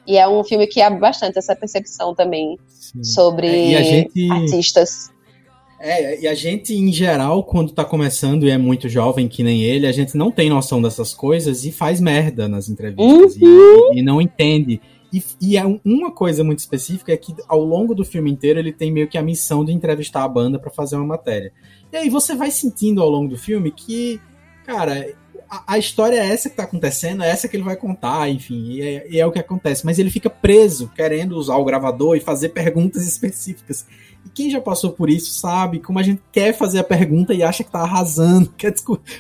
E 0.07 0.17
é 0.17 0.29
um 0.29 0.43
filme 0.45 0.67
que 0.67 0.81
abre 0.81 0.99
bastante 1.01 1.39
essa 1.39 1.55
percepção 1.57 2.15
também 2.15 2.59
Sim. 2.67 3.05
sobre 3.05 3.75
é, 3.75 3.83
gente... 3.83 4.31
artistas. 4.31 5.11
É, 5.81 6.21
e 6.21 6.27
a 6.27 6.35
gente, 6.35 6.75
em 6.75 6.93
geral, 6.93 7.45
quando 7.45 7.73
tá 7.73 7.85
começando 7.85 8.45
e 8.45 8.51
é 8.51 8.59
muito 8.59 8.89
jovem, 8.89 9.29
que 9.29 9.45
nem 9.45 9.63
ele, 9.63 9.87
a 9.87 9.93
gente 9.93 10.17
não 10.17 10.31
tem 10.31 10.51
noção 10.51 10.83
dessas 10.83 11.15
coisas 11.15 11.65
e 11.65 11.71
faz 11.71 12.01
merda 12.01 12.49
nas 12.49 12.69
entrevistas. 12.69 13.37
Uhum. 13.37 13.95
E, 13.95 14.01
e, 14.01 14.03
não 14.03 14.21
entende. 14.21 14.81
E, 15.13 15.23
e 15.41 15.57
é 15.57 15.65
uma 15.85 16.11
coisa 16.11 16.43
muito 16.43 16.59
específica 16.59 17.13
é 17.13 17.17
que 17.17 17.35
ao 17.47 17.63
longo 17.63 17.95
do 17.95 18.05
filme 18.05 18.31
inteiro 18.31 18.59
ele 18.59 18.73
tem 18.73 18.91
meio 18.91 19.09
que 19.09 19.17
a 19.17 19.23
missão 19.23 19.65
de 19.65 19.73
entrevistar 19.73 20.25
a 20.25 20.29
banda 20.29 20.59
para 20.59 20.71
fazer 20.71 20.97
uma 20.97 21.07
matéria. 21.07 21.53
E 21.93 21.97
aí 21.97 22.11
você 22.11 22.35
vai 22.35 22.51
sentindo 22.51 23.01
ao 23.01 23.09
longo 23.09 23.29
do 23.29 23.39
filme 23.39 23.71
que, 23.71 24.21
cara, 24.67 25.07
a, 25.67 25.79
história 25.79 26.17
é 26.17 26.29
essa 26.29 26.51
que 26.51 26.57
tá 26.57 26.65
acontecendo, 26.65 27.23
é 27.23 27.29
essa 27.29 27.49
que 27.49 27.57
ele 27.57 27.65
vai 27.65 27.77
contar, 27.77 28.29
enfim, 28.29 28.73
e 28.73 28.83
é, 28.83 29.07
e 29.11 29.21
é 29.21 29.27
o 29.27 29.33
que 29.33 29.39
acontece. 29.39 29.85
Mas 29.85 29.99
ele 29.99 30.11
fica 30.11 30.29
preso, 30.29 30.91
querendo 30.95 31.37
usar 31.37 31.57
o 31.57 31.65
gravador 31.65 32.17
e 32.17 32.21
fazer 32.21 32.51
perguntas 32.51 33.05
específicas. 33.09 33.87
E 34.27 34.29
quem 34.29 34.51
já 34.51 34.61
passou 34.61 34.93
por 34.93 35.09
isso 35.09 35.39
sabe 35.39 35.79
como 35.79 35.99
a 35.99 36.03
gente 36.03 36.23
quer 36.31 36.53
fazer 36.53 36.79
a 36.79 36.85
pergunta 36.85 37.33
e 37.33 37.43
acha 37.43 37.65
que 37.65 37.71
tá 37.71 37.81
arrasando. 37.81 38.53
Quer 38.59 38.75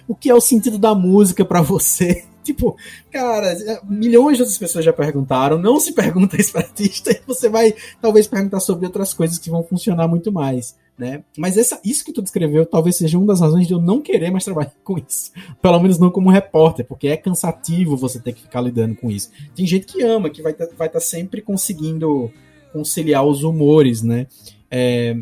o 0.06 0.14
que 0.14 0.28
é 0.28 0.34
o 0.34 0.40
sentido 0.40 0.78
da 0.78 0.94
música 0.94 1.44
para 1.44 1.62
você? 1.62 2.24
Tipo, 2.48 2.78
cara, 3.12 3.54
milhões 3.84 4.38
de 4.38 4.42
outras 4.42 4.56
pessoas 4.56 4.82
já 4.82 4.92
perguntaram. 4.92 5.58
Não 5.58 5.78
se 5.78 5.92
pergunta 5.92 6.40
isso 6.40 6.52
pra 6.52 6.62
artista 6.62 7.10
e 7.10 7.20
você 7.26 7.46
vai 7.46 7.74
talvez 8.00 8.26
perguntar 8.26 8.58
sobre 8.60 8.86
outras 8.86 9.12
coisas 9.12 9.36
que 9.36 9.50
vão 9.50 9.62
funcionar 9.62 10.08
muito 10.08 10.32
mais. 10.32 10.74
Né? 10.98 11.22
Mas 11.36 11.56
essa, 11.56 11.80
isso 11.84 12.04
que 12.04 12.12
tu 12.12 12.20
descreveu 12.20 12.66
talvez 12.66 12.96
seja 12.96 13.16
uma 13.16 13.28
das 13.28 13.40
razões 13.40 13.68
de 13.68 13.72
eu 13.72 13.80
não 13.80 14.00
querer 14.00 14.32
mais 14.32 14.44
trabalhar 14.44 14.72
com 14.82 14.98
isso. 14.98 15.30
Pelo 15.62 15.78
menos 15.78 15.96
não 15.96 16.10
como 16.10 16.28
repórter, 16.28 16.84
porque 16.84 17.06
é 17.06 17.16
cansativo 17.16 17.96
você 17.96 18.18
ter 18.18 18.32
que 18.32 18.42
ficar 18.42 18.60
lidando 18.60 18.96
com 18.96 19.08
isso. 19.08 19.30
Tem 19.54 19.64
gente 19.64 19.86
que 19.86 20.02
ama, 20.02 20.28
que 20.28 20.42
vai 20.42 20.50
estar 20.50 20.66
tá, 20.66 20.72
vai 20.76 20.88
tá 20.88 20.98
sempre 20.98 21.40
conseguindo 21.40 22.32
conciliar 22.72 23.24
os 23.24 23.44
humores, 23.44 24.02
né? 24.02 24.26
É, 24.68 25.16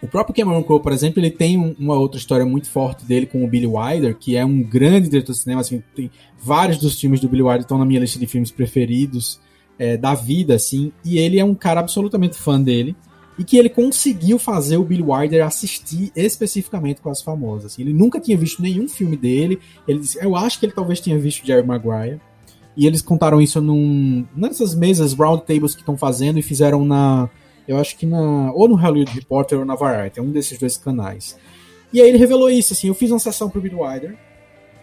o 0.00 0.06
próprio 0.06 0.34
Cameron 0.34 0.62
Crowe, 0.62 0.80
por 0.80 0.92
exemplo, 0.92 1.20
ele 1.20 1.30
tem 1.30 1.58
uma 1.78 1.98
outra 1.98 2.18
história 2.18 2.46
muito 2.46 2.70
forte 2.70 3.04
dele 3.04 3.26
com 3.26 3.44
o 3.44 3.48
Billy 3.48 3.66
Wilder, 3.66 4.16
que 4.16 4.36
é 4.36 4.44
um 4.44 4.62
grande 4.62 5.08
diretor 5.08 5.32
de 5.32 5.38
cinema. 5.38 5.60
Assim, 5.60 5.82
tem 5.94 6.10
vários 6.38 6.78
dos 6.78 6.98
filmes 6.98 7.20
do 7.20 7.28
Billy 7.28 7.42
Wilder 7.42 7.62
estão 7.62 7.76
na 7.76 7.84
minha 7.84 8.00
lista 8.00 8.18
de 8.18 8.26
filmes 8.26 8.50
preferidos 8.50 9.40
é, 9.78 9.96
da 9.96 10.14
vida, 10.14 10.54
assim. 10.54 10.92
E 11.04 11.18
ele 11.18 11.38
é 11.38 11.44
um 11.44 11.54
cara 11.54 11.80
absolutamente 11.80 12.36
fã 12.36 12.60
dele 12.60 12.96
e 13.40 13.44
que 13.44 13.56
ele 13.56 13.70
conseguiu 13.70 14.38
fazer 14.38 14.76
o 14.76 14.84
Billy 14.84 15.02
Wilder 15.02 15.46
assistir 15.46 16.12
especificamente 16.14 17.00
com 17.00 17.08
as 17.08 17.22
famosas. 17.22 17.78
Ele 17.78 17.92
nunca 17.92 18.20
tinha 18.20 18.36
visto 18.36 18.60
nenhum 18.60 18.86
filme 18.86 19.16
dele. 19.16 19.58
Ele 19.88 20.00
disse, 20.00 20.22
eu 20.22 20.36
acho 20.36 20.60
que 20.60 20.66
ele 20.66 20.74
talvez 20.74 21.00
tenha 21.00 21.18
visto 21.18 21.46
Jerry 21.46 21.66
Maguire. 21.66 22.20
E 22.76 22.86
eles 22.86 23.00
contaram 23.00 23.40
isso 23.40 23.58
num, 23.58 24.26
nessas 24.36 24.74
mesas 24.74 25.14
round 25.14 25.44
tables 25.46 25.74
que 25.74 25.80
estão 25.80 25.96
fazendo 25.96 26.38
e 26.38 26.42
fizeram 26.42 26.84
na 26.84 27.30
eu 27.66 27.78
acho 27.78 27.96
que 27.96 28.04
na. 28.04 28.52
Ou 28.52 28.68
no 28.68 28.74
Hollywood 28.74 29.12
Reporter 29.12 29.58
ou 29.58 29.64
na 29.64 29.74
Variety, 29.74 30.18
é 30.18 30.22
um 30.22 30.32
desses 30.32 30.58
dois 30.58 30.76
canais. 30.76 31.38
E 31.92 32.02
aí 32.02 32.08
ele 32.08 32.18
revelou 32.18 32.50
isso, 32.50 32.72
assim, 32.72 32.88
eu 32.88 32.94
fiz 32.94 33.10
uma 33.10 33.18
sessão 33.20 33.48
pro 33.48 33.60
Bidwider. 33.60 34.18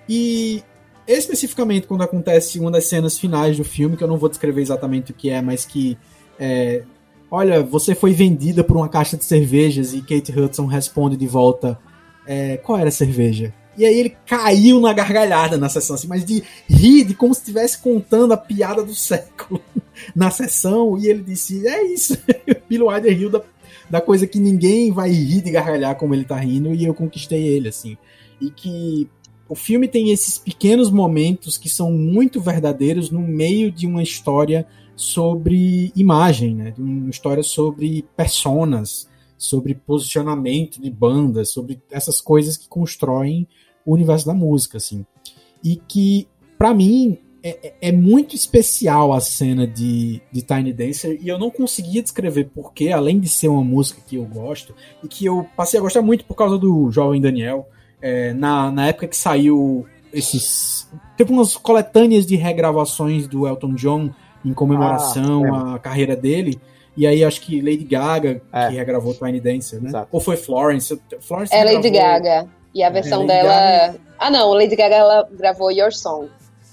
E 0.10 0.64
especificamente 1.06 1.86
quando 1.86 2.02
acontece 2.02 2.60
uma 2.60 2.72
das 2.72 2.86
cenas 2.86 3.20
finais 3.20 3.58
do 3.58 3.64
filme, 3.64 3.98
que 3.98 4.04
eu 4.04 4.08
não 4.08 4.18
vou 4.18 4.30
descrever 4.30 4.62
exatamente 4.62 5.12
o 5.12 5.14
que 5.14 5.30
é, 5.30 5.42
mas 5.42 5.66
que. 5.66 5.98
É, 6.40 6.84
olha, 7.30 7.62
você 7.62 7.94
foi 7.94 8.14
vendida 8.14 8.64
por 8.64 8.78
uma 8.78 8.90
caixa 8.90 9.18
de 9.18 9.26
cervejas 9.26 9.94
e 9.94 10.02
Kate 10.02 10.38
Hudson 10.38 10.66
responde 10.66 11.18
de 11.18 11.28
volta: 11.28 11.80
é, 12.26 12.58
qual 12.58 12.78
era 12.78 12.90
a 12.90 12.92
cerveja? 12.92 13.54
E 13.78 13.86
aí 13.86 14.00
ele 14.00 14.18
caiu 14.26 14.80
na 14.80 14.92
gargalhada 14.92 15.56
na 15.56 15.70
sessão, 15.70 15.96
assim, 15.96 16.08
mas 16.08 16.26
de 16.26 16.44
rir, 16.68 17.04
de 17.04 17.14
como 17.14 17.34
se 17.34 17.42
estivesse 17.42 17.78
contando 17.78 18.34
a 18.34 18.38
piada 18.38 18.84
do 18.84 18.96
século 18.96 19.62
na 20.16 20.32
sessão. 20.32 20.98
E 20.98 21.08
ele 21.08 21.22
disse: 21.22 21.68
É 21.68 21.84
isso. 21.84 22.18
Bill 22.68 22.88
Wilder 22.88 23.16
riu 23.16 23.30
da, 23.30 23.42
da 23.88 24.02
coisa 24.02 24.26
que 24.26 24.40
ninguém 24.40 24.92
vai 24.92 25.12
rir 25.12 25.42
de 25.42 25.52
gargalhar 25.52 25.96
como 25.96 26.16
ele 26.16 26.26
tá 26.26 26.36
rindo, 26.36 26.74
e 26.74 26.86
eu 26.86 26.94
conquistei 26.94 27.46
ele, 27.46 27.70
assim. 27.70 27.96
E 28.42 28.50
que 28.50 29.08
o 29.48 29.56
filme 29.56 29.88
tem 29.88 30.12
esses 30.12 30.38
pequenos 30.40 30.90
momentos 30.90 31.58
que 31.58 31.70
são 31.70 31.92
muito 31.92 32.42
verdadeiros 32.42 33.12
no 33.12 33.22
meio 33.22 33.72
de 33.72 33.86
uma 33.86 34.02
história 34.02 34.68
sobre 34.98 35.94
imagem, 35.96 36.56
né? 36.56 36.74
Uma 36.76 37.12
história 37.12 37.44
sobre 37.44 38.04
personas, 38.18 39.08
sobre 39.38 39.76
posicionamento 39.76 40.82
de 40.82 40.90
bandas, 40.90 41.52
sobre 41.52 41.80
essas 41.92 42.20
coisas 42.20 42.58
que 42.58 42.68
constroem 42.68 43.48
o 43.86 43.94
universo 43.94 44.26
da 44.26 44.34
música, 44.34 44.78
assim. 44.78 45.06
E 45.64 45.76
que, 45.76 46.28
para 46.58 46.74
mim, 46.74 47.20
é, 47.44 47.74
é, 47.80 47.92
muito 47.92 48.36
especial 48.36 49.14
a 49.14 49.22
cena 49.22 49.68
de, 49.68 50.20
de 50.32 50.42
Tiny 50.42 50.74
Dancer 50.74 51.20
e 51.22 51.30
eu 51.30 51.38
não 51.38 51.52
conseguia 51.52 52.02
descrever 52.02 52.46
porquê, 52.46 52.90
além 52.90 53.20
de 53.20 53.30
ser 53.30 53.50
uma 53.50 53.64
música 53.64 54.02
que 54.06 54.16
eu 54.16 54.26
gosto 54.26 54.74
e 55.04 55.08
que 55.08 55.26
eu 55.26 55.48
passei 55.56 55.80
a 55.80 55.84
gostar 55.84 56.02
muito 56.02 56.26
por 56.26 56.34
causa 56.34 56.58
do 56.58 56.92
Jovem 56.92 57.22
Daniel. 57.22 57.70
É, 58.02 58.34
na, 58.34 58.72
na 58.72 58.88
época 58.88 59.08
que 59.08 59.18
saiu 59.18 59.86
esses. 60.12 60.90
Teve 61.16 61.32
umas 61.32 61.56
coletâneas 61.56 62.26
de 62.26 62.36
regravações 62.36 63.28
do 63.28 63.48
Elton 63.48 63.74
John 63.76 64.12
em 64.48 64.54
comemoração 64.54 65.44
ah, 65.44 65.72
é. 65.72 65.76
à 65.76 65.80
carreira 65.80 66.16
dele. 66.16 66.60
E 66.96 67.06
aí 67.06 67.24
acho 67.24 67.42
que 67.42 67.62
Lady 67.62 67.84
Gaga 67.84 68.42
é. 68.52 68.68
que 68.68 68.76
regravou 68.76 69.14
Tiny 69.14 69.40
Dancer, 69.40 69.82
né? 69.82 69.90
Exato. 69.90 70.08
Ou 70.12 70.20
foi 70.20 70.36
Florence? 70.36 71.00
Florence 71.20 71.54
é 71.54 71.64
Lady 71.64 71.90
Gaga. 71.90 72.48
E 72.74 72.84
a 72.84 72.90
versão 72.90 73.24
é, 73.24 73.28
dela. 73.28 73.54
Gaga. 73.54 74.00
Ah, 74.18 74.32
não, 74.32 74.54
Lady 74.54 74.76
Gaga 74.76 74.96
ela 74.96 75.30
gravou 75.32 75.72
Your 75.72 75.94
Song. 75.94 76.30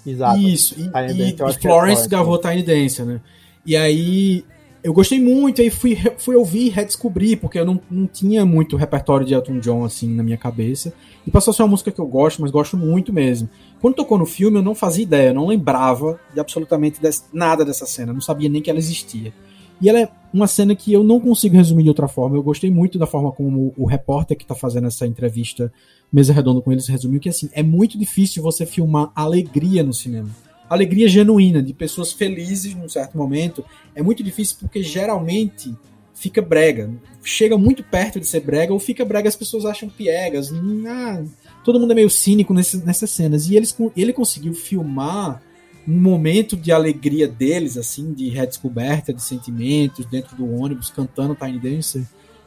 Exato. 0.06 0.38
Isso. 0.38 0.74
E, 0.78 0.84
e, 0.84 1.30
e 1.30 1.36
Florence, 1.36 1.60
Florence 1.60 2.08
gravou 2.08 2.38
Tiny 2.38 2.62
Dancer, 2.62 3.04
né? 3.04 3.20
E 3.66 3.76
aí 3.76 4.44
eu 4.84 4.92
gostei 4.92 5.18
muito, 5.18 5.62
aí 5.62 5.70
fui, 5.70 5.96
fui 6.18 6.36
ouvir 6.36 6.66
e 6.66 6.68
redescobrir, 6.68 7.38
porque 7.38 7.58
eu 7.58 7.64
não, 7.64 7.80
não 7.90 8.06
tinha 8.06 8.44
muito 8.44 8.76
repertório 8.76 9.26
de 9.26 9.32
Elton 9.32 9.58
John 9.58 9.82
assim 9.82 10.14
na 10.14 10.22
minha 10.22 10.36
cabeça. 10.36 10.92
E 11.26 11.30
passou 11.30 11.52
a 11.52 11.54
ser 11.54 11.62
uma 11.62 11.68
música 11.68 11.90
que 11.90 11.98
eu 11.98 12.06
gosto, 12.06 12.42
mas 12.42 12.50
gosto 12.50 12.76
muito 12.76 13.10
mesmo. 13.10 13.48
Quando 13.84 13.96
tocou 13.96 14.16
no 14.16 14.24
filme, 14.24 14.56
eu 14.56 14.62
não 14.62 14.74
fazia 14.74 15.02
ideia, 15.02 15.28
eu 15.28 15.34
não 15.34 15.46
lembrava 15.46 16.18
de 16.32 16.40
absolutamente 16.40 16.98
nada 17.34 17.66
dessa 17.66 17.84
cena, 17.84 18.14
não 18.14 18.20
sabia 18.22 18.48
nem 18.48 18.62
que 18.62 18.70
ela 18.70 18.78
existia. 18.78 19.30
E 19.78 19.90
ela 19.90 20.00
é 20.00 20.08
uma 20.32 20.46
cena 20.46 20.74
que 20.74 20.90
eu 20.90 21.04
não 21.04 21.20
consigo 21.20 21.54
resumir 21.54 21.82
de 21.82 21.90
outra 21.90 22.08
forma. 22.08 22.34
Eu 22.34 22.42
gostei 22.42 22.70
muito 22.70 22.98
da 22.98 23.06
forma 23.06 23.30
como 23.30 23.74
o 23.76 23.84
repórter 23.84 24.38
que 24.38 24.44
está 24.44 24.54
fazendo 24.54 24.86
essa 24.86 25.06
entrevista, 25.06 25.70
mesa 26.10 26.32
redonda 26.32 26.62
com 26.62 26.72
eles, 26.72 26.88
resumiu 26.88 27.20
que 27.20 27.28
assim, 27.28 27.50
é 27.52 27.62
muito 27.62 27.98
difícil 27.98 28.42
você 28.42 28.64
filmar 28.64 29.12
alegria 29.14 29.82
no 29.82 29.92
cinema. 29.92 30.30
Alegria 30.66 31.06
genuína, 31.06 31.62
de 31.62 31.74
pessoas 31.74 32.10
felizes 32.10 32.74
num 32.74 32.88
certo 32.88 33.18
momento, 33.18 33.62
é 33.94 34.02
muito 34.02 34.22
difícil 34.22 34.56
porque 34.60 34.82
geralmente 34.82 35.76
fica 36.14 36.40
brega. 36.40 36.90
Chega 37.22 37.58
muito 37.58 37.84
perto 37.84 38.18
de 38.18 38.26
ser 38.26 38.40
brega, 38.40 38.72
ou 38.72 38.78
fica 38.78 39.04
brega 39.04 39.28
as 39.28 39.36
pessoas 39.36 39.66
acham 39.66 39.90
piegas. 39.90 40.50
Ah, 40.86 41.22
todo 41.64 41.80
mundo 41.80 41.92
é 41.92 41.94
meio 41.94 42.10
cínico 42.10 42.52
nesse, 42.52 42.76
nessas 42.84 43.10
cenas. 43.10 43.48
E 43.48 43.56
eles, 43.56 43.76
ele 43.96 44.12
conseguiu 44.12 44.52
filmar 44.54 45.42
um 45.88 45.98
momento 46.00 46.56
de 46.56 46.70
alegria 46.70 47.26
deles, 47.26 47.76
assim, 47.76 48.12
de 48.12 48.28
redescoberta 48.28 49.12
de 49.12 49.22
sentimentos 49.22 50.06
dentro 50.06 50.36
do 50.36 50.48
ônibus, 50.50 50.90
cantando 50.90 51.34
Tiny 51.34 51.58
Dancer, 51.58 52.04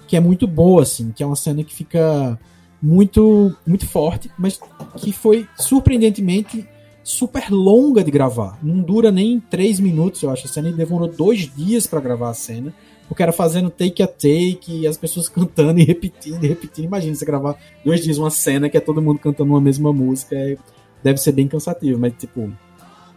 que 0.08 0.16
é 0.16 0.20
muito 0.20 0.48
boa, 0.48 0.84
assim, 0.84 1.12
que 1.12 1.22
é 1.22 1.26
uma 1.26 1.36
cena 1.36 1.64
que 1.64 1.74
fica 1.74 2.40
muito, 2.82 3.56
muito 3.66 3.86
forte, 3.86 4.32
mas 4.38 4.60
que 4.98 5.12
foi 5.12 5.48
surpreendentemente 5.58 6.68
super 7.04 7.50
longa 7.50 8.04
de 8.04 8.12
gravar. 8.12 8.58
Não 8.62 8.80
dura 8.80 9.12
nem 9.12 9.40
três 9.40 9.80
minutos, 9.80 10.22
eu 10.22 10.30
acho. 10.30 10.46
A 10.46 10.50
cena 10.50 10.72
demorou 10.72 11.08
dois 11.08 11.50
dias 11.56 11.88
para 11.88 12.02
gravar 12.02 12.30
a 12.30 12.34
cena, 12.34 12.74
porque 13.08 13.24
era 13.24 13.32
fazendo 13.32 13.70
take 13.70 14.04
a 14.04 14.08
take 14.08 14.82
e 14.82 14.88
as 14.88 14.98
pessoas 14.98 15.30
cantando 15.30 15.80
e 15.80 15.84
repetindo 15.84 16.44
e 16.44 16.48
repetindo. 16.48 16.86
Imagina 16.86 17.16
você 17.16 17.26
gravar 17.26 17.56
dois 17.84 18.02
dias 18.04 18.18
uma 18.18 18.30
cena 18.30 18.70
que 18.70 18.78
é 18.78 18.82
todo 18.82 19.02
mundo 19.02 19.20
cantando 19.20 19.52
uma 19.52 19.62
mesma 19.62 19.94
música, 19.94 20.36
é, 20.36 20.58
deve 21.04 21.18
ser 21.20 21.32
bem 21.32 21.48
cansativo, 21.48 22.00
mas 22.00 22.14
tipo 22.18 22.52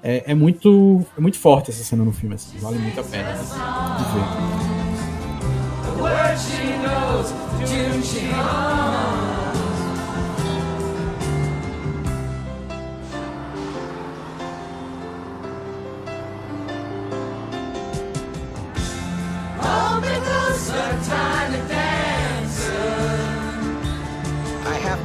é, 0.02 0.30
é, 0.32 0.34
muito, 0.34 1.04
é 1.16 1.20
muito 1.20 1.38
forte 1.38 1.70
essa 1.70 1.84
cena 1.84 2.04
no 2.04 2.12
filme, 2.12 2.34
assim, 2.34 2.58
vale 2.58 2.78
muito 2.78 2.98
a 3.00 3.04
pena 3.04 3.32
de 3.34 4.04
ver. 4.14 4.70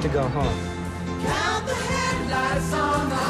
To 0.07 0.13
go 0.13 0.21
home. 0.21 0.45
Count 1.23 1.65
the 1.65 1.73
headlights 1.73 2.73
on 2.73 3.09
the 3.09 3.25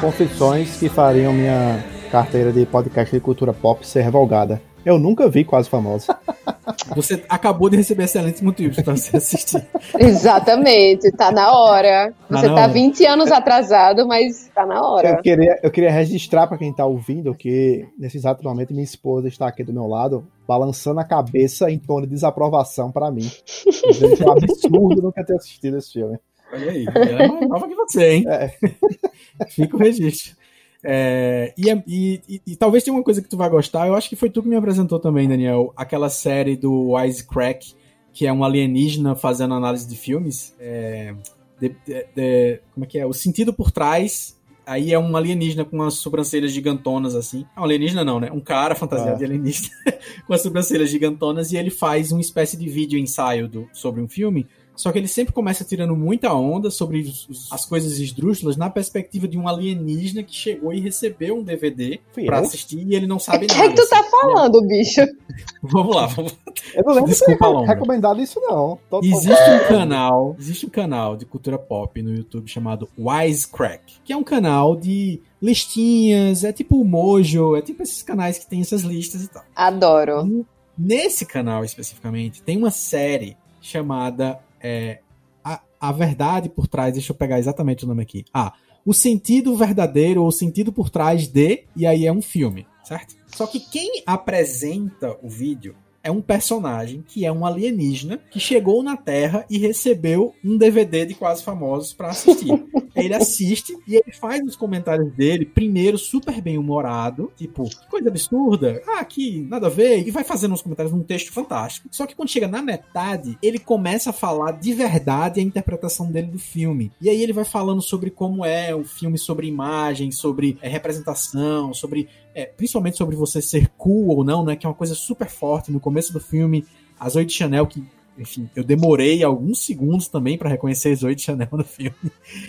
Confissões 0.00 0.76
que 0.78 0.88
fariam 0.88 1.32
minha 1.32 1.84
carteira 2.10 2.52
de 2.52 2.66
podcast 2.66 3.14
de 3.14 3.20
cultura 3.20 3.52
pop 3.52 3.86
ser 3.86 4.02
revogada. 4.02 4.60
Eu 4.84 4.98
nunca 4.98 5.28
vi 5.28 5.44
Quase 5.44 5.70
Famosos. 5.70 6.08
Você 6.94 7.24
acabou 7.28 7.68
de 7.68 7.76
receber 7.76 8.04
excelentes 8.04 8.40
motivos 8.40 8.80
para 8.80 8.94
você 8.96 9.16
assistir. 9.16 9.66
Exatamente, 9.98 11.10
tá 11.12 11.32
na 11.32 11.52
hora. 11.52 12.14
Tá 12.28 12.38
você 12.38 12.48
tá, 12.48 12.54
tá 12.54 12.62
hora. 12.62 12.72
20 12.72 13.06
anos 13.06 13.32
atrasado, 13.32 14.06
mas 14.06 14.48
tá 14.54 14.64
na 14.64 14.80
hora. 14.80 15.08
Eu 15.08 15.22
queria, 15.22 15.58
eu 15.62 15.70
queria 15.70 15.90
registrar 15.90 16.46
para 16.46 16.58
quem 16.58 16.72
tá 16.72 16.86
ouvindo 16.86 17.34
que 17.34 17.86
nesse 17.98 18.16
exato 18.16 18.44
momento 18.44 18.72
minha 18.72 18.84
esposa 18.84 19.26
está 19.26 19.48
aqui 19.48 19.64
do 19.64 19.72
meu 19.72 19.86
lado, 19.86 20.26
balançando 20.46 21.00
a 21.00 21.04
cabeça 21.04 21.70
em 21.70 21.78
tom 21.78 22.00
de 22.00 22.06
desaprovação 22.06 22.92
para 22.92 23.10
mim. 23.10 23.28
Que 23.28 24.22
é 24.22 24.26
um 24.26 24.32
absurdo 24.32 25.02
nunca 25.02 25.24
ter 25.24 25.34
assistido 25.34 25.78
esse 25.78 25.92
filme. 25.92 26.18
Olha 26.52 26.70
aí, 26.70 26.84
ela 26.94 27.22
é 27.22 27.28
mais 27.28 27.48
nova 27.48 27.66
que 27.66 27.74
você, 27.74 28.12
hein? 28.12 28.24
É. 28.28 28.52
Fica 29.48 29.76
o 29.76 29.80
registro. 29.80 30.36
É, 30.84 31.54
e, 31.56 31.70
e, 31.86 32.22
e, 32.28 32.42
e, 32.46 32.56
talvez 32.56 32.82
tenha 32.82 32.96
uma 32.96 33.04
coisa 33.04 33.22
que 33.22 33.28
tu 33.28 33.36
vai 33.36 33.48
gostar. 33.48 33.86
Eu 33.86 33.94
acho 33.94 34.08
que 34.08 34.16
foi 34.16 34.28
tu 34.28 34.42
que 34.42 34.48
me 34.48 34.56
apresentou 34.56 34.98
também, 34.98 35.28
Daniel. 35.28 35.72
Aquela 35.76 36.08
série 36.08 36.56
do 36.56 36.94
Wisecrack, 36.94 37.74
que 38.12 38.26
é 38.26 38.32
um 38.32 38.42
alienígena 38.42 39.14
fazendo 39.14 39.54
análise 39.54 39.88
de 39.88 39.96
filmes. 39.96 40.54
É, 40.58 41.14
de, 41.60 41.68
de, 41.86 42.06
de, 42.14 42.60
como 42.74 42.84
é 42.84 42.88
que 42.88 42.98
é? 42.98 43.06
O 43.06 43.12
sentido 43.12 43.52
por 43.52 43.70
trás. 43.70 44.40
Aí 44.64 44.92
é 44.92 44.98
um 44.98 45.16
alienígena 45.16 45.64
com 45.64 45.76
umas 45.76 45.94
sobrancelhas 45.94 46.52
gigantonas, 46.52 47.16
assim. 47.16 47.44
Não, 47.56 47.64
alienígena 47.64 48.04
não, 48.04 48.20
né? 48.20 48.30
Um 48.32 48.40
cara 48.40 48.76
fantasiado 48.76 49.14
ah. 49.14 49.18
de 49.18 49.24
alienígena 49.24 49.70
com 50.26 50.32
as 50.32 50.40
sobrancelhas 50.40 50.88
gigantonas 50.88 51.52
e 51.52 51.56
ele 51.56 51.70
faz 51.70 52.12
uma 52.12 52.20
espécie 52.20 52.56
de 52.56 52.68
vídeo 52.68 52.98
ensaio 52.98 53.48
do, 53.48 53.68
sobre 53.72 54.00
um 54.00 54.08
filme 54.08 54.46
só 54.74 54.90
que 54.90 54.98
ele 54.98 55.08
sempre 55.08 55.32
começa 55.32 55.64
tirando 55.64 55.94
muita 55.94 56.32
onda 56.32 56.70
sobre 56.70 57.12
as 57.50 57.64
coisas 57.64 57.98
esdrúxulas 57.98 58.56
na 58.56 58.70
perspectiva 58.70 59.28
de 59.28 59.38
um 59.38 59.46
alienígena 59.46 60.22
que 60.22 60.34
chegou 60.34 60.72
e 60.72 60.80
recebeu 60.80 61.38
um 61.38 61.42
DVD 61.42 62.00
Fui 62.12 62.24
pra 62.24 62.38
eu? 62.38 62.42
assistir 62.42 62.86
e 62.86 62.94
ele 62.94 63.06
não 63.06 63.18
sabe 63.18 63.46
nada. 63.46 63.54
O 63.54 63.56
que, 63.56 63.62
é 63.62 63.68
que 63.68 63.74
tu 63.82 63.88
tá 63.88 64.00
assim, 64.00 64.10
falando, 64.10 64.60
né? 64.60 64.68
bicho? 64.68 65.00
Vamos 65.62 65.94
lá, 65.94 66.06
vamos 66.06 66.36
Eu 66.74 66.82
não 66.84 66.94
lembro 66.94 67.10
Desculpa, 67.10 67.46
de 67.48 67.60
ter 67.60 67.66
recomendado 67.66 68.20
isso, 68.20 68.40
não. 68.40 68.78
Tô, 68.90 69.00
tô... 69.00 69.06
Existe 69.06 69.50
um 69.50 69.68
canal, 69.68 70.36
existe 70.38 70.66
um 70.66 70.68
canal 70.68 71.16
de 71.16 71.24
cultura 71.24 71.58
pop 71.58 72.02
no 72.02 72.14
YouTube 72.14 72.48
chamado 72.48 72.88
Wisecrack, 72.98 74.00
que 74.04 74.12
é 74.12 74.16
um 74.16 74.24
canal 74.24 74.76
de 74.76 75.22
listinhas, 75.40 76.44
é 76.44 76.52
tipo 76.52 76.80
o 76.80 76.84
Mojo, 76.84 77.56
é 77.56 77.62
tipo 77.62 77.82
esses 77.82 78.02
canais 78.02 78.38
que 78.38 78.48
tem 78.48 78.60
essas 78.60 78.82
listas 78.82 79.22
e 79.22 79.28
tal. 79.28 79.44
Adoro. 79.54 80.44
Nesse 80.76 81.24
canal 81.24 81.64
especificamente, 81.64 82.42
tem 82.42 82.56
uma 82.56 82.70
série 82.70 83.36
chamada 83.60 84.38
é, 84.62 85.00
a, 85.44 85.60
a 85.80 85.92
verdade 85.92 86.48
por 86.48 86.66
trás, 86.66 86.92
deixa 86.94 87.12
eu 87.12 87.16
pegar 87.16 87.38
exatamente 87.38 87.84
o 87.84 87.88
nome 87.88 88.02
aqui. 88.02 88.24
Ah, 88.32 88.52
o 88.84 88.92
sentido 88.92 89.54
verdadeiro 89.56 90.22
ou 90.22 90.28
o 90.28 90.32
sentido 90.32 90.72
por 90.72 90.90
trás 90.90 91.28
de, 91.28 91.64
e 91.76 91.86
aí 91.86 92.06
é 92.06 92.12
um 92.12 92.22
filme, 92.22 92.66
certo? 92.82 93.14
Só 93.28 93.46
que 93.46 93.60
quem 93.60 94.02
apresenta 94.06 95.16
o 95.22 95.28
vídeo 95.28 95.74
é 96.02 96.10
um 96.10 96.20
personagem 96.20 97.04
que 97.06 97.24
é 97.24 97.32
um 97.32 97.46
alienígena 97.46 98.18
que 98.30 98.40
chegou 98.40 98.82
na 98.82 98.96
Terra 98.96 99.44
e 99.48 99.58
recebeu 99.58 100.34
um 100.44 100.56
DVD 100.56 101.06
de 101.06 101.14
Quase 101.14 101.42
Famosos 101.42 101.92
para 101.92 102.08
assistir. 102.08 102.52
ele 102.94 103.14
assiste 103.14 103.76
e 103.86 103.94
ele 103.94 104.12
faz 104.12 104.42
os 104.42 104.56
comentários 104.56 105.12
dele, 105.12 105.46
primeiro 105.46 105.96
super 105.96 106.40
bem 106.40 106.58
humorado, 106.58 107.32
tipo, 107.36 107.64
que 107.64 107.88
coisa 107.88 108.08
absurda, 108.08 108.82
ah, 108.86 109.04
que 109.04 109.40
nada 109.48 109.66
a 109.66 109.70
ver, 109.70 110.06
e 110.06 110.10
vai 110.10 110.24
fazendo 110.24 110.52
uns 110.52 110.62
comentários 110.62 110.92
num 110.92 111.02
texto 111.02 111.32
fantástico. 111.32 111.88
Só 111.90 112.06
que 112.06 112.14
quando 112.14 112.30
chega 112.30 112.48
na 112.48 112.62
metade, 112.62 113.38
ele 113.42 113.58
começa 113.58 114.10
a 114.10 114.12
falar 114.12 114.52
de 114.52 114.72
verdade 114.74 115.40
a 115.40 115.42
interpretação 115.42 116.10
dele 116.10 116.28
do 116.28 116.38
filme. 116.38 116.92
E 117.00 117.08
aí 117.08 117.22
ele 117.22 117.32
vai 117.32 117.44
falando 117.44 117.82
sobre 117.82 118.10
como 118.10 118.44
é 118.44 118.74
o 118.74 118.84
filme 118.84 119.18
sobre 119.18 119.46
imagem, 119.46 120.10
sobre 120.10 120.58
é, 120.60 120.68
representação, 120.68 121.72
sobre 121.72 122.08
é, 122.34 122.46
principalmente 122.46 122.96
sobre 122.96 123.16
você 123.16 123.42
ser 123.42 123.68
cool 123.76 124.08
ou 124.16 124.24
não, 124.24 124.44
né? 124.44 124.56
Que 124.56 124.66
é 124.66 124.68
uma 124.68 124.74
coisa 124.74 124.94
super 124.94 125.28
forte 125.28 125.70
no 125.70 125.80
começo 125.80 126.12
do 126.12 126.20
filme. 126.20 126.64
A 126.98 127.08
Zoe 127.08 127.24
de 127.24 127.32
Chanel, 127.32 127.66
que, 127.66 127.84
enfim, 128.18 128.48
eu 128.54 128.64
demorei 128.64 129.22
alguns 129.22 129.64
segundos 129.64 130.08
também 130.08 130.38
para 130.38 130.48
reconhecer 130.48 130.92
a 130.92 130.94
Zoe 130.94 131.14
de 131.14 131.22
Chanel 131.22 131.48
no 131.52 131.64
filme. 131.64 131.94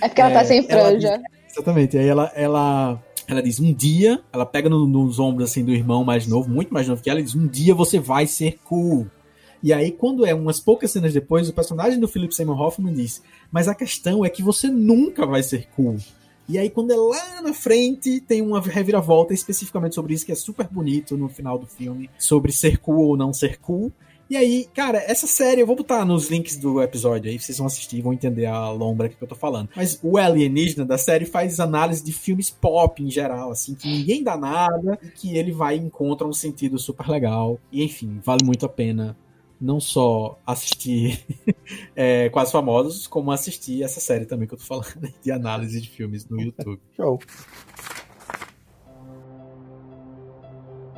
É 0.01 0.07
porque 0.07 0.21
ela 0.21 0.31
tá 0.31 0.41
é, 0.41 0.45
sem 0.45 0.63
franja. 0.63 1.17
Diz, 1.17 1.51
exatamente. 1.51 1.97
Aí 1.97 2.07
ela, 2.07 2.31
ela, 2.35 3.03
ela 3.27 3.41
diz: 3.41 3.59
um 3.59 3.73
dia, 3.73 4.21
ela 4.31 4.45
pega 4.45 4.69
no, 4.69 4.87
nos 4.87 5.19
ombros 5.19 5.49
assim 5.49 5.63
do 5.63 5.73
irmão 5.73 6.03
mais 6.03 6.27
novo, 6.27 6.49
muito 6.49 6.73
mais 6.73 6.87
novo 6.87 7.01
que 7.01 7.09
ela, 7.09 7.19
e 7.19 7.23
diz: 7.23 7.35
um 7.35 7.47
dia 7.47 7.75
você 7.75 7.99
vai 7.99 8.27
ser 8.27 8.59
cool. 8.63 9.07
E 9.61 9.71
aí, 9.71 9.91
quando 9.91 10.25
é 10.25 10.33
umas 10.33 10.59
poucas 10.59 10.91
cenas 10.91 11.13
depois, 11.13 11.47
o 11.47 11.53
personagem 11.53 11.97
do 11.97 12.07
Philip 12.07 12.35
Seymour 12.35 12.61
Hoffman 12.61 12.93
diz: 12.93 13.23
Mas 13.49 13.67
a 13.67 13.75
questão 13.75 14.23
é 14.23 14.29
que 14.29 14.43
você 14.43 14.67
nunca 14.69 15.25
vai 15.25 15.41
ser 15.41 15.67
cool. 15.75 15.97
E 16.47 16.57
aí, 16.57 16.69
quando 16.69 16.91
é 16.91 16.95
lá 16.95 17.41
na 17.41 17.53
frente, 17.53 18.19
tem 18.19 18.41
uma 18.41 18.59
reviravolta 18.59 19.33
especificamente 19.33 19.95
sobre 19.95 20.13
isso, 20.13 20.25
que 20.25 20.31
é 20.31 20.35
super 20.35 20.67
bonito 20.67 21.17
no 21.17 21.29
final 21.29 21.57
do 21.57 21.65
filme, 21.65 22.09
sobre 22.17 22.51
ser 22.51 22.77
cool 22.77 23.09
ou 23.09 23.17
não 23.17 23.33
ser 23.33 23.59
cool. 23.59 23.91
E 24.29 24.37
aí, 24.37 24.67
cara, 24.73 24.97
essa 25.05 25.27
série, 25.27 25.61
eu 25.61 25.67
vou 25.67 25.75
botar 25.75 26.03
nos 26.05 26.29
links 26.29 26.57
do 26.57 26.81
episódio 26.81 27.29
aí, 27.29 27.37
vocês 27.37 27.57
vão 27.57 27.67
assistir 27.67 28.01
vão 28.01 28.13
entender 28.13 28.45
a 28.45 28.71
lombra 28.71 29.07
que 29.07 29.21
eu 29.21 29.27
tô 29.27 29.35
falando. 29.35 29.69
Mas 29.75 29.99
o 30.01 30.17
alienígena 30.17 30.85
da 30.85 30.97
série 30.97 31.25
faz 31.25 31.59
análise 31.59 32.03
de 32.03 32.11
filmes 32.11 32.49
pop 32.49 33.03
em 33.03 33.11
geral, 33.11 33.51
assim, 33.51 33.75
que 33.75 33.87
ninguém 33.87 34.23
dá 34.23 34.35
nada 34.35 34.97
e 35.03 35.09
que 35.09 35.37
ele 35.37 35.51
vai 35.51 35.75
e 35.75 35.81
encontra 35.81 36.25
um 36.27 36.33
sentido 36.33 36.79
super 36.79 37.07
legal. 37.09 37.59
E 37.71 37.83
enfim, 37.83 38.19
vale 38.23 38.43
muito 38.43 38.65
a 38.65 38.69
pena 38.69 39.15
não 39.59 39.79
só 39.79 40.37
assistir 40.45 41.25
é, 41.95 42.29
Quase 42.29 42.51
Famosos, 42.51 43.07
como 43.07 43.31
assistir 43.31 43.83
essa 43.83 43.99
série 43.99 44.25
também 44.25 44.47
que 44.47 44.53
eu 44.53 44.57
tô 44.57 44.65
falando 44.65 45.13
de 45.21 45.31
análise 45.31 45.79
de 45.79 45.89
filmes 45.89 46.27
no 46.27 46.39
YouTube. 46.39 46.79
Show. 46.95 47.19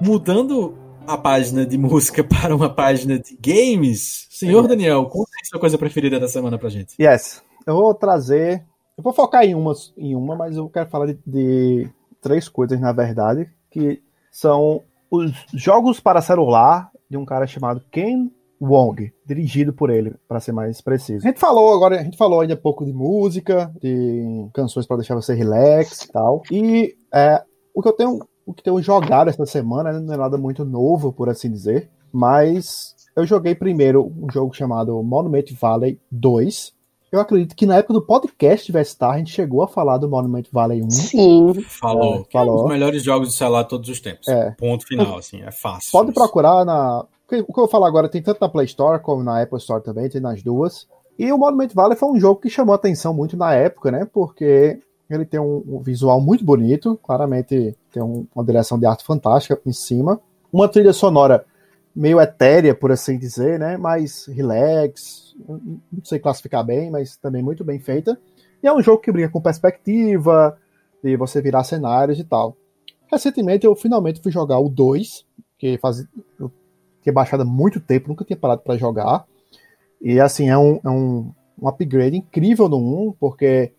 Mudando 0.02 0.78
a 1.08 1.18
página 1.18 1.66
de 1.66 1.78
música 1.78 2.24
para 2.26 2.56
uma 2.56 2.70
página 2.70 3.20
de 3.20 3.38
games, 3.40 4.28
senhor 4.30 4.68
Daniel, 4.68 5.06
qual 5.06 5.24
é 5.24 5.42
a 5.42 5.46
sua 5.46 5.60
coisa 5.60 5.78
preferida 5.78 6.20
da 6.20 6.28
semana 6.28 6.58
pra 6.58 6.70
gente? 6.70 6.96
Yes. 7.00 7.44
Eu 7.66 7.76
vou 7.76 7.94
trazer. 7.94 8.64
Eu 8.98 9.04
vou 9.04 9.14
focar 9.14 9.44
em 9.44 9.56
uma, 9.56 9.74
em 9.98 10.16
uma 10.16 10.36
mas 10.36 10.58
eu 10.58 10.70
quero 10.70 10.90
falar 10.90 11.08
de, 11.08 11.20
de 11.26 11.90
três 12.22 12.48
coisas, 12.48 12.80
na 12.80 12.92
verdade, 12.92 13.50
que 13.70 14.02
são 14.32 14.84
os 15.10 15.32
jogos 15.54 16.00
para 16.00 16.22
celular 16.22 16.90
de 17.10 17.18
um 17.18 17.26
cara 17.26 17.46
chamado 17.46 17.84
Ken 17.92 18.30
Wong, 18.62 19.12
dirigido 19.26 19.74
por 19.74 19.90
ele, 19.90 20.16
para 20.28 20.40
ser 20.40 20.52
mais 20.52 20.82
preciso. 20.82 21.26
A 21.26 21.30
gente 21.30 21.40
falou 21.40 21.74
agora, 21.74 22.00
a 22.00 22.04
gente 22.04 22.18
falou 22.18 22.40
ainda 22.40 22.54
um 22.54 22.58
pouco 22.58 22.86
de 22.86 22.94
música, 22.94 23.72
de 23.82 24.48
canções 24.54 24.86
para 24.86 24.98
deixar 24.98 25.16
você 25.16 25.34
relax 25.34 26.04
e 26.04 26.12
tal. 26.12 26.42
E 26.52 26.96
é, 27.14 27.44
o 27.74 27.82
que 27.82 27.88
eu 27.88 27.94
tenho, 27.94 28.20
o 28.46 28.54
que 28.54 28.64
tenho 28.64 28.82
jogado 28.82 29.30
essa 29.30 29.46
semana 29.46 30.00
não 30.00 30.14
é 30.14 30.18
nada 30.18 30.38
muito 30.38 30.64
novo, 30.64 31.12
por 31.12 31.30
assim 31.30 31.52
dizer, 31.52 31.90
mas 32.12 32.96
eu 33.16 33.26
joguei 33.26 33.56
primeiro 33.56 34.06
um 34.06 34.30
jogo 34.30 34.54
chamado 34.54 35.02
Monument 35.02 35.46
Valley 35.60 36.00
2. 36.12 36.74
Eu 37.12 37.22
acredito 37.22 37.56
que 37.56 37.66
na 37.66 37.78
época 37.78 37.94
do 37.94 38.06
podcast 38.06 38.70
Vestar 38.70 39.14
a 39.14 39.18
gente 39.18 39.32
chegou 39.32 39.64
a 39.64 39.68
falar 39.70 39.98
do 39.98 40.10
Monument 40.10 40.44
Valley 40.52 40.84
1. 40.84 40.90
Sim. 40.90 41.54
Falou. 41.62 42.16
É, 42.16 42.24
que 42.26 42.38
é 42.38 42.42
um 42.42 42.46
falou. 42.46 42.64
dos 42.64 42.72
melhores 42.72 43.04
jogos 43.04 43.30
de 43.30 43.36
celular 43.36 43.64
de 43.64 43.70
todos 43.70 43.90
os 43.90 44.02
tempos. 44.02 44.28
É. 44.28 44.52
Ponto 44.52 44.86
final, 44.86 45.18
assim, 45.18 45.42
é 45.42 45.52
fácil. 45.52 45.92
Pode 45.94 46.12
isso. 46.12 46.20
procurar 46.20 46.66
na. 46.66 47.06
O 47.28 47.54
que 47.54 47.60
eu 47.60 47.68
falar 47.68 47.88
agora 47.88 48.08
tem 48.10 48.22
tanto 48.22 48.40
na 48.40 48.50
Play 48.50 48.66
Store 48.66 49.02
como 49.02 49.24
na 49.24 49.42
Apple 49.42 49.58
Store 49.58 49.84
também, 49.84 50.10
tem 50.10 50.22
nas 50.22 50.44
duas. 50.44 50.88
E 51.18 51.32
o 51.32 51.38
Monument 51.38 51.70
Valley 51.74 51.98
foi 51.98 52.10
um 52.10 52.20
jogo 52.20 52.42
que 52.42 52.50
chamou 52.50 52.76
atenção 52.76 53.14
muito 53.14 53.36
na 53.36 53.54
época, 53.54 53.90
né? 53.92 54.06
Porque 54.12 54.80
ele 55.10 55.26
tem 55.26 55.40
um, 55.40 55.80
visual 55.82 56.20
muito 56.20 56.44
bonito, 56.44 57.00
claramente 57.02 57.76
tem 57.92 58.04
um- 58.04 58.28
uma 58.36 58.44
direção 58.44 58.78
de 58.78 58.86
arte 58.86 59.04
fantástica 59.04 59.60
em 59.66 59.72
cima. 59.72 60.20
Uma 60.52 60.68
trilha 60.68 60.94
sonora 60.94 61.46
meio 61.96 62.20
etérea, 62.20 62.76
por 62.76 62.92
assim 62.92 63.18
dizer, 63.18 63.58
né? 63.58 63.78
Mais 63.78 64.26
relax, 64.28 65.36
não 65.48 65.80
sei 66.04 66.20
classificar 66.20 66.66
bem, 66.66 66.92
mas 66.92 67.16
também 67.16 67.42
muito 67.42 67.64
bem 67.64 67.80
feita. 67.80 68.20
E 68.62 68.68
é 68.68 68.74
um 68.74 68.82
jogo 68.82 69.02
que 69.02 69.12
brinca 69.12 69.30
com 69.30 69.42
perspectiva, 69.42 70.58
de 71.04 71.16
você 71.16 71.42
virar 71.42 71.64
cenários 71.64 72.20
e 72.20 72.24
tal. 72.24 72.58
Recentemente 73.10 73.66
eu 73.66 73.76
finalmente 73.76 74.22
fui 74.22 74.32
jogar 74.32 74.60
o 74.60 74.68
2, 74.68 75.26
que 75.58 75.78
faz, 75.78 76.06
eu 76.40 76.52
tinha 77.06 77.14
baixado 77.14 77.44
há 77.44 77.46
muito 77.46 77.80
tempo, 77.80 78.10
nunca 78.10 78.26
tinha 78.26 78.36
parado 78.36 78.62
para 78.64 78.76
jogar. 78.78 79.26
E 80.02 80.20
assim, 80.20 80.50
é 80.50 80.58
um, 80.58 80.80
é 80.84 80.90
um, 80.90 81.32
um 81.62 81.68
upgrade 81.68 82.18
incrível 82.18 82.68
no 82.68 82.78
1, 83.10 83.14
porque 83.20 83.72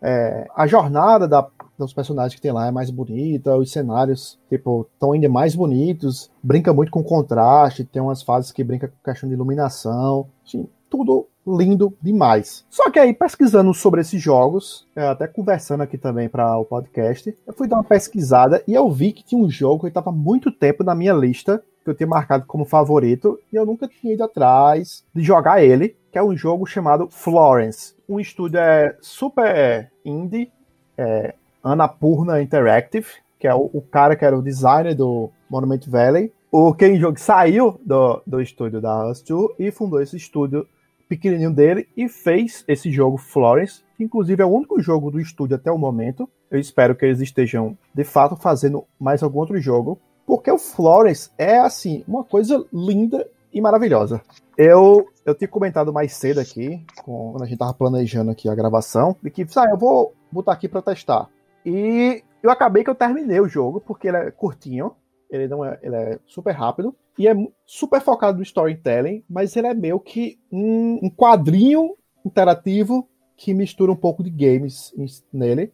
é, 0.00 0.48
a 0.56 0.66
jornada 0.66 1.28
da- 1.28 1.46
dos 1.78 1.92
personagens 1.92 2.34
que 2.34 2.40
tem 2.40 2.50
lá 2.52 2.66
é 2.66 2.70
mais 2.70 2.90
bonita, 2.90 3.56
os 3.56 3.70
cenários, 3.70 4.38
tipo, 4.48 4.86
estão 4.92 5.12
ainda 5.12 5.28
mais 5.28 5.54
bonitos, 5.54 6.30
brinca 6.42 6.72
muito 6.72 6.90
com 6.90 7.02
contraste, 7.02 7.84
tem 7.84 8.00
umas 8.02 8.22
fases 8.22 8.50
que 8.52 8.64
brinca 8.64 8.88
com 8.88 9.10
questão 9.10 9.28
de 9.28 9.34
iluminação, 9.34 10.26
assim, 10.46 10.66
tudo 10.88 11.26
lindo 11.46 11.92
demais. 12.00 12.64
Só 12.70 12.90
que 12.90 12.98
aí, 12.98 13.12
pesquisando 13.12 13.72
sobre 13.74 14.00
esses 14.00 14.20
jogos, 14.22 14.86
é, 14.94 15.06
até 15.08 15.26
conversando 15.26 15.82
aqui 15.82 15.98
também 15.98 16.28
para 16.28 16.56
o 16.58 16.64
podcast, 16.64 17.36
eu 17.46 17.52
fui 17.52 17.66
dar 17.66 17.76
uma 17.76 17.84
pesquisada 17.84 18.62
e 18.66 18.74
eu 18.74 18.88
vi 18.90 19.12
que 19.12 19.24
tinha 19.24 19.42
um 19.42 19.50
jogo 19.50 19.82
que 19.82 19.88
estava 19.88 20.12
muito 20.12 20.52
tempo 20.52 20.84
na 20.84 20.94
minha 20.94 21.12
lista, 21.12 21.62
que 21.82 21.90
eu 21.90 21.94
tinha 21.94 22.06
marcado 22.06 22.44
como 22.46 22.64
favorito, 22.64 23.38
e 23.52 23.56
eu 23.56 23.66
nunca 23.66 23.88
tinha 23.88 24.14
ido 24.14 24.24
atrás 24.24 25.04
de 25.14 25.22
jogar 25.22 25.62
ele, 25.62 25.96
que 26.10 26.18
é 26.18 26.22
um 26.22 26.36
jogo 26.36 26.66
chamado 26.66 27.08
Florence. 27.10 27.94
Um 28.08 28.20
estúdio 28.20 28.58
é, 28.58 28.96
super 29.00 29.90
indie, 30.04 30.52
é, 30.96 31.34
Annapurna 31.62 32.42
Interactive, 32.42 33.06
que 33.38 33.48
é 33.48 33.54
o, 33.54 33.70
o 33.72 33.82
cara 33.82 34.14
que 34.14 34.24
era 34.24 34.36
o 34.36 34.42
designer 34.42 34.94
do 34.94 35.30
Monument 35.48 35.80
Valley. 35.88 36.32
O 36.50 36.74
Ken 36.74 36.98
Jong 36.98 37.18
saiu 37.18 37.80
do, 37.84 38.22
do 38.26 38.40
estúdio 38.40 38.80
da 38.80 39.04
Us2 39.06 39.54
e 39.58 39.70
fundou 39.70 40.00
esse 40.02 40.16
estúdio 40.16 40.66
pequenininho 41.08 41.52
dele 41.52 41.88
e 41.96 42.08
fez 42.08 42.64
esse 42.66 42.90
jogo 42.90 43.18
Florence, 43.18 43.82
que 43.96 44.04
inclusive 44.04 44.42
é 44.42 44.46
o 44.46 44.50
único 44.50 44.80
jogo 44.80 45.10
do 45.10 45.20
estúdio 45.20 45.56
até 45.56 45.70
o 45.70 45.78
momento. 45.78 46.28
Eu 46.50 46.58
espero 46.58 46.94
que 46.94 47.04
eles 47.04 47.20
estejam 47.20 47.76
de 47.94 48.04
fato 48.04 48.36
fazendo 48.36 48.84
mais 48.98 49.22
algum 49.22 49.38
outro 49.38 49.60
jogo, 49.60 49.98
porque 50.26 50.50
o 50.50 50.58
Florence 50.58 51.30
é 51.36 51.58
assim, 51.58 52.04
uma 52.06 52.24
coisa 52.24 52.64
linda 52.72 53.28
e 53.52 53.60
maravilhosa. 53.60 54.20
Eu, 54.56 55.08
eu 55.24 55.34
tinha 55.34 55.48
comentado 55.48 55.92
mais 55.92 56.14
cedo 56.14 56.40
aqui, 56.40 56.84
com- 57.04 57.32
quando 57.32 57.42
a 57.42 57.46
gente 57.46 57.58
tava 57.58 57.74
planejando 57.74 58.30
aqui 58.30 58.48
a 58.48 58.54
gravação, 58.54 59.16
de 59.22 59.30
que, 59.30 59.46
sabe, 59.46 59.72
eu 59.72 59.78
vou 59.78 60.14
botar 60.30 60.52
aqui 60.52 60.68
pra 60.68 60.82
testar. 60.82 61.28
E 61.64 62.22
eu 62.42 62.50
acabei 62.50 62.82
que 62.84 62.90
eu 62.90 62.94
terminei 62.94 63.40
o 63.40 63.48
jogo, 63.48 63.80
porque 63.80 64.08
ele 64.08 64.16
é 64.16 64.30
curtinho, 64.30 64.92
ele 65.30 65.48
não 65.48 65.64
é, 65.64 65.78
ele 65.82 65.96
é 65.96 66.18
super 66.26 66.52
rápido, 66.52 66.94
e 67.18 67.28
é 67.28 67.34
super 67.66 68.00
focado 68.00 68.38
no 68.38 68.42
storytelling, 68.42 69.22
mas 69.28 69.54
ele 69.56 69.66
é 69.66 69.74
meio 69.74 70.00
que 70.00 70.38
um, 70.50 70.98
um 71.02 71.10
quadrinho 71.10 71.94
interativo 72.24 73.08
que 73.36 73.52
mistura 73.52 73.92
um 73.92 73.96
pouco 73.96 74.22
de 74.22 74.30
games 74.30 74.94
nele. 75.32 75.72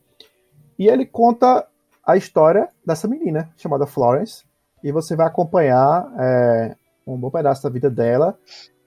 E 0.79 0.89
ele 0.89 1.05
conta 1.05 1.67
a 2.09 2.17
história 2.17 2.71
dessa 2.87 3.07
menina, 3.07 3.51
chamada 3.59 3.87
Florence, 3.87 4.43
e 4.83 4.91
você 4.91 5.15
vai 5.15 5.27
acompanhar 5.27 6.11
é, 6.19 6.75
um 7.07 7.19
bom 7.19 7.31
pedaço 7.31 7.63
da 7.63 7.69
vida 7.69 7.91
dela. 7.91 8.35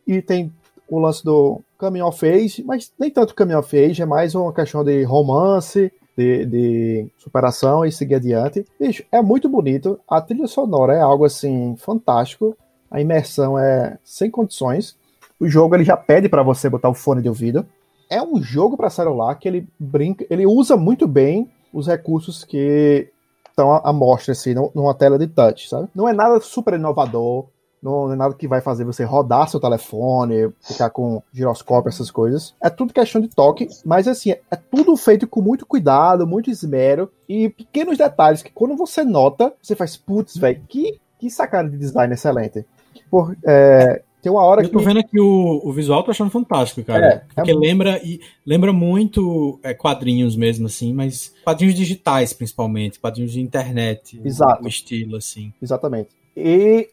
E 0.07 0.23
tem 0.23 0.51
o 0.89 0.97
lance 0.97 1.23
do 1.23 1.61
coming 1.77 2.01
of 2.01 2.27
age, 2.27 2.63
mas 2.63 2.91
nem 2.99 3.11
tanto 3.11 3.35
coming 3.35 3.53
of 3.53 3.77
age, 3.77 4.01
é 4.01 4.07
mais 4.07 4.33
uma 4.33 4.51
questão 4.51 4.83
de 4.83 5.03
romance, 5.03 5.93
de, 6.17 6.45
de 6.47 7.11
superação 7.19 7.85
e 7.85 7.91
seguir 7.91 8.15
adiante. 8.15 8.65
Bicho, 8.79 9.03
é 9.11 9.21
muito 9.21 9.47
bonito. 9.47 9.99
A 10.09 10.19
trilha 10.19 10.47
sonora 10.47 10.95
é 10.95 11.01
algo 11.01 11.23
assim 11.23 11.75
fantástico. 11.77 12.57
A 12.89 12.99
imersão 12.99 13.57
é 13.57 13.99
sem 14.03 14.31
condições. 14.31 14.97
O 15.39 15.47
jogo 15.47 15.75
ele 15.75 15.83
já 15.83 15.95
pede 15.95 16.27
para 16.27 16.41
você 16.41 16.67
botar 16.67 16.89
o 16.89 16.95
fone 16.95 17.21
de 17.21 17.29
ouvido. 17.29 17.67
É 18.09 18.19
um 18.19 18.41
jogo 18.41 18.75
para 18.75 18.89
celular 18.89 19.35
que 19.35 19.47
ele 19.47 19.67
brinca, 19.79 20.25
ele 20.27 20.47
usa 20.47 20.75
muito 20.75 21.07
bem 21.07 21.51
os 21.73 21.87
recursos 21.87 22.43
que 22.43 23.09
estão 23.49 23.71
à 23.71 23.91
mostra 23.93 24.31
assim, 24.31 24.53
nu- 24.53 24.71
numa 24.73 24.93
tela 24.93 25.19
de 25.19 25.27
touch, 25.27 25.69
sabe? 25.69 25.87
Não 25.93 26.07
é 26.07 26.13
nada 26.13 26.39
super 26.39 26.73
inovador, 26.73 27.45
não 27.81 28.11
é 28.13 28.15
nada 28.15 28.35
que 28.35 28.47
vai 28.47 28.61
fazer 28.61 28.83
você 28.85 29.03
rodar 29.03 29.49
seu 29.49 29.59
telefone, 29.59 30.53
ficar 30.61 30.89
com 30.91 31.21
giroscópio, 31.33 31.89
essas 31.89 32.11
coisas. 32.11 32.53
É 32.61 32.69
tudo 32.69 32.93
questão 32.93 33.19
de 33.19 33.27
toque, 33.27 33.67
mas 33.83 34.07
assim, 34.07 34.31
é 34.31 34.55
tudo 34.55 34.95
feito 34.95 35.27
com 35.27 35.41
muito 35.41 35.65
cuidado, 35.65 36.27
muito 36.27 36.49
esmero 36.49 37.11
e 37.27 37.49
pequenos 37.49 37.97
detalhes 37.97 38.43
que 38.43 38.51
quando 38.51 38.75
você 38.75 39.03
nota, 39.03 39.53
você 39.61 39.75
faz, 39.75 39.97
putz, 39.97 40.37
velho, 40.37 40.61
que, 40.69 40.99
que 41.19 41.29
sacada 41.29 41.69
de 41.69 41.77
design 41.77 42.13
excelente. 42.13 42.65
Por, 43.09 43.35
é, 43.43 44.01
tem 44.21 44.31
uma 44.31 44.43
hora 44.43 44.61
Eu 44.63 44.69
tô 44.69 44.79
que. 44.79 44.85
vendo 44.85 44.99
aqui 44.99 45.19
o, 45.19 45.61
o 45.63 45.71
visual, 45.73 46.03
tô 46.03 46.11
achando 46.11 46.29
fantástico, 46.29 46.83
cara. 46.83 47.05
É, 47.05 47.17
porque 47.35 47.51
é- 47.51 47.55
lembra 47.55 47.99
e 48.03 48.19
lembra 48.45 48.71
muito 48.71 49.59
é, 49.63 49.73
quadrinhos 49.73 50.35
mesmo, 50.35 50.67
assim, 50.67 50.93
mas 50.93 51.33
quadrinhos 51.43 51.75
digitais, 51.75 52.33
principalmente, 52.33 52.99
quadrinhos 52.99 53.31
de 53.31 53.41
internet. 53.41 54.21
Exato. 54.23 54.67
Estilo, 54.67 55.17
assim. 55.17 55.51
Exatamente. 55.61 56.09
E 56.37 56.87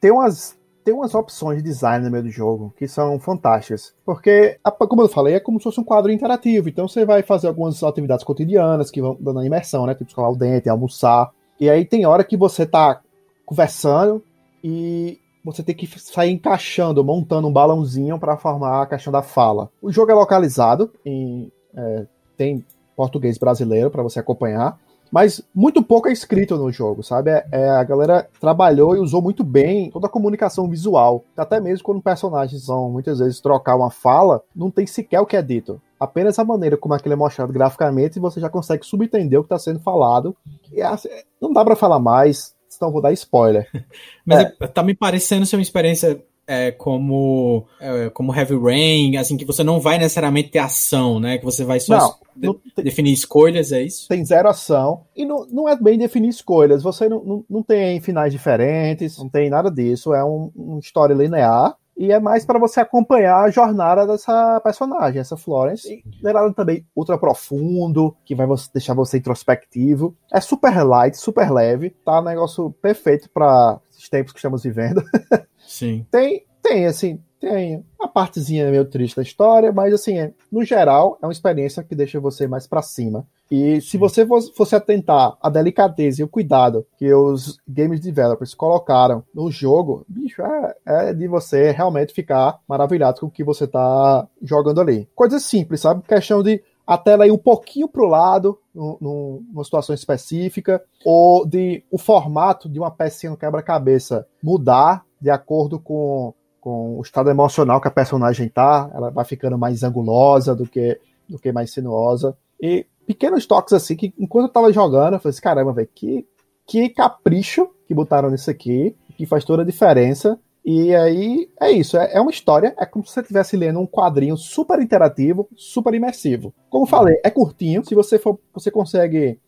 tem 0.00 0.10
umas, 0.10 0.58
tem 0.84 0.92
umas 0.92 1.14
opções 1.14 1.58
de 1.58 1.62
design 1.64 2.04
no 2.04 2.10
meio 2.10 2.24
do 2.24 2.30
jogo 2.30 2.74
que 2.76 2.88
são 2.88 3.18
fantásticas. 3.18 3.94
Porque, 4.04 4.58
como 4.88 5.02
eu 5.02 5.08
falei, 5.08 5.34
é 5.34 5.40
como 5.40 5.58
se 5.58 5.64
fosse 5.64 5.80
um 5.80 5.84
quadro 5.84 6.10
interativo. 6.10 6.68
Então 6.68 6.88
você 6.88 7.04
vai 7.04 7.22
fazer 7.22 7.46
algumas 7.46 7.82
atividades 7.82 8.24
cotidianas 8.24 8.90
que 8.90 9.00
vão 9.00 9.16
dando 9.20 9.38
a 9.38 9.46
imersão, 9.46 9.86
né? 9.86 9.94
Tipo 9.94 10.10
escovar 10.10 10.30
o 10.32 10.36
dente, 10.36 10.68
almoçar. 10.68 11.30
E 11.60 11.70
aí 11.70 11.84
tem 11.84 12.04
hora 12.04 12.24
que 12.24 12.36
você 12.36 12.66
tá 12.66 13.00
conversando 13.46 14.22
e 14.64 15.18
você 15.44 15.62
tem 15.62 15.74
que 15.74 15.86
sair 15.98 16.32
encaixando, 16.32 17.04
montando 17.04 17.48
um 17.48 17.52
balãozinho 17.52 18.18
para 18.18 18.36
formar 18.36 18.82
a 18.82 18.86
questão 18.86 19.12
da 19.12 19.22
fala. 19.22 19.70
O 19.80 19.90
jogo 19.90 20.10
é 20.10 20.14
localizado 20.14 20.90
em 21.04 21.50
é, 21.74 22.06
tem 22.36 22.64
português 22.96 23.38
brasileiro 23.38 23.90
para 23.90 24.02
você 24.02 24.20
acompanhar. 24.20 24.78
Mas 25.12 25.42
muito 25.54 25.82
pouco 25.82 26.08
é 26.08 26.12
escrito 26.12 26.56
no 26.56 26.72
jogo, 26.72 27.02
sabe? 27.02 27.30
É, 27.30 27.46
é, 27.52 27.68
a 27.68 27.84
galera 27.84 28.26
trabalhou 28.40 28.96
e 28.96 28.98
usou 28.98 29.20
muito 29.20 29.44
bem 29.44 29.90
toda 29.90 30.06
a 30.06 30.10
comunicação 30.10 30.66
visual. 30.66 31.22
Até 31.36 31.60
mesmo 31.60 31.84
quando 31.84 32.00
personagens 32.00 32.66
vão 32.66 32.90
muitas 32.90 33.18
vezes 33.18 33.38
trocar 33.38 33.76
uma 33.76 33.90
fala, 33.90 34.42
não 34.56 34.70
tem 34.70 34.86
sequer 34.86 35.20
o 35.20 35.26
que 35.26 35.36
é 35.36 35.42
dito. 35.42 35.80
apenas 36.00 36.38
a 36.38 36.44
maneira 36.44 36.78
como 36.78 36.94
aquilo 36.94 37.12
é 37.12 37.16
mostrado 37.16 37.52
graficamente, 37.52 38.18
você 38.18 38.40
já 38.40 38.48
consegue 38.48 38.86
subentender 38.86 39.38
o 39.38 39.42
que 39.42 39.46
está 39.46 39.58
sendo 39.58 39.80
falado. 39.80 40.34
E 40.72 40.80
assim, 40.80 41.10
não 41.38 41.52
dá 41.52 41.62
para 41.62 41.76
falar 41.76 41.98
mais, 41.98 42.54
senão 42.82 42.92
vou 42.92 43.00
dar 43.02 43.12
spoiler. 43.12 43.68
Mas 44.26 44.40
é. 44.60 44.66
tá 44.66 44.82
me 44.82 44.94
parecendo 44.94 45.46
ser 45.46 45.56
uma 45.56 45.62
experiência 45.62 46.22
é, 46.46 46.72
como, 46.72 47.64
é, 47.80 48.10
como 48.10 48.34
Heavy 48.34 48.56
Rain, 48.58 49.16
assim, 49.16 49.36
que 49.36 49.44
você 49.44 49.62
não 49.62 49.80
vai 49.80 49.96
necessariamente 49.96 50.50
ter 50.50 50.58
ação, 50.58 51.20
né? 51.20 51.38
Que 51.38 51.44
você 51.44 51.64
vai 51.64 51.78
só 51.78 51.96
Não, 51.96 52.14
de- 52.36 52.46
não 52.48 52.54
tem- 52.74 52.84
definir 52.84 53.12
escolhas, 53.12 53.70
é 53.70 53.82
isso? 53.82 54.08
tem 54.08 54.24
zero 54.24 54.48
ação 54.48 55.02
e 55.16 55.24
não, 55.24 55.46
não 55.50 55.68
é 55.68 55.76
bem 55.76 55.96
definir 55.96 56.28
escolhas. 56.28 56.82
Você 56.82 57.08
não, 57.08 57.22
não, 57.24 57.44
não 57.48 57.62
tem 57.62 58.00
finais 58.00 58.32
diferentes, 58.32 59.16
não 59.18 59.28
tem 59.28 59.48
nada 59.48 59.70
disso. 59.70 60.12
É 60.12 60.24
um, 60.24 60.50
uma 60.54 60.80
história 60.80 61.14
linear 61.14 61.76
e 62.02 62.10
é 62.10 62.18
mais 62.18 62.44
para 62.44 62.58
você 62.58 62.80
acompanhar 62.80 63.44
a 63.44 63.50
jornada 63.50 64.04
dessa 64.04 64.60
personagem, 64.60 65.20
essa 65.20 65.36
Florence. 65.36 65.88
E 65.88 66.02
nada 66.22 66.52
também 66.52 66.84
ultra 66.96 67.16
profundo, 67.16 68.16
que 68.24 68.34
vai 68.34 68.46
deixar 68.74 68.92
você 68.92 69.18
introspectivo. 69.18 70.16
É 70.32 70.40
super 70.40 70.82
light, 70.82 71.16
super 71.16 71.48
leve, 71.52 71.90
tá 72.04 72.20
um 72.20 72.24
negócio 72.24 72.72
perfeito 72.82 73.30
para 73.30 73.78
os 73.96 74.08
tempos 74.08 74.32
que 74.32 74.38
estamos 74.40 74.64
vivendo. 74.64 75.00
Sim. 75.64 76.04
Tem, 76.10 76.44
tem, 76.60 76.86
assim, 76.86 77.20
tem 77.38 77.84
uma 77.98 78.08
partezinha 78.08 78.68
meio 78.68 78.84
triste 78.84 79.14
da 79.16 79.22
história, 79.22 79.70
mas, 79.72 79.94
assim, 79.94 80.18
é- 80.18 80.32
no 80.50 80.64
geral, 80.64 81.18
é 81.22 81.26
uma 81.26 81.32
experiência 81.32 81.84
que 81.84 81.94
deixa 81.94 82.18
você 82.18 82.48
mais 82.48 82.66
pra 82.66 82.82
cima. 82.82 83.24
E 83.54 83.82
se 83.82 83.98
você 83.98 84.26
fosse, 84.26 84.74
atentar 84.74 85.36
a 85.42 85.50
delicadeza 85.50 86.22
e 86.22 86.24
o 86.24 86.28
cuidado 86.28 86.86
que 86.96 87.12
os 87.12 87.58
games 87.68 88.00
developers 88.00 88.54
colocaram 88.54 89.22
no 89.34 89.50
jogo, 89.50 90.06
bicho, 90.08 90.40
é, 90.40 90.74
é 90.86 91.12
de 91.12 91.28
você 91.28 91.70
realmente 91.70 92.14
ficar 92.14 92.58
maravilhado 92.66 93.20
com 93.20 93.26
o 93.26 93.30
que 93.30 93.44
você 93.44 93.66
tá 93.66 94.26
jogando 94.42 94.80
ali. 94.80 95.06
Coisa 95.14 95.38
simples, 95.38 95.82
sabe? 95.82 96.02
Questão 96.02 96.42
de 96.42 96.62
a 96.86 96.96
tela 96.96 97.26
ir 97.26 97.30
um 97.30 97.36
pouquinho 97.36 97.86
pro 97.86 98.06
lado, 98.08 98.58
num- 98.74 98.96
num- 98.98 99.46
numa 99.52 99.64
situação 99.64 99.94
específica, 99.94 100.82
ou 101.04 101.46
de 101.46 101.84
o 101.90 101.98
formato 101.98 102.70
de 102.70 102.78
uma 102.78 102.90
pecinha 102.90 103.30
no 103.32 103.36
quebra-cabeça 103.36 104.26
mudar 104.42 105.04
de 105.20 105.28
acordo 105.28 105.78
com, 105.78 106.32
com 106.58 106.96
o 106.98 107.02
estado 107.02 107.28
emocional 107.28 107.82
que 107.82 107.88
a 107.88 107.90
personagem 107.90 108.48
tá, 108.48 108.90
ela 108.94 109.10
vai 109.10 109.26
ficando 109.26 109.58
mais 109.58 109.82
angulosa 109.82 110.54
do 110.56 110.66
que, 110.66 110.98
do 111.28 111.38
que 111.38 111.52
mais 111.52 111.70
sinuosa. 111.70 112.34
E 112.58 112.86
pequenos 113.06 113.46
toques 113.46 113.72
assim, 113.72 113.96
que 113.96 114.12
enquanto 114.18 114.46
eu 114.46 114.52
tava 114.52 114.72
jogando, 114.72 115.14
eu 115.14 115.20
falei 115.20 115.30
assim, 115.30 115.42
caramba, 115.42 115.72
velho, 115.72 115.88
que, 115.94 116.26
que 116.66 116.88
capricho 116.88 117.68
que 117.86 117.94
botaram 117.94 118.30
nisso 118.30 118.50
aqui, 118.50 118.96
que 119.16 119.26
faz 119.26 119.44
toda 119.44 119.62
a 119.62 119.66
diferença. 119.66 120.38
E 120.64 120.94
aí 120.94 121.50
é 121.60 121.72
isso, 121.72 121.96
é, 121.96 122.14
é 122.14 122.20
uma 122.20 122.30
história, 122.30 122.72
é 122.78 122.86
como 122.86 123.04
se 123.04 123.12
você 123.12 123.20
estivesse 123.20 123.56
lendo 123.56 123.80
um 123.80 123.86
quadrinho 123.86 124.36
super 124.36 124.80
interativo, 124.80 125.48
super 125.56 125.92
imersivo. 125.92 126.54
Como 126.70 126.86
falei, 126.86 127.20
é 127.24 127.30
curtinho, 127.30 127.84
se 127.84 127.96
você 127.96 128.16
for, 128.16 128.38
você 128.54 128.70
consegue 128.70 129.40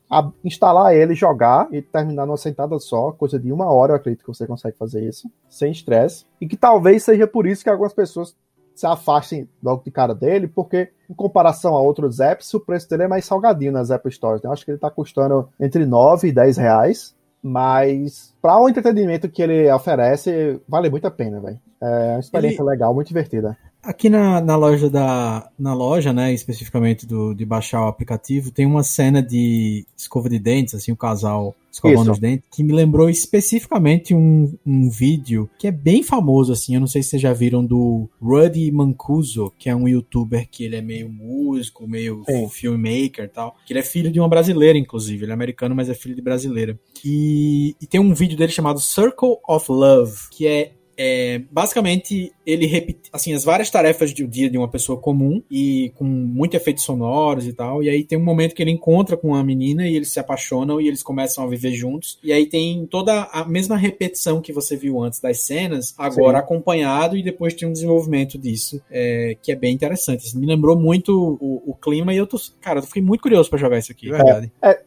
instalar 0.44 0.94
ele, 0.94 1.14
jogar 1.14 1.68
e 1.72 1.80
terminar 1.80 2.26
numa 2.26 2.36
sentada 2.36 2.78
só, 2.80 3.12
coisa 3.12 3.38
de 3.38 3.52
uma 3.52 3.72
hora, 3.72 3.92
eu 3.92 3.96
acredito 3.96 4.22
que 4.22 4.28
você 4.28 4.46
consegue 4.46 4.76
fazer 4.76 5.08
isso, 5.08 5.30
sem 5.48 5.70
estresse. 5.70 6.26
E 6.40 6.48
que 6.48 6.56
talvez 6.56 7.04
seja 7.04 7.26
por 7.26 7.46
isso 7.46 7.62
que 7.62 7.70
algumas 7.70 7.92
pessoas 7.92 8.36
se 8.74 8.86
afastem 8.86 9.48
logo 9.62 9.82
de 9.84 9.90
cara 9.90 10.14
dele, 10.14 10.48
porque 10.48 10.90
em 11.08 11.14
comparação 11.14 11.74
a 11.74 11.80
outros 11.80 12.20
apps, 12.20 12.52
o 12.54 12.60
preço 12.60 12.88
dele 12.88 13.04
é 13.04 13.08
mais 13.08 13.24
salgadinho 13.24 13.72
nas 13.72 13.90
App 13.90 14.10
Stores. 14.10 14.42
né? 14.42 14.48
Eu 14.48 14.52
acho 14.52 14.64
que 14.64 14.70
ele 14.70 14.78
tá 14.78 14.90
custando 14.90 15.48
entre 15.60 15.86
9 15.86 16.28
e 16.28 16.32
10 16.32 16.56
reais. 16.56 17.14
Mas 17.46 18.34
para 18.40 18.58
o 18.58 18.70
entretenimento 18.70 19.28
que 19.28 19.42
ele 19.42 19.70
oferece, 19.70 20.58
vale 20.66 20.88
muito 20.88 21.06
a 21.06 21.10
pena, 21.10 21.40
velho. 21.40 21.60
É 21.78 22.12
uma 22.12 22.20
experiência 22.20 22.64
legal, 22.64 22.94
muito 22.94 23.08
divertida. 23.08 23.54
Aqui 23.84 24.08
na, 24.08 24.40
na 24.40 24.56
loja 24.56 24.88
da. 24.88 25.50
Na 25.58 25.74
loja, 25.74 26.12
né, 26.12 26.32
especificamente 26.32 27.06
do, 27.06 27.34
de 27.34 27.44
baixar 27.44 27.84
o 27.84 27.88
aplicativo, 27.88 28.50
tem 28.50 28.64
uma 28.64 28.82
cena 28.82 29.22
de 29.22 29.86
escova 29.96 30.28
de 30.28 30.38
dentes, 30.38 30.74
assim, 30.74 30.90
o 30.90 30.96
casal 30.96 31.54
escovando 31.74 32.02
Isso. 32.02 32.12
os 32.12 32.18
dentes, 32.18 32.46
que 32.50 32.62
me 32.62 32.72
lembrou 32.72 33.10
especificamente 33.10 34.14
um, 34.14 34.56
um 34.64 34.88
vídeo 34.88 35.50
que 35.58 35.66
é 35.66 35.72
bem 35.72 36.04
famoso, 36.04 36.52
assim, 36.52 36.74
eu 36.74 36.80
não 36.80 36.86
sei 36.86 37.02
se 37.02 37.10
vocês 37.10 37.22
já 37.22 37.32
viram 37.32 37.64
do 37.64 38.08
Ruddy 38.22 38.70
Mancuso, 38.70 39.52
que 39.58 39.68
é 39.68 39.74
um 39.74 39.88
youtuber 39.88 40.48
que 40.48 40.64
ele 40.64 40.76
é 40.76 40.80
meio 40.80 41.08
músico, 41.08 41.86
meio 41.88 42.22
Sim. 42.26 42.48
filmmaker 42.48 43.24
e 43.24 43.28
tal. 43.28 43.56
Que 43.66 43.72
ele 43.72 43.80
é 43.80 43.82
filho 43.82 44.10
de 44.10 44.20
uma 44.20 44.28
brasileira, 44.28 44.78
inclusive. 44.78 45.24
Ele 45.24 45.32
é 45.32 45.34
americano, 45.34 45.74
mas 45.74 45.88
é 45.88 45.94
filho 45.94 46.14
de 46.14 46.22
brasileira. 46.22 46.78
E, 47.04 47.74
e 47.80 47.86
tem 47.86 48.00
um 48.00 48.14
vídeo 48.14 48.38
dele 48.38 48.52
chamado 48.52 48.78
Circle 48.78 49.38
of 49.48 49.70
Love, 49.70 50.16
que 50.30 50.46
é 50.46 50.72
é, 50.96 51.42
basicamente 51.50 52.32
ele 52.46 52.66
repete 52.66 53.10
assim 53.12 53.32
as 53.32 53.44
várias 53.44 53.70
tarefas 53.70 54.12
do 54.12 54.26
dia 54.26 54.50
de 54.50 54.58
uma 54.58 54.68
pessoa 54.68 54.98
comum 54.98 55.42
e 55.50 55.92
com 55.96 56.04
muito 56.04 56.54
efeitos 56.54 56.84
sonoros 56.84 57.46
e 57.46 57.52
tal. 57.52 57.82
E 57.82 57.88
aí 57.88 58.04
tem 58.04 58.18
um 58.18 58.24
momento 58.24 58.54
que 58.54 58.62
ele 58.62 58.70
encontra 58.70 59.16
com 59.16 59.28
uma 59.28 59.42
menina 59.42 59.86
e 59.86 59.96
eles 59.96 60.12
se 60.12 60.20
apaixonam 60.20 60.80
e 60.80 60.88
eles 60.88 61.02
começam 61.02 61.44
a 61.44 61.46
viver 61.46 61.72
juntos. 61.72 62.18
E 62.22 62.32
aí 62.32 62.46
tem 62.46 62.86
toda 62.86 63.24
a 63.24 63.44
mesma 63.44 63.76
repetição 63.76 64.40
que 64.40 64.52
você 64.52 64.76
viu 64.76 65.02
antes 65.02 65.20
das 65.20 65.42
cenas 65.42 65.94
agora 65.98 66.38
Sim. 66.38 66.44
acompanhado 66.44 67.16
e 67.16 67.22
depois 67.22 67.54
tem 67.54 67.68
um 67.68 67.72
desenvolvimento 67.72 68.38
disso 68.38 68.82
é, 68.90 69.36
que 69.42 69.52
é 69.52 69.56
bem 69.56 69.74
interessante. 69.74 70.26
Isso 70.26 70.38
me 70.38 70.46
lembrou 70.46 70.78
muito 70.78 71.38
o, 71.40 71.70
o 71.70 71.74
clima 71.74 72.12
e 72.12 72.16
eu 72.16 72.26
tô 72.26 72.36
cara 72.60 72.80
eu 72.80 72.82
fiquei 72.82 73.02
muito 73.02 73.22
curioso 73.22 73.48
pra 73.48 73.58
jogar 73.58 73.78
isso 73.78 73.92
aqui. 73.92 74.06
De 74.06 74.12
verdade. 74.12 74.52
É, 74.62 74.80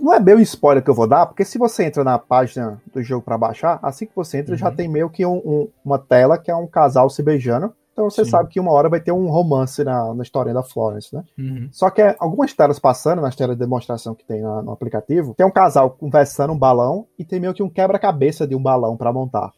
não 0.00 0.12
é 0.14 0.20
bem 0.20 0.34
o 0.34 0.40
spoiler 0.40 0.82
que 0.82 0.90
eu 0.90 0.94
vou 0.94 1.06
dar, 1.06 1.26
porque 1.26 1.44
se 1.44 1.58
você 1.58 1.84
entra 1.84 2.04
na 2.04 2.18
página 2.18 2.80
do 2.92 3.02
jogo 3.02 3.24
para 3.24 3.38
baixar, 3.38 3.78
assim 3.82 4.06
que 4.06 4.14
você 4.14 4.38
entra, 4.38 4.52
Uhum. 4.52 4.58
já 4.58 4.70
tem 4.70 4.88
meio 4.88 5.08
que 5.08 5.24
um- 5.24 5.38
um- 5.44 5.68
uma 5.84 5.98
tela 5.98 6.36
que 6.38 6.50
é 6.50 6.54
um 6.56 6.66
casal 6.66 7.08
se 7.08 7.22
beijando. 7.22 7.72
Então 7.92 8.08
você 8.08 8.24
Sim. 8.24 8.30
sabe 8.30 8.48
que 8.48 8.58
uma 8.58 8.72
hora 8.72 8.88
vai 8.88 9.00
ter 9.00 9.12
um 9.12 9.28
romance 9.28 9.84
na, 9.84 10.14
na 10.14 10.22
história 10.22 10.54
da 10.54 10.62
Florence, 10.62 11.14
né? 11.14 11.22
Uhum. 11.38 11.68
Só 11.70 11.90
que 11.90 12.00
é, 12.00 12.16
algumas 12.18 12.52
telas 12.54 12.78
passando, 12.78 13.20
nas 13.20 13.36
telas 13.36 13.54
de 13.56 13.60
demonstração 13.60 14.14
que 14.14 14.24
tem 14.24 14.40
na- 14.40 14.62
no 14.62 14.72
aplicativo, 14.72 15.34
tem 15.34 15.44
um 15.46 15.50
casal 15.50 15.90
conversando 15.90 16.54
um 16.54 16.58
balão 16.58 17.06
e 17.18 17.24
tem 17.24 17.38
meio 17.38 17.52
que 17.52 17.62
um 17.62 17.68
quebra-cabeça 17.68 18.46
de 18.46 18.54
um 18.56 18.62
balão 18.62 18.96
para 18.96 19.12
montar. 19.12 19.52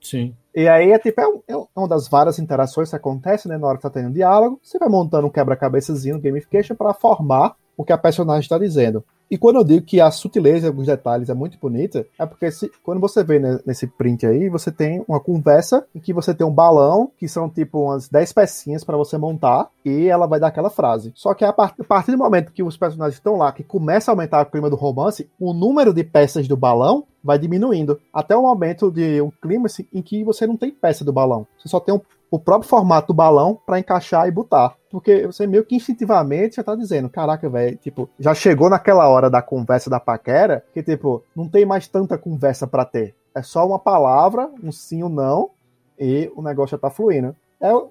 sim 0.00 0.34
E 0.54 0.68
aí 0.68 0.90
é 0.92 0.98
tipo, 0.98 1.20
é, 1.20 1.26
um- 1.28 1.42
é 1.48 1.54
uma 1.78 1.88
das 1.88 2.08
várias 2.08 2.38
interações 2.38 2.88
que 2.88 2.96
acontecem, 2.96 3.50
né? 3.50 3.58
Na 3.58 3.66
hora 3.66 3.76
que 3.76 3.82
tá 3.82 3.90
tendo 3.90 4.08
um 4.08 4.12
diálogo, 4.12 4.58
você 4.62 4.78
vai 4.78 4.88
montando 4.88 5.26
um 5.26 5.30
quebra-cabeçazinho 5.30 6.14
no 6.16 6.22
gamification 6.22 6.74
para 6.74 6.94
formar 6.94 7.56
o 7.76 7.84
que 7.84 7.92
a 7.92 7.98
personagem 7.98 8.40
está 8.40 8.56
dizendo. 8.56 9.04
E 9.30 9.36
quando 9.36 9.56
eu 9.56 9.64
digo 9.64 9.84
que 9.84 10.00
a 10.00 10.10
sutileza 10.10 10.70
dos 10.72 10.86
detalhes 10.86 11.28
é 11.28 11.34
muito 11.34 11.58
bonita, 11.58 12.06
é 12.18 12.24
porque 12.24 12.50
se- 12.50 12.70
quando 12.82 13.00
você 13.00 13.24
vê 13.24 13.38
ne- 13.38 13.58
nesse 13.66 13.86
print 13.86 14.24
aí, 14.26 14.48
você 14.48 14.70
tem 14.70 15.04
uma 15.08 15.18
conversa 15.18 15.84
em 15.94 15.98
que 15.98 16.12
você 16.12 16.32
tem 16.32 16.46
um 16.46 16.52
balão, 16.52 17.10
que 17.18 17.26
são 17.28 17.48
tipo 17.48 17.80
umas 17.86 18.08
10 18.08 18.32
pecinhas 18.32 18.84
para 18.84 18.96
você 18.96 19.18
montar, 19.18 19.68
e 19.84 20.06
ela 20.06 20.26
vai 20.26 20.38
dar 20.38 20.48
aquela 20.48 20.70
frase. 20.70 21.12
Só 21.14 21.34
que 21.34 21.44
a, 21.44 21.52
par- 21.52 21.74
a 21.78 21.84
partir 21.84 22.12
do 22.12 22.18
momento 22.18 22.52
que 22.52 22.62
os 22.62 22.76
personagens 22.76 23.16
estão 23.16 23.36
lá, 23.36 23.50
que 23.52 23.64
começa 23.64 24.10
a 24.10 24.12
aumentar 24.12 24.42
o 24.42 24.50
clima 24.50 24.70
do 24.70 24.76
romance, 24.76 25.28
o 25.40 25.52
número 25.52 25.92
de 25.92 26.04
peças 26.04 26.46
do 26.46 26.56
balão 26.56 27.04
vai 27.22 27.38
diminuindo. 27.38 27.98
Até 28.12 28.36
o 28.36 28.42
momento 28.42 28.90
de 28.92 29.20
um 29.20 29.30
clima 29.42 29.66
em 29.92 30.00
que 30.02 30.22
você 30.22 30.46
não 30.46 30.56
tem 30.56 30.70
peça 30.70 31.04
do 31.04 31.12
balão. 31.12 31.44
Você 31.58 31.68
só 31.68 31.80
tem 31.80 31.92
um- 31.92 32.00
o 32.36 32.40
próprio 32.40 32.68
formato 32.68 33.08
do 33.08 33.14
balão 33.14 33.58
para 33.66 33.78
encaixar 33.78 34.26
e 34.28 34.30
botar. 34.30 34.74
Porque 34.90 35.26
você 35.26 35.46
meio 35.46 35.64
que 35.64 35.74
instintivamente 35.74 36.56
já 36.56 36.62
tá 36.64 36.74
dizendo, 36.74 37.08
caraca, 37.08 37.48
velho, 37.48 37.76
tipo, 37.76 38.08
já 38.18 38.34
chegou 38.34 38.70
naquela 38.70 39.08
hora 39.08 39.28
da 39.28 39.42
conversa 39.42 39.90
da 39.90 39.98
paquera, 40.00 40.64
que 40.72 40.82
tipo, 40.82 41.22
não 41.34 41.48
tem 41.48 41.66
mais 41.66 41.88
tanta 41.88 42.16
conversa 42.16 42.66
para 42.66 42.84
ter. 42.84 43.14
É 43.34 43.42
só 43.42 43.66
uma 43.66 43.78
palavra, 43.78 44.50
um 44.62 44.70
sim 44.72 45.02
ou 45.02 45.08
não, 45.10 45.50
e 45.98 46.30
o 46.36 46.42
negócio 46.42 46.76
já 46.76 46.78
tá 46.78 46.90
fluindo. 46.90 47.34
É, 47.60 47.72
o, 47.74 47.90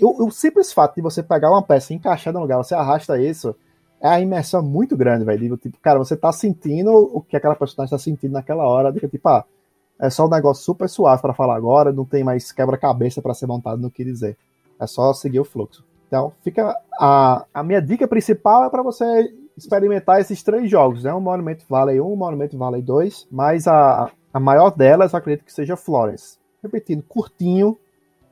o- 0.00 0.26
o 0.26 0.30
simples 0.30 0.72
fato 0.72 0.94
de 0.96 1.02
você 1.02 1.22
pegar 1.22 1.50
uma 1.50 1.62
peça 1.62 1.92
e 1.92 1.96
encaixar 1.96 2.32
no 2.32 2.40
lugar, 2.40 2.56
você 2.56 2.74
arrasta 2.74 3.20
isso, 3.20 3.54
é 4.00 4.08
a 4.08 4.20
imersão 4.20 4.62
muito 4.62 4.96
grande, 4.96 5.24
velho. 5.24 5.56
Tipo, 5.56 5.78
cara, 5.80 5.98
você 5.98 6.16
tá 6.16 6.32
sentindo 6.32 6.90
o 6.92 7.20
que 7.20 7.36
aquela 7.36 7.54
personagem 7.54 7.90
tá 7.90 7.98
sentindo 7.98 8.32
naquela 8.32 8.66
hora, 8.66 8.92
de 8.92 9.00
que, 9.00 9.08
tipo, 9.08 9.28
ah, 9.28 9.44
é 9.98 10.10
só 10.10 10.26
um 10.26 10.30
negócio 10.30 10.64
super 10.64 10.88
suave 10.88 11.22
para 11.22 11.34
falar 11.34 11.56
agora, 11.56 11.92
não 11.92 12.04
tem 12.04 12.22
mais 12.22 12.52
quebra-cabeça 12.52 13.22
para 13.22 13.34
ser 13.34 13.46
montado 13.46 13.80
no 13.80 13.90
que 13.90 14.04
dizer. 14.04 14.36
É 14.78 14.86
só 14.86 15.12
seguir 15.12 15.40
o 15.40 15.44
fluxo. 15.44 15.84
Então, 16.06 16.32
fica 16.42 16.76
a, 17.00 17.44
a 17.52 17.62
minha 17.62 17.80
dica 17.80 18.06
principal 18.06 18.64
é 18.64 18.70
para 18.70 18.82
você 18.82 19.04
experimentar 19.56 20.20
esses 20.20 20.42
três 20.42 20.70
jogos, 20.70 21.04
né? 21.04 21.12
O 21.12 21.20
Monument 21.20 21.58
Valley 21.68 22.00
1, 22.00 22.12
o 22.12 22.16
Monument 22.16 22.50
Valley 22.52 22.82
2, 22.82 23.28
mas 23.30 23.66
a, 23.66 24.10
a 24.32 24.38
maior 24.38 24.70
delas 24.70 25.12
eu 25.12 25.18
acredito 25.18 25.44
que 25.44 25.52
seja 25.52 25.76
Florence. 25.76 26.38
Repetindo, 26.62 27.02
curtinho, 27.02 27.76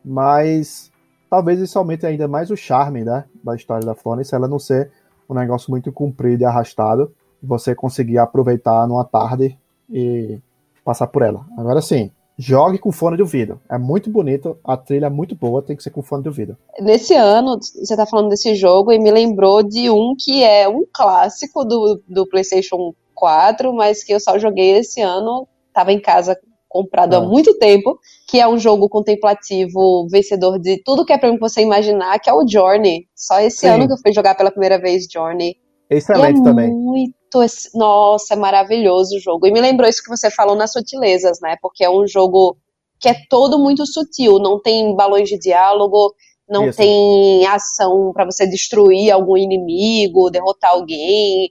mas 0.04 0.92
talvez 1.30 1.58
isso 1.60 1.78
aumente 1.78 2.06
ainda 2.06 2.28
mais 2.28 2.50
o 2.50 2.56
charme 2.56 3.02
né, 3.04 3.24
da 3.42 3.56
história 3.56 3.84
da 3.84 3.94
Florence, 3.94 4.34
ela 4.34 4.46
não 4.46 4.58
ser 4.58 4.92
um 5.28 5.34
negócio 5.34 5.70
muito 5.70 5.90
comprido 5.90 6.42
e 6.42 6.44
arrastado, 6.44 7.12
você 7.42 7.74
conseguir 7.74 8.18
aproveitar 8.18 8.86
numa 8.86 9.04
tarde 9.04 9.58
e 9.90 10.38
passar 10.84 11.06
por 11.06 11.22
ela. 11.22 11.44
Agora 11.56 11.80
sim, 11.80 12.10
jogue 12.38 12.78
com 12.78 12.92
fone 12.92 13.16
de 13.16 13.22
ouvido. 13.22 13.60
É 13.70 13.78
muito 13.78 14.10
bonito, 14.10 14.58
a 14.64 14.76
trilha 14.76 15.06
é 15.06 15.10
muito 15.10 15.34
boa, 15.34 15.62
tem 15.62 15.76
que 15.76 15.82
ser 15.82 15.90
com 15.90 16.02
fone 16.02 16.22
de 16.22 16.28
ouvido. 16.28 16.56
Nesse 16.80 17.14
ano, 17.14 17.58
você 17.60 17.96
tá 17.96 18.04
falando 18.06 18.28
desse 18.28 18.54
jogo 18.54 18.92
e 18.92 18.98
me 18.98 19.10
lembrou 19.10 19.62
de 19.62 19.88
um 19.90 20.14
que 20.18 20.42
é 20.42 20.68
um 20.68 20.84
clássico 20.92 21.64
do, 21.64 22.00
do 22.08 22.26
PlayStation 22.28 22.92
4, 23.14 23.72
mas 23.72 24.02
que 24.04 24.12
eu 24.12 24.20
só 24.20 24.38
joguei 24.38 24.72
esse 24.78 25.00
ano. 25.00 25.46
Tava 25.72 25.92
em 25.92 26.00
casa 26.00 26.36
comprado 26.68 27.14
há 27.14 27.18
Ah. 27.18 27.20
muito 27.20 27.56
tempo, 27.58 27.98
que 28.28 28.40
é 28.40 28.48
um 28.48 28.58
jogo 28.58 28.88
contemplativo, 28.88 30.08
vencedor 30.10 30.58
de 30.58 30.82
tudo 30.84 31.04
que 31.04 31.12
é 31.12 31.18
prêmio 31.18 31.38
que 31.38 31.48
você 31.48 31.62
imaginar, 31.62 32.18
que 32.18 32.28
é 32.28 32.32
o 32.34 32.46
Journey. 32.46 33.06
Só 33.14 33.38
esse 33.40 33.58
Sim. 33.58 33.68
ano 33.68 33.86
que 33.86 33.92
eu 33.92 33.98
fui 33.98 34.12
jogar 34.12 34.34
pela 34.34 34.50
primeira 34.50 34.78
vez 34.78 35.06
Journey. 35.10 35.56
Excelente 35.88 36.38
e 36.38 36.40
é 36.40 36.44
também. 36.44 36.70
muito. 36.70 37.14
Ex- 37.42 37.70
Nossa, 37.74 38.34
é 38.34 38.36
maravilhoso 38.36 39.16
o 39.16 39.20
jogo. 39.20 39.46
E 39.46 39.52
me 39.52 39.60
lembrou 39.60 39.88
isso 39.88 40.02
que 40.02 40.10
você 40.10 40.30
falou 40.30 40.56
nas 40.56 40.72
sutilezas, 40.72 41.38
né? 41.40 41.56
Porque 41.60 41.84
é 41.84 41.90
um 41.90 42.06
jogo 42.06 42.56
que 43.00 43.08
é 43.08 43.14
todo 43.28 43.58
muito 43.58 43.86
sutil. 43.86 44.38
Não 44.38 44.60
tem 44.60 44.94
balões 44.94 45.28
de 45.28 45.38
diálogo, 45.38 46.14
não 46.48 46.68
Isso. 46.68 46.78
tem 46.78 47.46
ação 47.46 48.12
pra 48.12 48.24
você 48.24 48.46
destruir 48.46 49.10
algum 49.10 49.36
inimigo, 49.36 50.30
derrotar 50.30 50.72
alguém. 50.72 51.50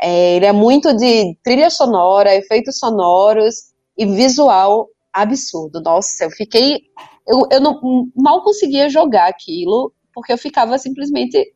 É, 0.00 0.36
ele 0.36 0.46
é 0.46 0.52
muito 0.52 0.94
de 0.96 1.36
trilha 1.42 1.70
sonora, 1.70 2.34
efeitos 2.34 2.78
sonoros 2.78 3.54
e 3.96 4.04
visual 4.06 4.88
absurdo. 5.12 5.80
Nossa, 5.80 6.24
eu 6.24 6.30
fiquei. 6.30 6.80
Eu, 7.26 7.40
eu 7.50 7.60
não, 7.60 7.80
mal 8.16 8.42
conseguia 8.42 8.88
jogar 8.88 9.28
aquilo, 9.28 9.92
porque 10.12 10.32
eu 10.32 10.38
ficava 10.38 10.76
simplesmente 10.78 11.54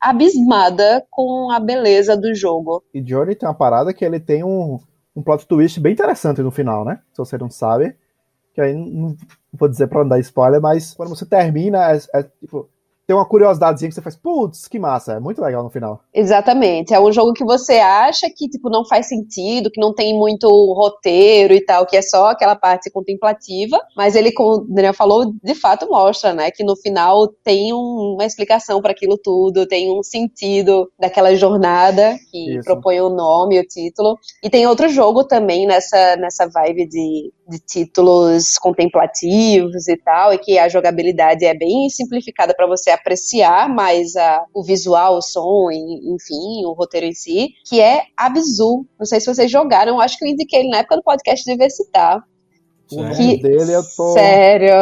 abismada 0.00 1.04
com 1.10 1.50
a 1.50 1.58
beleza 1.58 2.16
do 2.16 2.34
jogo. 2.34 2.82
E 2.92 3.02
Journey 3.06 3.34
tem 3.34 3.48
uma 3.48 3.54
parada 3.54 3.92
que 3.92 4.04
ele 4.04 4.20
tem 4.20 4.44
um, 4.44 4.78
um 5.14 5.22
plot 5.22 5.46
twist 5.46 5.80
bem 5.80 5.92
interessante 5.92 6.42
no 6.42 6.50
final, 6.50 6.84
né? 6.84 7.00
Se 7.12 7.18
você 7.18 7.38
não 7.38 7.50
sabe. 7.50 7.96
Que 8.54 8.60
aí 8.60 8.74
não, 8.74 9.16
vou 9.52 9.68
dizer 9.68 9.86
pra 9.86 10.00
não 10.00 10.08
dar 10.08 10.18
spoiler, 10.20 10.60
mas 10.60 10.94
quando 10.94 11.10
você 11.10 11.26
termina, 11.26 11.92
é, 11.92 12.00
é, 12.14 12.22
tipo, 12.40 12.68
tem 13.06 13.14
uma 13.16 13.24
curiosidadezinha 13.24 13.88
que 13.88 13.94
você 13.94 14.02
faz, 14.02 14.16
putz, 14.16 14.66
que 14.66 14.78
massa, 14.78 15.12
é 15.14 15.20
muito 15.20 15.40
legal 15.40 15.62
no 15.62 15.70
final. 15.70 16.00
Exatamente. 16.12 16.92
É 16.92 17.00
um 17.00 17.12
jogo 17.12 17.32
que 17.32 17.44
você 17.44 17.74
acha 17.74 18.28
que 18.28 18.48
tipo 18.48 18.68
não 18.68 18.84
faz 18.84 19.06
sentido, 19.06 19.70
que 19.70 19.80
não 19.80 19.94
tem 19.94 20.18
muito 20.18 20.48
roteiro 20.74 21.54
e 21.54 21.60
tal, 21.64 21.86
que 21.86 21.96
é 21.96 22.02
só 22.02 22.30
aquela 22.30 22.56
parte 22.56 22.90
contemplativa, 22.90 23.80
mas 23.96 24.16
ele, 24.16 24.32
como 24.32 24.56
o 24.56 24.58
Daniel 24.68 24.92
falou, 24.92 25.32
de 25.42 25.54
fato 25.54 25.88
mostra, 25.88 26.32
né, 26.34 26.50
que 26.50 26.64
no 26.64 26.74
final 26.76 27.28
tem 27.44 27.72
um- 27.72 28.14
uma 28.14 28.24
explicação 28.24 28.82
para 28.82 28.90
aquilo 28.90 29.16
tudo, 29.16 29.66
tem 29.66 29.96
um 29.96 30.02
sentido 30.02 30.90
daquela 30.98 31.34
jornada 31.36 32.16
que 32.30 32.56
Isso. 32.56 32.64
propõe 32.64 33.00
o 33.00 33.08
nome, 33.08 33.60
o 33.60 33.64
título. 33.64 34.18
E 34.42 34.50
tem 34.50 34.66
outro 34.66 34.88
jogo 34.88 35.22
também 35.24 35.66
nessa 35.66 36.16
nessa 36.16 36.48
vibe 36.48 36.88
de, 36.88 37.32
de 37.48 37.58
títulos 37.60 38.58
contemplativos 38.58 39.86
e 39.88 39.96
tal, 39.96 40.32
e 40.32 40.38
que 40.38 40.58
a 40.58 40.68
jogabilidade 40.68 41.44
é 41.44 41.54
bem 41.56 41.88
simplificada 41.88 42.52
para 42.56 42.66
você 42.66 42.90
apreciar 42.90 43.68
mais 43.68 44.16
a, 44.16 44.44
o 44.54 44.62
visual, 44.64 45.18
o 45.18 45.22
som, 45.22 45.70
e, 45.70 45.76
enfim, 46.14 46.64
o 46.64 46.72
roteiro 46.72 47.06
em 47.06 47.12
si, 47.14 47.50
que 47.68 47.80
é 47.80 48.02
Abzu. 48.16 48.84
Não 48.98 49.06
sei 49.06 49.20
se 49.20 49.26
vocês 49.32 49.50
jogaram, 49.50 50.00
acho 50.00 50.18
que 50.18 50.24
eu 50.24 50.28
indiquei 50.28 50.60
ele 50.60 50.70
na 50.70 50.78
época 50.78 50.96
do 50.96 51.02
podcast 51.02 51.44
Diversitar. 51.48 52.22
O 52.92 53.02
nome 53.02 53.14
Que- 53.16 53.42
dele 53.42 53.72
eu 53.74 53.82
tô, 53.96 54.12
Sério. 54.12 54.72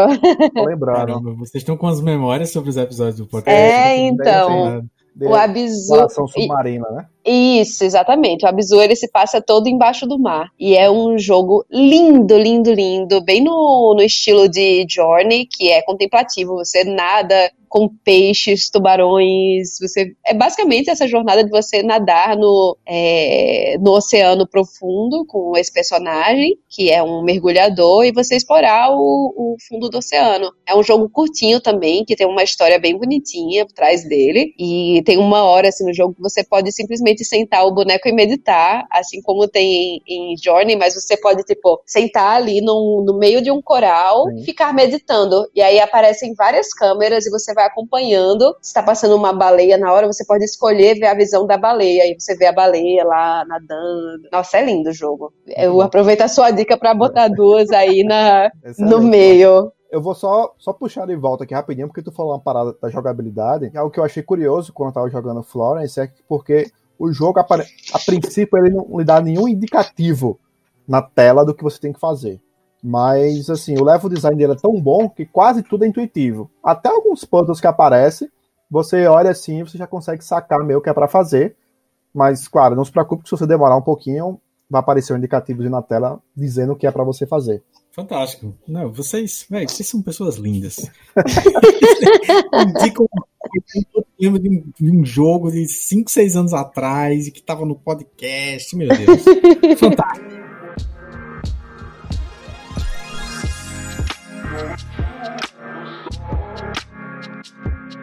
tô 0.54 0.64
lembrando. 0.66 0.96
Caramba, 1.06 1.34
vocês 1.34 1.62
estão 1.62 1.76
com 1.76 1.86
as 1.86 2.00
memórias 2.02 2.50
sobre 2.50 2.68
os 2.70 2.76
episódios 2.76 3.16
do 3.16 3.26
podcast. 3.26 3.60
É, 3.60 3.96
então. 3.96 4.82
O 5.20 5.34
Abzu. 5.34 5.64
exploração 5.74 6.24
e- 6.26 6.28
submarina, 6.32 6.86
né? 6.90 7.06
Isso, 7.24 7.84
exatamente. 7.84 8.44
O 8.44 8.48
Abzu 8.48 8.80
ele 8.80 8.94
se 8.94 9.10
passa 9.10 9.40
todo 9.40 9.68
embaixo 9.68 10.06
do 10.06 10.18
mar. 10.18 10.50
E 10.58 10.76
é 10.76 10.90
um 10.90 11.18
jogo 11.18 11.64
lindo, 11.70 12.36
lindo, 12.36 12.72
lindo. 12.72 13.24
Bem 13.24 13.42
no, 13.42 13.94
no 13.96 14.02
estilo 14.02 14.48
de 14.48 14.84
Journey, 14.88 15.46
que 15.46 15.70
é 15.70 15.82
contemplativo. 15.82 16.56
Você 16.56 16.84
nada 16.84 17.50
com 17.74 17.88
peixes, 17.88 18.70
tubarões. 18.70 19.80
Você 19.80 20.12
É 20.24 20.32
basicamente 20.32 20.90
essa 20.90 21.08
jornada 21.08 21.42
de 21.42 21.50
você 21.50 21.82
nadar 21.82 22.36
no, 22.36 22.76
é, 22.86 23.76
no 23.80 23.90
oceano 23.96 24.46
profundo 24.46 25.26
com 25.26 25.56
esse 25.56 25.72
personagem, 25.72 26.56
que 26.68 26.92
é 26.92 27.02
um 27.02 27.24
mergulhador, 27.24 28.04
e 28.04 28.12
você 28.12 28.36
explorar 28.36 28.92
o, 28.92 29.34
o 29.36 29.56
fundo 29.68 29.88
do 29.88 29.98
oceano. 29.98 30.52
É 30.64 30.76
um 30.76 30.84
jogo 30.84 31.08
curtinho 31.08 31.60
também, 31.60 32.04
que 32.04 32.14
tem 32.14 32.28
uma 32.28 32.44
história 32.44 32.78
bem 32.78 32.96
bonitinha 32.96 33.66
por 33.66 33.72
trás 33.72 34.08
dele. 34.08 34.54
E 34.56 35.02
tem 35.04 35.18
uma 35.18 35.42
hora 35.42 35.68
assim, 35.68 35.84
no 35.84 35.92
jogo 35.92 36.14
que 36.14 36.22
você 36.22 36.44
pode 36.44 36.70
simplesmente 36.70 37.13
sentar 37.22 37.66
o 37.66 37.70
boneco 37.74 38.08
e 38.08 38.12
meditar, 38.12 38.86
assim 38.90 39.20
como 39.20 39.46
tem 39.46 40.00
em, 40.08 40.32
em 40.32 40.36
Journey, 40.42 40.74
mas 40.74 40.94
você 40.94 41.18
pode, 41.18 41.42
tipo, 41.42 41.82
sentar 41.84 42.36
ali 42.36 42.62
num- 42.62 43.04
no 43.06 43.18
meio 43.18 43.42
de 43.42 43.50
um 43.50 43.60
coral 43.60 44.30
e 44.32 44.42
ficar 44.42 44.72
meditando. 44.72 45.46
E 45.54 45.60
aí 45.60 45.78
aparecem 45.78 46.32
várias 46.34 46.72
câmeras 46.72 47.26
e 47.26 47.30
você 47.30 47.52
vai 47.52 47.66
acompanhando. 47.66 48.56
Se 48.62 48.72
tá 48.72 48.82
passando 48.82 49.14
uma 49.14 49.34
baleia 49.34 49.76
na 49.76 49.92
hora, 49.92 50.06
você 50.06 50.24
pode 50.24 50.44
escolher 50.44 50.94
ver 50.98 51.08
a 51.08 51.14
visão 51.14 51.46
da 51.46 51.58
baleia. 51.58 52.04
Aí 52.04 52.16
você 52.18 52.34
vê 52.36 52.46
a 52.46 52.52
baleia 52.52 53.04
lá 53.04 53.44
nadando. 53.46 54.28
Nossa, 54.32 54.56
é 54.58 54.64
lindo 54.64 54.88
o 54.88 54.92
jogo. 54.94 55.32
Eu 55.46 55.74
bom. 55.74 55.80
aproveito 55.82 56.22
a 56.22 56.28
sua 56.28 56.50
dica 56.50 56.78
pra 56.78 56.94
botar 56.94 57.28
duas 57.28 57.70
aí 57.70 58.02
na, 58.04 58.50
no 58.64 58.70
Excelente. 58.70 59.04
meio. 59.04 59.72
Eu 59.90 60.00
vou 60.02 60.14
só, 60.14 60.52
só 60.58 60.72
puxar 60.72 61.06
de 61.06 61.14
volta 61.14 61.44
aqui 61.44 61.54
rapidinho, 61.54 61.86
porque 61.86 62.02
tu 62.02 62.10
falou 62.10 62.32
uma 62.32 62.40
parada 62.40 62.74
da 62.82 62.88
jogabilidade. 62.90 63.70
que 63.70 63.76
é 63.76 63.80
Algo 63.80 63.92
que 63.92 64.00
eu 64.00 64.04
achei 64.04 64.22
curioso 64.24 64.72
quando 64.72 64.88
eu 64.88 64.94
tava 64.94 65.08
jogando 65.10 65.42
Florence 65.42 66.00
é 66.00 66.08
que 66.08 66.20
porque 66.28 66.66
o 66.98 67.12
jogo, 67.12 67.38
apare- 67.38 67.66
a 67.92 67.98
princípio, 67.98 68.58
ele 68.58 68.74
não 68.74 68.98
lhe 68.98 69.04
dá 69.04 69.20
nenhum 69.20 69.48
indicativo 69.48 70.38
na 70.86 71.02
tela 71.02 71.44
do 71.44 71.54
que 71.54 71.62
você 71.62 71.78
tem 71.80 71.92
que 71.92 72.00
fazer. 72.00 72.40
Mas, 72.82 73.48
assim, 73.48 73.76
o 73.78 73.84
level 73.84 74.10
design 74.10 74.36
dele 74.36 74.52
é 74.52 74.56
tão 74.56 74.78
bom 74.80 75.08
que 75.08 75.24
quase 75.24 75.62
tudo 75.62 75.84
é 75.84 75.88
intuitivo. 75.88 76.50
Até 76.62 76.90
alguns 76.90 77.24
puzzles 77.24 77.60
que 77.60 77.66
aparecem, 77.66 78.28
você 78.70 79.06
olha 79.06 79.30
assim 79.30 79.62
você 79.62 79.78
já 79.78 79.86
consegue 79.86 80.22
sacar 80.24 80.62
meio 80.62 80.82
que 80.82 80.90
é 80.90 80.92
pra 80.92 81.08
fazer. 81.08 81.56
Mas, 82.12 82.46
claro, 82.46 82.76
não 82.76 82.84
se 82.84 82.92
preocupe 82.92 83.22
que 83.22 83.28
se 83.28 83.36
você 83.36 83.46
demorar 83.46 83.76
um 83.76 83.82
pouquinho, 83.82 84.38
vai 84.70 84.80
aparecer 84.80 85.12
um 85.12 85.16
indicativo 85.16 85.62
na 85.68 85.82
tela 85.82 86.20
dizendo 86.36 86.74
o 86.74 86.76
que 86.76 86.86
é 86.86 86.90
pra 86.90 87.02
você 87.04 87.26
fazer. 87.26 87.62
Fantástico. 87.94 88.52
Não, 88.66 88.92
vocês, 88.92 89.46
velho, 89.48 89.68
vocês 89.68 89.88
são 89.88 90.02
pessoas 90.02 90.34
lindas. 90.34 90.90
Indicam 92.52 93.06
lembro 94.18 94.40
de 94.40 94.48
um, 94.48 94.72
de 94.80 94.90
um 94.90 95.04
jogo 95.04 95.48
de 95.50 95.68
5, 95.68 96.10
6 96.10 96.36
anos 96.36 96.52
atrás 96.52 97.28
e 97.28 97.30
que 97.30 97.40
tava 97.40 97.64
no 97.64 97.76
podcast, 97.76 98.74
meu 98.76 98.88
Deus. 98.88 99.22
Fantástico. 99.78 100.44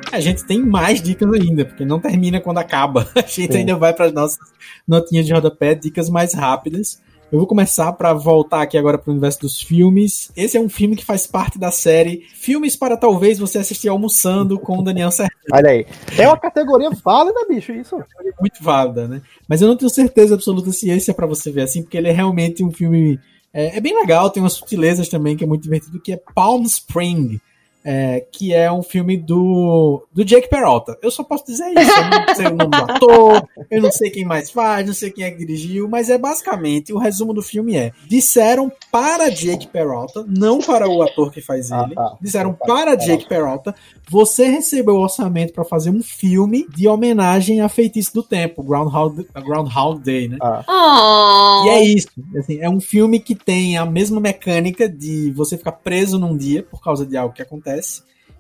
A 0.09 0.19
gente 0.21 0.45
tem 0.45 0.61
mais 0.61 1.01
dicas 1.01 1.29
ainda, 1.33 1.65
porque 1.65 1.83
não 1.83 1.99
termina 1.99 2.39
quando 2.39 2.59
acaba. 2.59 3.09
A 3.15 3.21
gente 3.21 3.51
Sim. 3.51 3.59
ainda 3.59 3.75
vai 3.75 3.93
para 3.93 4.05
as 4.05 4.13
nossas 4.13 4.39
notinhas 4.87 5.25
de 5.25 5.33
rodapé, 5.33 5.75
dicas 5.75 6.09
mais 6.09 6.33
rápidas. 6.33 7.01
Eu 7.31 7.37
vou 7.37 7.47
começar 7.47 7.93
para 7.93 8.13
voltar 8.13 8.61
aqui 8.61 8.77
agora 8.77 8.97
para 8.97 9.09
o 9.09 9.13
universo 9.13 9.39
dos 9.39 9.61
filmes. 9.61 10.29
Esse 10.35 10.57
é 10.57 10.59
um 10.59 10.67
filme 10.67 10.97
que 10.97 11.05
faz 11.05 11.25
parte 11.25 11.57
da 11.57 11.71
série 11.71 12.27
Filmes 12.33 12.75
para 12.75 12.97
talvez 12.97 13.39
você 13.39 13.57
assistir 13.57 13.87
almoçando 13.87 14.59
com 14.59 14.77
o 14.77 14.83
Daniel 14.83 15.09
Serrano. 15.11 15.31
Olha 15.49 15.69
aí. 15.69 15.85
É 16.17 16.27
uma 16.27 16.37
categoria 16.37 16.89
válida, 16.89 17.45
bicho, 17.47 17.71
isso. 17.71 17.95
muito 18.37 18.61
válida, 18.61 19.07
né? 19.07 19.21
Mas 19.47 19.61
eu 19.61 19.69
não 19.69 19.77
tenho 19.77 19.89
certeza 19.89 20.35
absoluta 20.35 20.73
se 20.73 20.89
esse 20.89 21.09
é 21.09 21.13
pra 21.13 21.25
você 21.25 21.49
ver 21.49 21.61
assim, 21.61 21.81
porque 21.81 21.97
ele 21.97 22.09
é 22.09 22.11
realmente 22.11 22.65
um 22.65 22.71
filme. 22.71 23.17
É, 23.53 23.77
é 23.77 23.79
bem 23.79 23.97
legal, 23.97 24.29
tem 24.29 24.43
umas 24.43 24.53
sutilezas 24.53 25.07
também 25.07 25.37
que 25.37 25.45
é 25.45 25.47
muito 25.47 25.63
divertido, 25.63 26.01
que 26.01 26.11
é 26.11 26.21
Palm 26.35 26.63
Spring. 26.63 27.39
É, 27.83 28.25
que 28.31 28.53
é 28.53 28.71
um 28.71 28.83
filme 28.83 29.17
do, 29.17 30.03
do 30.13 30.23
Jake 30.23 30.49
Peralta. 30.49 30.97
Eu 31.01 31.09
só 31.11 31.23
posso 31.23 31.45
dizer 31.45 31.65
isso. 31.69 31.91
Eu 31.91 32.09
não 32.27 32.35
sei 32.35 32.45
o 32.47 32.55
nome 32.55 32.69
do 32.71 32.91
ator, 32.91 33.47
eu 33.69 33.81
não 33.81 33.91
sei 33.91 34.09
quem 34.09 34.25
mais 34.25 34.49
faz, 34.51 34.85
não 34.85 34.93
sei 34.93 35.09
quem 35.11 35.23
é 35.25 35.31
que 35.31 35.37
dirigiu, 35.39 35.87
mas 35.89 36.09
é 36.09 36.17
basicamente 36.17 36.93
o 36.93 36.97
resumo 36.97 37.33
do 37.33 37.41
filme 37.41 37.75
é: 37.75 37.91
disseram 38.07 38.71
para 38.91 39.29
Jake 39.29 39.67
Peralta, 39.67 40.25
não 40.27 40.59
para 40.59 40.87
o 40.89 41.01
ator 41.01 41.31
que 41.31 41.41
faz 41.41 41.71
Ah, 41.71 41.83
ele, 41.85 41.95
tá. 41.95 42.17
disseram 42.21 42.53
para 42.53 42.95
Jake 42.95 43.27
Peralta, 43.27 43.73
você 44.09 44.45
recebeu 44.49 44.95
o 44.95 45.01
orçamento 45.01 45.53
para 45.53 45.63
fazer 45.63 45.89
um 45.89 46.03
filme 46.03 46.67
de 46.75 46.87
homenagem 46.87 47.61
a 47.61 47.69
Feitiço 47.69 48.13
do 48.13 48.23
Tempo, 48.23 48.61
Groundhog, 48.63 49.25
Groundhog 49.43 50.01
Day, 50.01 50.27
né? 50.27 50.37
Ah, 50.41 50.63
Ah, 50.67 51.63
E 51.65 51.69
é 51.69 51.83
isso. 51.83 52.07
Assim, 52.37 52.59
é 52.59 52.69
um 52.69 52.79
filme 52.79 53.19
que 53.19 53.33
tem 53.35 53.77
a 53.77 53.85
mesma 53.85 54.19
mecânica 54.19 54.87
de 54.89 55.31
você 55.31 55.57
ficar 55.57 55.71
preso 55.73 56.19
num 56.19 56.35
dia 56.35 56.63
por 56.63 56.81
causa 56.83 57.05
de 57.05 57.15
algo 57.17 57.33
que 57.33 57.41
acontece. 57.41 57.70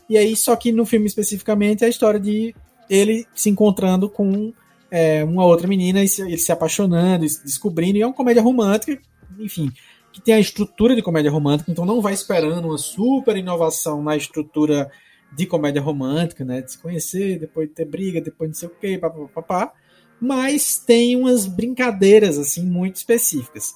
E 0.09 0.17
aí, 0.17 0.35
só 0.35 0.55
que 0.55 0.71
no 0.71 0.85
filme 0.85 1.05
especificamente, 1.05 1.83
é 1.83 1.87
a 1.87 1.89
história 1.89 2.19
de 2.19 2.53
ele 2.89 3.25
se 3.33 3.49
encontrando 3.49 4.09
com 4.09 4.51
é, 4.91 5.23
uma 5.23 5.45
outra 5.45 5.67
menina 5.67 6.03
e 6.03 6.07
se, 6.07 6.21
ele 6.21 6.37
se 6.37 6.51
apaixonando, 6.51 7.23
e 7.23 7.29
se 7.29 7.43
descobrindo. 7.45 7.97
E 7.97 8.01
é 8.01 8.05
uma 8.05 8.13
comédia 8.13 8.41
romântica, 8.41 9.01
enfim, 9.39 9.71
que 10.11 10.21
tem 10.21 10.33
a 10.33 10.39
estrutura 10.39 10.95
de 10.95 11.01
comédia 11.01 11.31
romântica, 11.31 11.71
então 11.71 11.85
não 11.85 12.01
vai 12.01 12.13
esperando 12.13 12.67
uma 12.67 12.77
super 12.77 13.37
inovação 13.37 14.03
na 14.03 14.17
estrutura 14.17 14.91
de 15.33 15.45
comédia 15.45 15.81
romântica, 15.81 16.43
né? 16.43 16.61
De 16.61 16.73
se 16.73 16.77
conhecer, 16.77 17.39
depois 17.39 17.69
de 17.69 17.73
ter 17.73 17.85
briga, 17.85 18.19
depois 18.19 18.49
não 18.49 18.55
sei 18.55 18.67
o 18.67 18.71
quê, 18.71 18.97
papapá. 18.97 19.71
Mas 20.19 20.77
tem 20.77 21.15
umas 21.15 21.47
brincadeiras, 21.47 22.37
assim, 22.37 22.65
muito 22.65 22.97
específicas. 22.97 23.73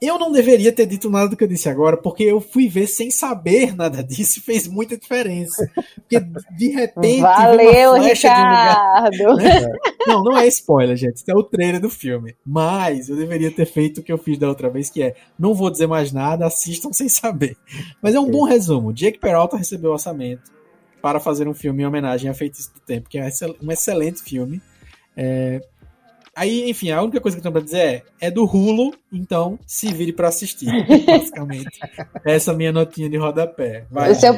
Eu 0.00 0.18
não 0.18 0.32
deveria 0.32 0.72
ter 0.72 0.86
dito 0.86 1.10
nada 1.10 1.28
do 1.28 1.36
que 1.36 1.44
eu 1.44 1.48
disse 1.48 1.68
agora, 1.68 1.94
porque 1.94 2.22
eu 2.24 2.40
fui 2.40 2.68
ver 2.68 2.86
sem 2.86 3.10
saber 3.10 3.76
nada 3.76 4.02
disso 4.04 4.38
e 4.38 4.42
fez 4.42 4.66
muita 4.66 4.96
diferença. 4.96 5.70
Porque 5.94 6.18
de 6.56 6.68
repente. 6.68 7.20
Valeu, 7.20 8.00
Ricardo! 8.00 9.22
Um 9.22 9.30
lugar, 9.32 9.60
né? 9.60 9.72
Não, 10.06 10.24
não 10.24 10.38
é 10.38 10.46
spoiler, 10.46 10.96
gente. 10.96 11.16
Isso 11.16 11.30
é 11.30 11.34
o 11.34 11.42
trailer 11.42 11.80
do 11.80 11.90
filme. 11.90 12.34
Mas 12.44 13.10
eu 13.10 13.16
deveria 13.16 13.50
ter 13.50 13.66
feito 13.66 13.98
o 13.98 14.02
que 14.02 14.10
eu 14.10 14.16
fiz 14.16 14.38
da 14.38 14.48
outra 14.48 14.70
vez, 14.70 14.88
que 14.88 15.02
é: 15.02 15.14
não 15.38 15.52
vou 15.52 15.70
dizer 15.70 15.86
mais 15.86 16.12
nada, 16.12 16.46
assistam 16.46 16.92
sem 16.92 17.08
saber. 17.08 17.56
Mas 18.00 18.14
é 18.14 18.20
um 18.20 18.30
bom 18.30 18.44
resumo. 18.44 18.94
Jake 18.94 19.18
Peralta 19.18 19.58
recebeu 19.58 19.92
orçamento 19.92 20.50
para 21.02 21.20
fazer 21.20 21.46
um 21.46 21.54
filme 21.54 21.82
em 21.82 21.86
homenagem 21.86 22.30
a 22.30 22.34
Feitiço 22.34 22.72
do 22.72 22.80
Tempo, 22.80 23.08
que 23.08 23.18
é 23.18 23.28
um 23.62 23.70
excelente 23.70 24.22
filme. 24.22 24.62
É, 25.16 25.60
Aí, 26.34 26.70
enfim, 26.70 26.90
a 26.90 27.02
única 27.02 27.20
coisa 27.20 27.36
que 27.36 27.40
eu 27.40 27.42
tenho 27.42 27.52
pra 27.52 27.62
dizer 27.62 28.04
é: 28.20 28.28
é 28.28 28.30
do 28.30 28.44
Rulo, 28.44 28.94
então 29.12 29.58
se 29.66 29.92
vire 29.92 30.12
para 30.12 30.28
assistir. 30.28 30.70
Basicamente. 31.04 31.78
Essa 32.24 32.52
minha 32.54 32.72
notinha 32.72 33.10
de 33.10 33.16
rodapé. 33.16 33.84
Vai, 33.90 34.12
o, 34.12 34.14
seu, 34.14 34.34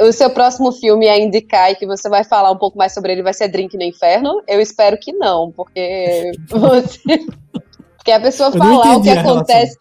o 0.00 0.12
seu 0.12 0.30
próximo 0.30 0.72
filme 0.72 1.06
é 1.06 1.20
indicar 1.20 1.70
e 1.70 1.76
que 1.76 1.86
você 1.86 2.08
vai 2.08 2.24
falar 2.24 2.50
um 2.50 2.58
pouco 2.58 2.78
mais 2.78 2.92
sobre 2.92 3.12
ele 3.12 3.22
vai 3.22 3.34
ser 3.34 3.48
Drink 3.48 3.76
no 3.76 3.82
Inferno? 3.82 4.42
Eu 4.48 4.60
espero 4.60 4.98
que 4.98 5.12
não, 5.12 5.52
porque 5.52 6.32
você. 6.48 7.00
porque 7.96 8.12
a 8.12 8.20
pessoa 8.20 8.50
falar 8.52 8.96
o 8.96 9.02
que 9.02 9.10
acontece. 9.10 9.76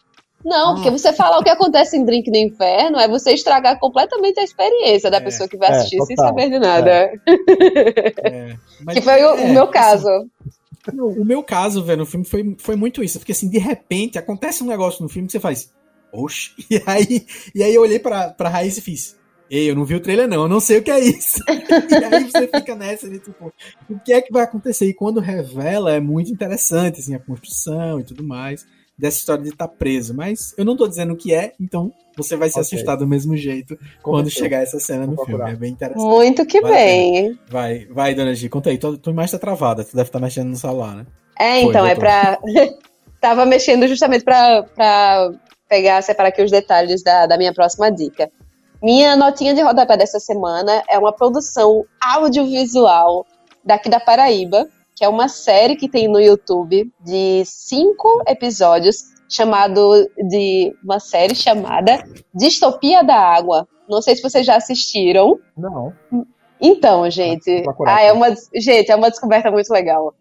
Não, 0.46 0.72
ah. 0.72 0.74
porque 0.76 0.92
você 0.92 1.12
falar 1.12 1.40
o 1.40 1.44
que 1.44 1.50
acontece 1.50 1.98
em 1.98 2.06
Drink 2.06 2.30
no 2.30 2.38
Inferno 2.38 3.00
é 3.00 3.08
você 3.08 3.32
estragar 3.32 3.80
completamente 3.80 4.40
a 4.40 4.44
experiência 4.44 5.10
da 5.10 5.18
é, 5.18 5.22
pessoa 5.22 5.50
que 5.50 5.58
vai 5.58 5.70
é, 5.70 5.72
assistir 5.72 6.00
é, 6.00 6.06
sem 6.06 6.16
saber 6.16 6.52
de 6.52 6.60
nada. 6.60 6.92
É. 6.92 7.14
é 8.88 8.94
que 8.94 9.02
foi 9.02 9.24
o, 9.24 9.34
o 9.34 9.48
meu 9.48 9.64
assim, 9.64 9.72
caso. 9.72 10.08
Assim, 10.08 10.30
o 10.94 11.26
meu 11.26 11.44
caso, 11.44 11.84
velho, 11.84 12.00
no 12.00 12.06
filme 12.06 12.26
foi, 12.26 12.56
foi 12.58 12.76
muito 12.76 13.04
isso. 13.04 13.20
Porque 13.20 13.32
assim, 13.32 13.50
de 13.50 13.58
repente, 13.58 14.18
acontece 14.18 14.64
um 14.64 14.68
negócio 14.68 15.02
no 15.04 15.10
filme 15.10 15.28
que 15.28 15.32
você 15.32 15.40
faz. 15.40 15.74
Oxe. 16.12 16.52
E 16.70 16.82
aí, 16.86 17.26
e 17.54 17.64
aí 17.64 17.74
eu 17.74 17.82
olhei 17.82 18.00
pra, 18.00 18.30
pra 18.30 18.50
Raíssa 18.50 18.80
e 18.80 18.84
fiz. 18.84 19.18
Ei, 19.50 19.70
eu 19.70 19.76
não 19.76 19.86
vi 19.86 19.96
o 19.96 20.00
trailer, 20.00 20.28
não, 20.28 20.44
eu 20.44 20.50
não 20.50 20.60
sei 20.60 20.80
o 20.80 20.84
que 20.84 20.90
é 20.90 21.00
isso. 21.00 21.40
e 21.48 22.16
aí 22.16 22.24
você 22.24 22.48
fica 22.48 22.76
nessa 22.76 23.08
tipo, 23.08 23.54
o 23.88 24.00
que 24.00 24.12
é 24.12 24.20
que 24.20 24.34
vai 24.34 24.44
acontecer? 24.44 24.88
E 24.88 24.94
quando 24.94 25.20
revela, 25.20 25.94
é 25.94 26.00
muito 26.00 26.32
interessante, 26.32 27.00
assim, 27.00 27.14
a 27.14 27.20
construção 27.20 28.00
e 28.00 28.04
tudo 28.04 28.24
mais 28.24 28.66
dessa 28.98 29.18
história 29.18 29.44
de 29.44 29.50
estar 29.50 29.68
tá 29.68 29.74
preso. 29.74 30.14
Mas 30.14 30.54
eu 30.58 30.66
não 30.66 30.76
tô 30.76 30.88
dizendo 30.88 31.14
o 31.14 31.18
que 31.18 31.34
é, 31.34 31.54
então 31.60 31.92
você 32.16 32.36
vai 32.36 32.50
se 32.50 32.60
okay. 32.60 32.62
assustar 32.62 32.98
do 32.98 33.08
mesmo 33.08 33.36
jeito 33.36 33.78
quando 34.02 34.30
chegar 34.30 34.62
essa 34.62 34.80
cena 34.80 35.06
no 35.06 35.24
filme. 35.26 35.52
É 35.52 35.56
bem 35.56 35.72
interessante. 35.72 36.04
Muito 36.04 36.46
que 36.46 36.62
bem. 36.62 37.38
Vai, 37.50 37.86
vai, 37.86 38.16
dona 38.16 38.34
G, 38.34 38.48
conta 38.50 38.70
aí. 38.70 38.78
Tua, 38.78 38.98
tua 38.98 39.12
imagem 39.12 39.32
tá 39.32 39.40
travada, 39.40 39.84
tu 39.84 39.96
deve 39.96 40.08
estar 40.08 40.20
tá 40.20 40.26
mexendo 40.26 40.50
no 40.50 40.56
celular, 40.56 40.96
né? 40.96 41.06
É, 41.38 41.62
então, 41.62 41.82
Foi, 41.82 41.92
é 41.92 41.96
pra. 41.96 42.40
Tava 43.20 43.46
mexendo 43.46 43.88
justamente 43.88 44.24
pra, 44.24 44.64
pra 44.64 45.32
pegar, 45.68 46.02
separar 46.04 46.30
aqui 46.30 46.44
os 46.44 46.52
detalhes 46.52 47.04
da, 47.04 47.26
da 47.26 47.38
minha 47.38 47.54
próxima 47.54 47.92
dica. 47.92 48.30
Minha 48.84 49.16
notinha 49.16 49.54
de 49.54 49.62
rodapé 49.62 49.98
dessa 49.98 50.20
semana 50.20 50.84
é 50.88 51.00
uma 51.00 51.12
produção 51.12 51.86
audiovisual 52.00 53.26
daqui 53.64 53.90
da 53.90 54.00
Paraíba, 54.00 54.68
que 54.96 55.04
é 55.04 55.10
uma 55.10 55.28
série 55.28 55.76
que 55.76 55.90
tem 55.90 56.08
no 56.08 56.20
YouTube 56.20 56.92
de 57.02 57.44
cinco 57.46 58.24
episódios, 58.28 59.04
chamado 59.30 60.10
de 60.30 60.74
uma 60.84 61.00
série 61.00 61.36
chamada 61.36 62.04
Distopia 62.34 63.04
da 63.04 63.18
Água. 63.18 63.68
Não 63.90 64.02
sei 64.02 64.16
se 64.16 64.22
vocês 64.22 64.46
já 64.46 64.56
assistiram. 64.56 65.38
Não. 65.58 65.94
Então, 66.62 67.10
gente, 67.10 67.64
ah, 67.86 68.02
é 68.02 68.14
uma, 68.14 68.34
gente, 68.56 68.90
é 68.90 68.96
uma 68.96 69.10
descoberta 69.10 69.52
muito 69.52 69.70
legal. 69.72 70.14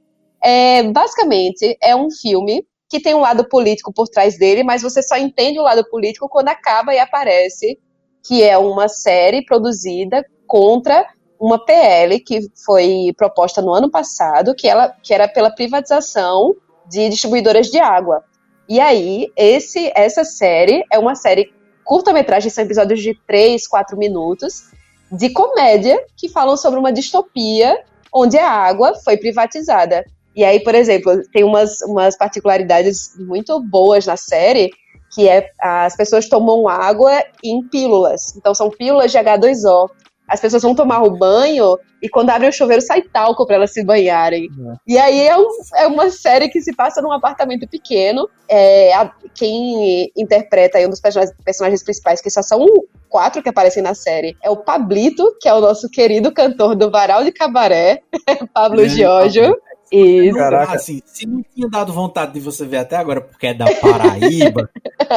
É, 0.42 0.82
basicamente, 0.82 1.76
é 1.80 1.94
um 1.94 2.10
filme 2.10 2.66
que 2.90 3.00
tem 3.00 3.14
um 3.14 3.20
lado 3.20 3.48
político 3.48 3.92
por 3.92 4.08
trás 4.08 4.36
dele, 4.36 4.62
mas 4.62 4.82
você 4.82 5.02
só 5.02 5.16
entende 5.16 5.58
o 5.58 5.62
lado 5.62 5.88
político 5.88 6.28
quando 6.28 6.48
acaba 6.48 6.94
e 6.94 6.98
aparece 6.98 7.78
que 8.26 8.42
é 8.42 8.58
uma 8.58 8.88
série 8.88 9.44
produzida 9.44 10.24
contra 10.46 11.06
uma 11.40 11.58
PL 11.64 12.20
que 12.20 12.48
foi 12.64 13.12
proposta 13.16 13.60
no 13.60 13.72
ano 13.72 13.90
passado, 13.90 14.54
que, 14.54 14.68
ela, 14.68 14.94
que 15.02 15.12
era 15.12 15.28
pela 15.28 15.50
privatização 15.50 16.54
de 16.88 17.08
distribuidoras 17.08 17.68
de 17.68 17.78
água. 17.78 18.22
E 18.68 18.80
aí, 18.80 19.30
esse, 19.36 19.92
essa 19.94 20.24
série 20.24 20.84
é 20.90 20.98
uma 20.98 21.14
série 21.14 21.52
curta-metragem, 21.84 22.50
são 22.50 22.64
episódios 22.64 23.00
de 23.02 23.14
3, 23.26 23.66
4 23.68 23.96
minutos, 23.96 24.64
de 25.12 25.30
comédia, 25.30 26.02
que 26.16 26.28
falam 26.28 26.56
sobre 26.56 26.78
uma 26.78 26.92
distopia 26.92 27.78
onde 28.12 28.38
a 28.38 28.50
água 28.50 28.94
foi 29.04 29.16
privatizada. 29.16 30.04
E 30.34 30.44
aí, 30.44 30.60
por 30.60 30.74
exemplo, 30.74 31.20
tem 31.32 31.44
umas, 31.44 31.80
umas 31.82 32.16
particularidades 32.16 33.14
muito 33.18 33.60
boas 33.60 34.06
na 34.06 34.16
série, 34.16 34.70
que 35.12 35.28
é 35.28 35.50
as 35.60 35.96
pessoas 35.96 36.28
tomam 36.28 36.66
água 36.66 37.22
em 37.42 37.62
pílulas. 37.68 38.34
Então, 38.36 38.54
são 38.54 38.70
pílulas 38.70 39.12
de 39.12 39.18
H2O. 39.18 39.90
As 40.28 40.40
pessoas 40.40 40.62
vão 40.62 40.74
tomar 40.74 41.02
o 41.02 41.10
banho 41.10 41.78
e 42.02 42.08
quando 42.08 42.30
abre 42.30 42.48
o 42.48 42.52
chuveiro 42.52 42.82
sai 42.82 43.02
talco 43.02 43.46
para 43.46 43.56
elas 43.56 43.72
se 43.72 43.84
banharem. 43.84 44.48
É. 44.48 44.74
E 44.86 44.98
aí 44.98 45.26
é, 45.26 45.36
um, 45.36 45.48
é, 45.76 45.86
uma 45.86 46.10
série 46.10 46.48
que 46.48 46.60
se 46.60 46.74
passa 46.74 47.00
num 47.02 47.12
apartamento 47.12 47.68
pequeno. 47.68 48.28
É, 48.48 48.94
a, 48.94 49.10
quem 49.34 50.10
interpreta 50.16 50.78
aí 50.78 50.86
um 50.86 50.90
dos 50.90 51.00
personagens, 51.00 51.36
personagens, 51.44 51.82
principais, 51.82 52.20
que 52.20 52.30
só 52.30 52.42
são 52.42 52.66
quatro 53.08 53.42
que 53.42 53.48
aparecem 53.48 53.82
na 53.82 53.94
série, 53.94 54.36
é 54.42 54.50
o 54.50 54.56
Pablito, 54.56 55.36
que 55.40 55.48
é 55.48 55.54
o 55.54 55.60
nosso 55.60 55.88
querido 55.88 56.32
cantor 56.32 56.74
do 56.74 56.90
Varal 56.90 57.22
de 57.22 57.30
Cabaré, 57.30 58.02
Pablo 58.52 58.82
é, 58.82 58.88
Giorgio. 58.88 59.56
Isso. 59.90 60.36
Caraca. 60.36 60.74
Assim, 60.74 61.02
se 61.04 61.26
não 61.26 61.42
tinha 61.54 61.68
dado 61.68 61.92
vontade 61.92 62.32
de 62.32 62.40
você 62.40 62.64
ver 62.64 62.78
até 62.78 62.96
agora, 62.96 63.20
porque 63.20 63.48
é 63.48 63.54
da 63.54 63.66
Paraíba, 63.76 64.70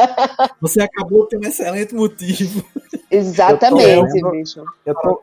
você 0.60 0.82
acabou 0.82 1.26
tendo 1.26 1.44
um 1.44 1.48
excelente 1.48 1.94
motivo. 1.94 2.64
Exatamente, 3.10 4.18
eu 4.18 4.22
tô, 4.22 4.30
bicho. 4.30 4.64
Eu, 4.84 4.94
tô, 4.94 5.20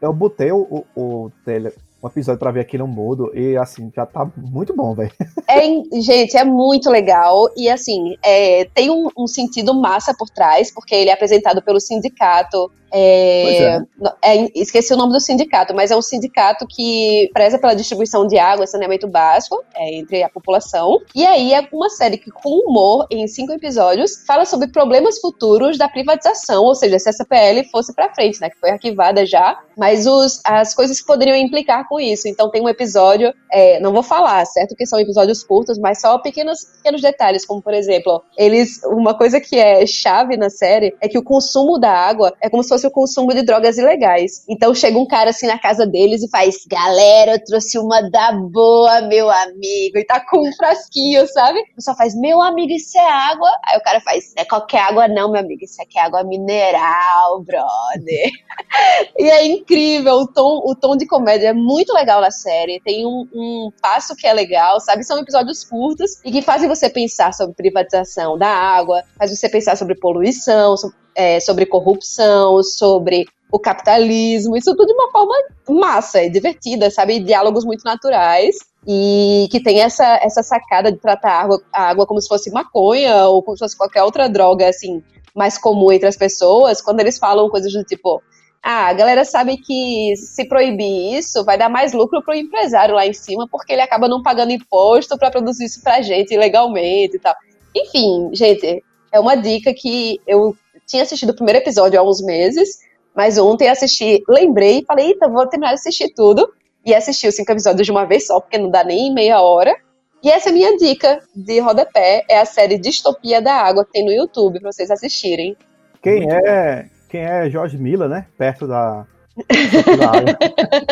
eu 0.00 0.12
botei 0.12 0.50
o, 0.50 0.84
o, 0.94 1.00
o 1.24 1.32
trailer, 1.44 1.74
um 2.02 2.06
episódio 2.06 2.38
pra 2.38 2.50
ver 2.50 2.60
aqui 2.60 2.78
no 2.78 2.86
mudo 2.86 3.30
e 3.34 3.56
assim, 3.56 3.90
já 3.94 4.06
tá 4.06 4.30
muito 4.36 4.74
bom, 4.74 4.94
velho. 4.94 5.12
É, 5.48 6.00
gente, 6.00 6.36
é 6.36 6.44
muito 6.44 6.88
legal 6.90 7.50
e 7.56 7.68
assim, 7.68 8.16
é, 8.22 8.64
tem 8.66 8.90
um, 8.90 9.08
um, 9.16 9.26
sentido 9.26 9.74
massa 9.74 10.14
por 10.14 10.30
trás, 10.30 10.72
porque 10.72 10.94
ele 10.94 11.10
é 11.10 11.12
apresentado 11.12 11.62
pelo 11.62 11.80
sindicato 11.80 12.70
é, 12.92 13.64
é. 13.64 13.82
É, 14.22 14.48
esqueci 14.54 14.92
o 14.92 14.96
nome 14.96 15.12
do 15.12 15.20
sindicato, 15.20 15.74
mas 15.74 15.90
é 15.90 15.96
um 15.96 16.02
sindicato 16.02 16.66
que 16.66 17.30
preza 17.32 17.58
pela 17.58 17.74
distribuição 17.74 18.26
de 18.26 18.38
água 18.38 18.64
e 18.64 18.68
saneamento 18.68 19.06
básico 19.06 19.62
é, 19.74 19.94
entre 19.94 20.22
a 20.22 20.28
população. 20.28 21.00
E 21.14 21.26
aí 21.26 21.52
é 21.52 21.68
uma 21.72 21.90
série 21.90 22.18
que, 22.18 22.30
com 22.30 22.50
humor, 22.50 23.06
em 23.10 23.26
cinco 23.26 23.52
episódios, 23.52 24.24
fala 24.26 24.44
sobre 24.44 24.68
problemas 24.68 25.18
futuros 25.20 25.76
da 25.76 25.88
privatização, 25.88 26.64
ou 26.64 26.74
seja, 26.74 26.98
se 26.98 27.08
essa 27.08 27.24
PL 27.24 27.64
fosse 27.70 27.94
para 27.94 28.12
frente, 28.14 28.40
né, 28.40 28.50
que 28.50 28.58
foi 28.58 28.70
arquivada 28.70 29.26
já, 29.26 29.58
mas 29.76 30.06
os, 30.06 30.40
as 30.44 30.74
coisas 30.74 31.00
que 31.00 31.06
poderiam 31.06 31.36
implicar 31.36 31.86
com 31.88 32.00
isso. 32.00 32.28
Então 32.28 32.50
tem 32.50 32.62
um 32.62 32.68
episódio, 32.68 33.32
é, 33.52 33.78
não 33.80 33.92
vou 33.92 34.02
falar, 34.02 34.44
certo, 34.46 34.74
que 34.74 34.86
são 34.86 34.98
episódios 34.98 35.42
curtos, 35.44 35.78
mas 35.78 36.00
só 36.00 36.18
pequenos, 36.18 36.64
pequenos 36.76 37.02
detalhes, 37.02 37.44
como 37.44 37.62
por 37.62 37.74
exemplo, 37.74 38.22
eles, 38.36 38.80
uma 38.84 39.16
coisa 39.16 39.40
que 39.40 39.58
é 39.58 39.84
chave 39.86 40.36
na 40.36 40.50
série 40.50 40.96
é 41.00 41.08
que 41.08 41.18
o 41.18 41.22
consumo 41.22 41.78
da 41.78 41.92
água 41.92 42.34
é 42.40 42.48
como 42.48 42.62
se 42.62 42.68
fosse 42.68 42.77
fosse 42.78 42.86
o 42.86 42.90
consumo 42.90 43.34
de 43.34 43.42
drogas 43.42 43.76
ilegais. 43.76 44.44
Então 44.48 44.74
chega 44.74 44.98
um 44.98 45.06
cara 45.06 45.30
assim 45.30 45.46
na 45.46 45.58
casa 45.58 45.86
deles 45.86 46.22
e 46.22 46.30
faz: 46.30 46.64
Galera, 46.66 47.32
eu 47.32 47.44
trouxe 47.44 47.78
uma 47.78 48.08
da 48.08 48.32
boa, 48.32 49.00
meu 49.02 49.28
amigo. 49.28 49.98
E 49.98 50.04
tá 50.04 50.20
com 50.20 50.48
um 50.48 50.52
frasquinho, 50.52 51.26
sabe? 51.26 51.58
O 51.72 51.74
pessoal 51.76 51.96
faz: 51.96 52.14
Meu 52.14 52.40
amigo, 52.40 52.72
isso 52.72 52.96
é 52.96 53.10
água. 53.10 53.50
Aí 53.66 53.78
o 53.78 53.82
cara 53.82 54.00
faz: 54.00 54.32
é 54.36 54.44
qualquer 54.44 54.80
água, 54.80 55.08
não, 55.08 55.32
meu 55.32 55.40
amigo. 55.40 55.64
Isso 55.64 55.82
aqui 55.82 55.98
é 55.98 56.02
água 56.02 56.22
mineral, 56.22 57.42
brother. 57.42 58.30
e 59.18 59.28
é 59.28 59.46
incrível. 59.46 60.14
O 60.14 60.26
tom, 60.28 60.62
o 60.64 60.74
tom 60.74 60.96
de 60.96 61.06
comédia 61.06 61.48
é 61.48 61.52
muito 61.52 61.92
legal 61.92 62.20
na 62.20 62.30
série. 62.30 62.80
Tem 62.84 63.04
um, 63.04 63.26
um 63.34 63.70
passo 63.82 64.14
que 64.14 64.26
é 64.26 64.32
legal, 64.32 64.80
sabe? 64.80 65.04
São 65.04 65.18
episódios 65.18 65.64
curtos 65.64 66.20
e 66.24 66.30
que 66.30 66.42
fazem 66.42 66.68
você 66.68 66.88
pensar 66.88 67.32
sobre 67.34 67.54
privatização 67.54 68.38
da 68.38 68.48
água, 68.48 69.02
faz 69.18 69.36
você 69.36 69.48
pensar 69.48 69.76
sobre 69.76 69.94
poluição, 69.96 70.76
sobre 70.76 70.96
é, 71.18 71.40
sobre 71.40 71.66
corrupção, 71.66 72.62
sobre 72.62 73.26
o 73.50 73.58
capitalismo, 73.58 74.56
isso 74.56 74.76
tudo 74.76 74.86
de 74.86 74.92
uma 74.92 75.10
forma 75.10 75.34
massa, 75.68 76.22
e 76.22 76.30
divertida, 76.30 76.90
sabe? 76.90 77.18
Diálogos 77.18 77.64
muito 77.64 77.82
naturais 77.82 78.54
e 78.86 79.48
que 79.50 79.60
tem 79.60 79.80
essa, 79.80 80.06
essa 80.22 80.44
sacada 80.44 80.92
de 80.92 80.98
tratar 80.98 81.32
a 81.32 81.40
água, 81.40 81.62
a 81.72 81.88
água 81.88 82.06
como 82.06 82.20
se 82.20 82.28
fosse 82.28 82.52
maconha 82.52 83.24
ou 83.26 83.42
como 83.42 83.56
se 83.56 83.64
fosse 83.64 83.76
qualquer 83.76 84.04
outra 84.04 84.28
droga, 84.28 84.68
assim, 84.68 85.02
mais 85.34 85.58
comum 85.58 85.90
entre 85.90 86.06
as 86.06 86.16
pessoas, 86.16 86.80
quando 86.80 87.00
eles 87.00 87.18
falam 87.18 87.50
coisas 87.50 87.72
do 87.72 87.82
tipo, 87.82 88.22
ah, 88.62 88.86
a 88.86 88.92
galera 88.92 89.24
sabe 89.24 89.56
que 89.56 90.14
se 90.16 90.46
proibir 90.46 91.18
isso 91.18 91.44
vai 91.44 91.58
dar 91.58 91.68
mais 91.68 91.92
lucro 91.92 92.22
pro 92.22 92.34
empresário 92.34 92.94
lá 92.94 93.06
em 93.06 93.12
cima, 93.12 93.48
porque 93.50 93.72
ele 93.72 93.82
acaba 93.82 94.06
não 94.06 94.22
pagando 94.22 94.52
imposto 94.52 95.18
para 95.18 95.30
produzir 95.32 95.64
isso 95.64 95.82
pra 95.82 96.00
gente 96.00 96.36
legalmente 96.36 97.16
e 97.16 97.18
tal. 97.18 97.34
Enfim, 97.74 98.30
gente, 98.32 98.84
é 99.12 99.18
uma 99.18 99.34
dica 99.34 99.72
que 99.74 100.20
eu 100.26 100.54
tinha 100.88 101.02
assistido 101.02 101.30
o 101.30 101.36
primeiro 101.36 101.60
episódio 101.60 102.00
há 102.00 102.02
uns 102.02 102.20
meses, 102.22 102.78
mas 103.14 103.38
ontem 103.38 103.68
assisti, 103.68 104.22
lembrei 104.28 104.78
e 104.78 104.84
falei, 104.84 105.08
eita, 105.08 105.28
vou 105.28 105.46
terminar 105.46 105.70
de 105.70 105.74
assistir 105.74 106.12
tudo. 106.14 106.50
E 106.84 106.94
assisti 106.94 107.28
os 107.28 107.34
cinco 107.34 107.52
episódios 107.52 107.84
de 107.84 107.92
uma 107.92 108.06
vez 108.06 108.26
só, 108.26 108.40
porque 108.40 108.56
não 108.56 108.70
dá 108.70 108.82
nem 108.82 109.12
meia 109.12 109.40
hora. 109.40 109.76
E 110.22 110.30
essa 110.30 110.48
é 110.48 110.50
a 110.50 110.54
minha 110.54 110.76
dica 110.76 111.20
de 111.34 111.60
rodapé, 111.60 112.24
é 112.28 112.40
a 112.40 112.44
série 112.44 112.78
Distopia 112.78 113.42
da 113.42 113.54
Água, 113.54 113.84
que 113.84 113.92
tem 113.92 114.04
no 114.04 114.12
YouTube, 114.12 114.58
pra 114.60 114.72
vocês 114.72 114.90
assistirem. 114.90 115.56
Quem 116.02 116.20
Muito 116.20 116.46
é, 116.46 116.88
quem 117.08 117.20
é 117.20 117.50
Jorge 117.50 117.76
Mila, 117.76 118.08
né? 118.08 118.26
Perto 118.36 118.66
da. 118.66 119.06
da 119.98 120.10
água. 120.10 120.38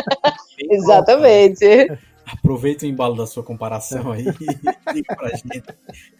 Exatamente. 0.70 1.98
Aproveita 2.26 2.84
o 2.84 2.88
embalo 2.88 3.16
da 3.16 3.26
sua 3.26 3.42
comparação 3.42 4.10
aí 4.12 4.26
e 4.26 4.32
diga 4.92 5.16
pra 5.16 5.28
gente 5.28 5.62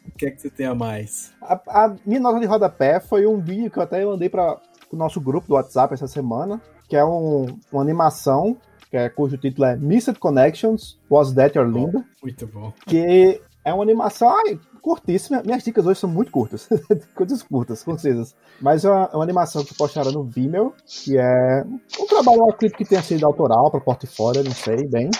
o 0.06 0.12
que 0.16 0.26
é 0.26 0.30
que 0.30 0.40
você 0.40 0.50
tem 0.50 0.66
a 0.66 0.74
mais. 0.74 1.32
A, 1.42 1.54
a 1.66 1.96
minha 2.06 2.20
nota 2.20 2.38
de 2.38 2.46
rodapé 2.46 3.00
foi 3.00 3.26
um 3.26 3.40
vídeo 3.40 3.70
que 3.70 3.78
eu 3.78 3.82
até 3.82 4.04
mandei 4.04 4.28
para 4.28 4.60
o 4.90 4.96
nosso 4.96 5.20
grupo 5.20 5.48
do 5.48 5.54
WhatsApp 5.54 5.94
essa 5.94 6.06
semana, 6.06 6.60
que 6.88 6.96
é 6.96 7.04
um, 7.04 7.58
uma 7.72 7.82
animação 7.82 8.56
que 8.90 8.96
é, 8.96 9.08
cujo 9.08 9.36
título 9.36 9.66
é 9.66 9.76
Missed 9.76 10.18
Connections, 10.18 10.98
Was 11.10 11.32
That 11.32 11.58
Your 11.58 11.68
Linda? 11.68 12.04
Muito 12.22 12.46
bom. 12.46 12.72
Que 12.86 13.40
é 13.64 13.74
uma 13.74 13.82
animação 13.82 14.28
ai, 14.28 14.60
curtíssima. 14.80 15.42
Minhas 15.44 15.64
dicas 15.64 15.84
hoje 15.84 15.98
são 15.98 16.08
muito 16.08 16.30
curtas. 16.30 16.68
Coisas 17.14 17.42
curtas, 17.42 17.82
concisas. 17.82 18.34
Mas 18.60 18.84
é 18.84 18.90
uma, 18.90 19.10
é 19.12 19.16
uma 19.16 19.24
animação 19.24 19.64
que 19.64 19.74
postaram 19.74 20.12
no 20.12 20.22
Vimeo, 20.22 20.72
que 20.86 21.18
é 21.18 21.64
um 22.00 22.06
trabalho, 22.06 22.44
um 22.44 22.52
clipe 22.52 22.76
que 22.76 22.84
tenha 22.84 23.02
sido 23.02 23.26
autoral 23.26 23.70
para 23.70 23.80
portfólio, 23.80 24.44
não 24.44 24.52
sei 24.52 24.86
bem. 24.86 25.10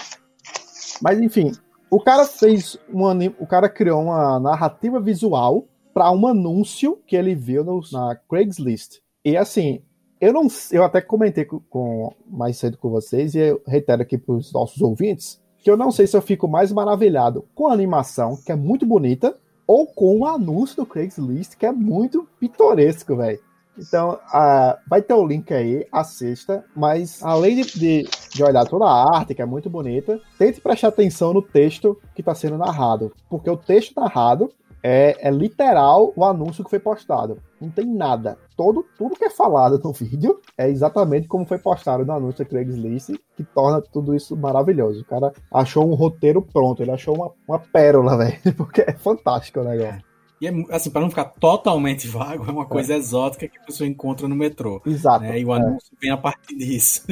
Mas 1.02 1.20
enfim, 1.20 1.52
o 1.90 2.00
cara 2.00 2.24
fez 2.24 2.78
um 2.92 3.06
anim... 3.06 3.34
o 3.38 3.46
cara 3.46 3.68
criou 3.68 4.02
uma 4.02 4.38
narrativa 4.40 5.00
visual 5.00 5.66
para 5.94 6.10
um 6.10 6.26
anúncio 6.26 6.98
que 7.06 7.16
ele 7.16 7.34
viu 7.34 7.64
no, 7.64 7.80
na 7.92 8.16
Craigslist. 8.28 8.98
E 9.24 9.36
assim, 9.36 9.82
eu 10.20 10.32
não 10.32 10.46
eu 10.70 10.84
até 10.84 11.00
comentei 11.00 11.44
com, 11.44 11.60
com 11.70 12.12
mais 12.26 12.56
cedo 12.56 12.78
com 12.78 12.90
vocês 12.90 13.34
e 13.34 13.38
eu 13.38 13.62
reitero 13.66 14.02
aqui 14.02 14.18
para 14.18 14.34
os 14.34 14.52
nossos 14.52 14.80
ouvintes 14.82 15.40
que 15.66 15.70
eu 15.70 15.76
não 15.76 15.90
sei 15.90 16.06
se 16.06 16.16
eu 16.16 16.22
fico 16.22 16.46
mais 16.46 16.70
maravilhado 16.70 17.44
com 17.52 17.66
a 17.66 17.72
animação, 17.72 18.36
que 18.36 18.52
é 18.52 18.54
muito 18.54 18.86
bonita, 18.86 19.36
ou 19.66 19.84
com 19.84 20.20
o 20.20 20.24
anúncio 20.24 20.76
do 20.76 20.86
Craigslist, 20.86 21.56
que 21.56 21.66
é 21.66 21.72
muito 21.72 22.24
pitoresco, 22.38 23.16
velho. 23.16 23.40
Então, 23.78 24.18
uh, 24.32 24.78
vai 24.88 25.02
ter 25.02 25.14
o 25.14 25.26
link 25.26 25.52
aí, 25.52 25.86
assista, 25.92 26.64
mas 26.74 27.22
além 27.22 27.56
de, 27.56 27.78
de, 27.78 28.08
de, 28.32 28.44
olhar 28.44 28.64
toda 28.66 28.86
a 28.86 29.16
arte, 29.18 29.34
que 29.34 29.42
é 29.42 29.46
muito 29.46 29.68
bonita, 29.68 30.20
tente 30.38 30.60
prestar 30.60 30.88
atenção 30.88 31.32
no 31.32 31.42
texto 31.42 32.00
que 32.14 32.22
está 32.22 32.34
sendo 32.34 32.56
narrado, 32.56 33.12
porque 33.28 33.50
o 33.50 33.56
texto 33.56 33.98
narrado 34.00 34.50
é, 34.88 35.16
é, 35.28 35.30
literal 35.32 36.12
o 36.14 36.24
anúncio 36.24 36.62
que 36.62 36.70
foi 36.70 36.78
postado. 36.78 37.42
Não 37.60 37.68
tem 37.68 37.86
nada. 37.86 38.38
Todo, 38.56 38.86
tudo 38.96 39.16
que 39.16 39.24
é 39.24 39.30
falado 39.30 39.80
no 39.82 39.90
vídeo 39.92 40.40
é 40.56 40.68
exatamente 40.68 41.26
como 41.26 41.44
foi 41.44 41.58
postado 41.58 42.04
no 42.04 42.12
anúncio 42.12 42.44
da 42.44 42.48
Craigslist, 42.48 43.10
que 43.36 43.42
torna 43.42 43.82
tudo 43.82 44.14
isso 44.14 44.36
maravilhoso. 44.36 45.00
O 45.00 45.04
cara 45.04 45.32
achou 45.52 45.90
um 45.90 45.94
roteiro 45.94 46.40
pronto, 46.40 46.82
ele 46.82 46.92
achou 46.92 47.16
uma, 47.16 47.32
uma 47.48 47.58
pérola, 47.58 48.16
velho, 48.24 48.54
porque 48.56 48.82
é 48.82 48.92
fantástico 48.92 49.58
o 49.58 49.64
negócio. 49.64 50.05
E 50.40 50.46
é, 50.46 50.52
assim, 50.70 50.90
para 50.90 51.00
não 51.00 51.10
ficar 51.10 51.24
totalmente 51.24 52.06
vago, 52.08 52.44
é 52.46 52.50
uma 52.50 52.66
coisa 52.66 52.94
é. 52.94 52.96
exótica 52.96 53.48
que 53.48 53.58
a 53.58 53.62
pessoa 53.62 53.88
encontra 53.88 54.28
no 54.28 54.34
metrô. 54.34 54.82
Exato. 54.84 55.20
Né? 55.20 55.40
E 55.40 55.44
o 55.44 55.52
anúncio 55.52 55.88
é. 55.94 56.00
vem 56.00 56.10
a 56.10 56.16
partir 56.16 56.54
disso. 56.56 57.04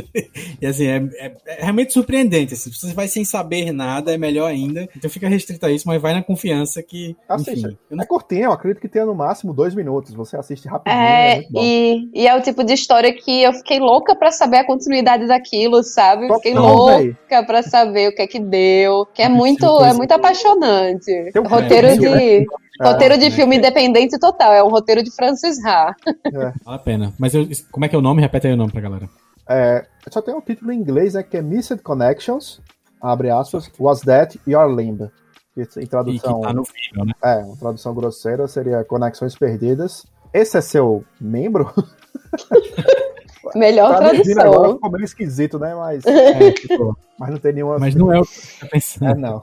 e 0.60 0.66
assim, 0.66 0.86
é, 0.86 0.96
é, 0.96 1.36
é, 1.46 1.62
realmente 1.62 1.92
surpreendente. 1.92 2.54
Assim, 2.54 2.70
se 2.70 2.80
você 2.80 2.92
vai 2.92 3.08
sem 3.08 3.24
saber 3.24 3.72
nada, 3.72 4.12
é 4.12 4.18
melhor 4.18 4.46
ainda. 4.46 4.88
Então 4.96 5.10
fica 5.10 5.28
restrito 5.28 5.64
a 5.64 5.70
isso, 5.70 5.88
mas 5.88 6.00
vai 6.00 6.12
na 6.12 6.22
confiança 6.22 6.82
que. 6.82 7.16
Assista. 7.28 7.52
Enfim, 7.52 7.78
não... 7.90 8.02
É 8.02 8.06
curtinho, 8.06 8.44
eu 8.44 8.52
acredito 8.52 8.80
que 8.80 8.88
tenha 8.88 9.06
no 9.06 9.14
máximo 9.14 9.52
dois 9.54 9.74
minutos. 9.74 10.14
Você 10.14 10.36
assiste 10.36 10.68
rapidinho. 10.68 11.00
É, 11.00 11.38
é 11.38 11.44
e, 11.54 12.10
e, 12.14 12.26
é 12.26 12.36
o 12.36 12.42
tipo 12.42 12.62
de 12.62 12.74
história 12.74 13.12
que 13.12 13.42
eu 13.42 13.52
fiquei 13.54 13.78
louca 13.78 14.14
para 14.14 14.30
saber 14.30 14.58
a 14.58 14.66
continuidade 14.66 15.26
daquilo, 15.26 15.82
sabe? 15.82 16.22
Total, 16.22 16.36
fiquei 16.38 16.54
louca 16.54 17.44
para 17.46 17.62
saber 17.62 18.08
o 18.08 18.14
que 18.14 18.22
é 18.22 18.26
que 18.26 18.38
deu. 18.38 19.06
Que 19.14 19.22
é 19.22 19.28
muito, 19.28 19.66
é 19.82 19.92
muito 19.92 20.12
apaixonante. 20.12 21.30
Roteiro 21.48 21.98
de. 21.98 22.46
Roteiro 22.80 23.16
de 23.18 23.30
filme 23.30 23.56
independente 23.56 24.18
total, 24.18 24.52
é 24.52 24.62
um 24.62 24.68
roteiro 24.68 25.02
de 25.02 25.10
Francis 25.10 25.64
Ha. 25.64 25.94
É. 26.26 26.52
Vale 26.64 26.76
a 26.76 26.78
pena. 26.78 27.14
Mas 27.18 27.34
eu, 27.34 27.46
como 27.70 27.84
é 27.84 27.88
que 27.88 27.94
é 27.94 27.98
o 27.98 28.02
nome? 28.02 28.20
Repete 28.20 28.48
aí 28.48 28.52
o 28.52 28.56
nome 28.56 28.72
pra 28.72 28.80
galera. 28.80 29.08
É, 29.48 29.86
só 30.10 30.20
tem 30.20 30.34
um 30.34 30.40
título 30.40 30.72
em 30.72 30.78
inglês, 30.78 31.14
é 31.14 31.22
que 31.22 31.36
é 31.36 31.42
Missed 31.42 31.82
Connections, 31.82 32.60
abre 33.00 33.30
aspas, 33.30 33.70
Was 33.78 34.00
That 34.00 34.40
Your 34.46 34.74
Limb? 34.74 35.10
Em 35.56 35.86
tradução. 35.86 36.40
Tá 36.40 36.52
no 36.52 36.64
filme, 36.64 37.06
né? 37.06 37.12
É, 37.22 37.44
uma 37.44 37.56
tradução 37.56 37.94
grosseira 37.94 38.48
seria 38.48 38.82
Conexões 38.84 39.36
Perdidas. 39.36 40.04
Esse 40.32 40.58
é 40.58 40.60
seu 40.60 41.04
membro? 41.20 41.72
Melhor 43.54 43.92
tá 43.92 44.10
tradução. 44.10 44.42
Agora 44.42 44.74
ficou 44.74 44.90
meio 44.90 45.04
esquisito, 45.04 45.58
né? 45.58 45.74
Mas, 45.74 46.04
é, 46.06 46.52
tipo, 46.52 46.96
mas 47.18 47.30
não 47.30 47.38
tem 47.38 47.52
nenhuma. 47.52 47.78
Mas 47.78 47.94
não 47.94 48.12
é 48.12 48.20
o 48.20 48.24
que 48.24 48.34
você 48.34 48.60
tá 48.60 48.66
pensando. 48.66 49.10
É, 49.10 49.14
não. 49.14 49.42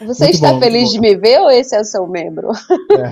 Você 0.00 0.24
muito 0.24 0.34
está 0.34 0.52
bom, 0.52 0.60
feliz 0.60 0.90
de 0.90 1.00
me 1.00 1.16
ver 1.16 1.40
ou 1.40 1.50
esse 1.50 1.74
é 1.74 1.80
o 1.80 1.84
seu 1.84 2.06
membro? 2.06 2.50
É. 2.92 3.10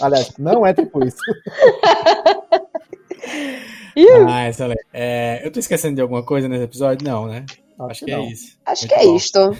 Aliás, 0.00 0.32
não 0.38 0.66
é 0.66 0.72
tipo 0.72 1.04
isso. 1.04 1.16
ah, 4.28 4.48
excelente. 4.48 4.84
É, 4.92 5.42
eu 5.44 5.50
tô 5.50 5.60
esquecendo 5.60 5.96
de 5.96 6.00
alguma 6.00 6.24
coisa 6.24 6.48
nesse 6.48 6.64
episódio? 6.64 7.06
Não, 7.06 7.26
né? 7.26 7.44
Acho, 7.78 7.90
Acho 7.90 8.04
que, 8.04 8.10
é 8.10 8.16
não. 8.16 8.24
é 8.24 8.32
isso. 8.32 8.58
Acho 8.64 8.82
muito 8.82 8.94
que 8.94 9.00
é 9.00 9.04
bom. 9.04 9.16
isto. 9.16 9.56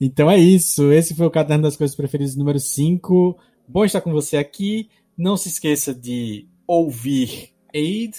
então 0.00 0.30
é 0.30 0.38
isso. 0.38 0.92
Esse 0.92 1.14
foi 1.14 1.26
o 1.26 1.30
Caderno 1.30 1.62
das 1.62 1.76
Coisas 1.76 1.96
Preferidas 1.96 2.36
número 2.36 2.58
5. 2.58 3.38
Bom 3.68 3.84
estar 3.84 4.00
com 4.00 4.12
você 4.12 4.36
aqui. 4.36 4.90
Não 5.16 5.36
se 5.36 5.48
esqueça 5.48 5.94
de 5.94 6.46
ouvir 6.70 7.50
Aid. 7.74 8.12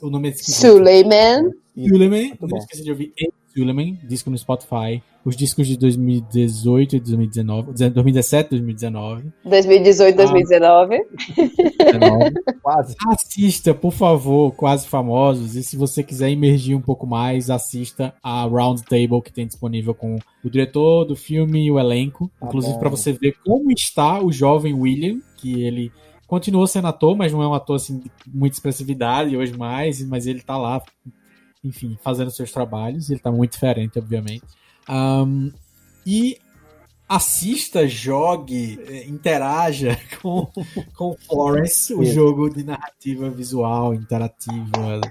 O 0.00 0.10
nome 0.10 0.28
é 0.28 0.32
esquisito. 0.32 0.60
Suleiman. 0.60 1.52
Suleiman. 1.76 2.32
Não 2.40 2.58
esqueça 2.58 2.82
de 2.82 2.90
ouvir 2.90 3.12
Aid 3.18 3.32
Suleiman, 3.54 3.98
disco 4.04 4.28
no 4.28 4.36
Spotify 4.36 5.02
os 5.24 5.36
discos 5.36 5.66
de 5.66 5.76
2018 5.76 6.96
e 6.96 7.00
2019, 7.00 7.72
2017 7.72 8.50
2019. 8.50 9.32
2018 9.44 10.16
2019. 10.16 10.96
Ah, 11.94 12.54
quase. 12.62 12.96
Assista, 13.08 13.74
por 13.74 13.92
favor, 13.92 14.52
Quase 14.52 14.86
Famosos. 14.86 15.54
E 15.54 15.62
se 15.62 15.76
você 15.76 16.02
quiser 16.02 16.30
emergir 16.30 16.74
um 16.74 16.80
pouco 16.80 17.06
mais, 17.06 17.50
assista 17.50 18.14
a 18.22 18.42
Roundtable 18.44 19.22
que 19.22 19.32
tem 19.32 19.46
disponível 19.46 19.94
com 19.94 20.16
o 20.44 20.50
diretor 20.50 21.04
do 21.04 21.14
filme 21.14 21.66
e 21.66 21.70
o 21.70 21.78
elenco. 21.78 22.30
Tá 22.40 22.46
inclusive 22.46 22.78
para 22.78 22.88
você 22.88 23.12
ver 23.12 23.36
como 23.44 23.70
está 23.70 24.20
o 24.20 24.32
jovem 24.32 24.74
William, 24.74 25.20
que 25.36 25.62
ele 25.62 25.92
continua 26.32 26.66
sendo 26.66 26.86
ator, 26.88 27.14
mas 27.14 27.30
não 27.30 27.42
é 27.42 27.46
um 27.46 27.52
ator 27.52 27.76
assim 27.76 27.98
de 27.98 28.10
muita 28.26 28.56
expressividade 28.56 29.36
hoje 29.36 29.54
mais, 29.54 30.02
mas 30.02 30.26
ele 30.26 30.40
tá 30.40 30.56
lá, 30.56 30.80
enfim, 31.62 31.98
fazendo 32.02 32.30
seus 32.30 32.50
trabalhos. 32.50 33.10
Ele 33.10 33.20
tá 33.20 33.30
muito 33.30 33.52
diferente, 33.52 33.98
obviamente. 33.98 34.42
Um, 34.88 35.52
e 36.06 36.38
assista, 37.06 37.86
jogue, 37.86 38.80
eh, 38.88 39.06
interaja 39.06 40.00
com, 40.22 40.50
com 40.96 41.14
Florence, 41.28 41.92
o 41.92 42.02
jogo 42.02 42.48
de 42.48 42.64
narrativa 42.64 43.28
visual, 43.28 43.92
interativa, 43.92 45.02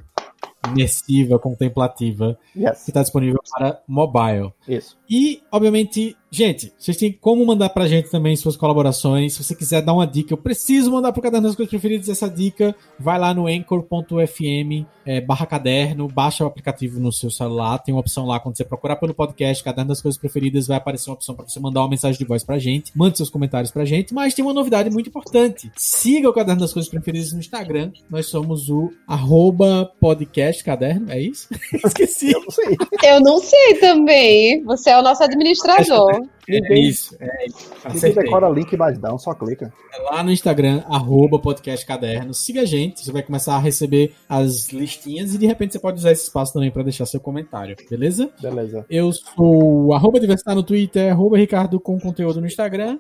imersiva, 0.69 1.38
contemplativa, 1.38 2.36
yes. 2.55 2.84
que 2.84 2.89
está 2.89 3.03
disponível 3.03 3.39
para 3.51 3.80
mobile. 3.88 4.51
Isso. 4.67 4.97
E, 5.07 5.43
obviamente, 5.51 6.17
gente, 6.32 6.73
vocês 6.77 6.95
têm 6.95 7.11
como 7.11 7.45
mandar 7.45 7.69
pra 7.69 7.88
gente 7.88 8.09
também 8.09 8.36
suas 8.36 8.55
colaborações. 8.55 9.34
Se 9.34 9.43
você 9.43 9.53
quiser 9.53 9.82
dar 9.82 9.93
uma 9.93 10.07
dica, 10.07 10.34
eu 10.34 10.38
preciso 10.38 10.91
mandar 10.91 11.11
pro 11.11 11.21
Caderno 11.21 11.47
das 11.47 11.55
Coisas 11.55 11.69
Preferidas 11.69 12.07
essa 12.07 12.29
dica, 12.29 12.75
vai 12.97 13.19
lá 13.19 13.34
no 13.34 13.47
anchor.fm 13.47 14.88
é, 15.05 15.19
barra 15.19 15.45
caderno, 15.45 16.07
baixa 16.07 16.43
o 16.43 16.47
aplicativo 16.47 16.99
no 16.99 17.11
seu 17.11 17.29
celular, 17.29 17.79
tem 17.79 17.93
uma 17.93 18.01
opção 18.01 18.25
lá, 18.25 18.39
quando 18.39 18.57
você 18.57 18.63
procurar 18.63 18.95
pelo 18.95 19.13
podcast 19.13 19.63
Caderno 19.63 19.89
das 19.89 20.01
Coisas 20.01 20.19
Preferidas, 20.19 20.67
vai 20.67 20.77
aparecer 20.77 21.09
uma 21.09 21.15
opção 21.15 21.36
para 21.36 21.47
você 21.47 21.59
mandar 21.59 21.82
uma 21.82 21.89
mensagem 21.89 22.17
de 22.17 22.25
voz 22.25 22.43
pra 22.43 22.59
gente, 22.59 22.91
mande 22.95 23.17
seus 23.17 23.29
comentários 23.29 23.71
pra 23.71 23.86
gente, 23.86 24.13
mas 24.13 24.34
tem 24.34 24.43
uma 24.43 24.53
novidade 24.53 24.89
muito 24.89 25.09
importante. 25.09 25.71
Siga 25.75 26.29
o 26.29 26.34
Caderno 26.34 26.61
das 26.61 26.73
Coisas 26.73 26.89
Preferidas 26.89 27.34
no 27.34 27.39
Instagram, 27.39 27.91
nós 28.09 28.27
somos 28.27 28.69
o 28.69 28.91
arroba 29.07 29.91
podcast 29.99 30.63
caderno, 30.63 31.11
é 31.11 31.19
isso? 31.19 31.47
Esqueci. 31.86 32.32
Eu 32.32 32.41
não 32.41 32.51
sei. 32.51 32.77
Eu 33.03 33.21
não 33.21 33.39
sei 33.39 33.73
também. 33.79 34.63
Você 34.63 34.89
é 34.89 34.99
o 34.99 35.01
nosso 35.01 35.23
administrador. 35.23 36.20
É, 36.47 36.80
isso, 36.80 37.15
é 37.19 37.45
isso. 37.45 37.72
Você 37.89 38.11
decora 38.11 38.49
o 38.49 38.53
link 38.53 38.76
mais 38.78 38.97
dá, 38.97 39.17
só 39.17 39.34
clica. 39.34 39.72
É 39.93 40.01
lá 40.01 40.24
no 40.24 40.32
Instagram, 40.32 40.84
arroba 40.88 41.39
podcast 41.39 41.86
caderno. 41.86 42.34
Siga 42.34 42.61
a 42.61 42.65
gente, 42.65 43.03
você 43.03 43.11
vai 43.11 43.24
começar 43.24 43.55
a 43.55 43.59
receber 43.59 44.13
as 44.28 44.69
listinhas 44.72 45.34
e 45.34 45.38
de 45.38 45.45
repente 45.45 45.74
você 45.74 45.80
pode 45.80 45.97
usar 45.97 46.11
esse 46.11 46.24
espaço 46.24 46.53
também 46.53 46.72
para 46.72 46.84
deixar 46.84 47.05
seu 47.05 47.19
comentário, 47.19 47.76
beleza? 47.89 48.30
Beleza. 48.41 48.86
Eu 48.89 49.11
sou 49.11 49.93
arroba 49.93 50.19
diversidade 50.19 50.55
no 50.55 50.63
Twitter, 50.63 51.11
arroba 51.11 51.38
Ricardo 51.38 51.80
com 51.80 51.99
conteúdo 51.99 52.39
no 52.39 52.47
Instagram, 52.47 52.99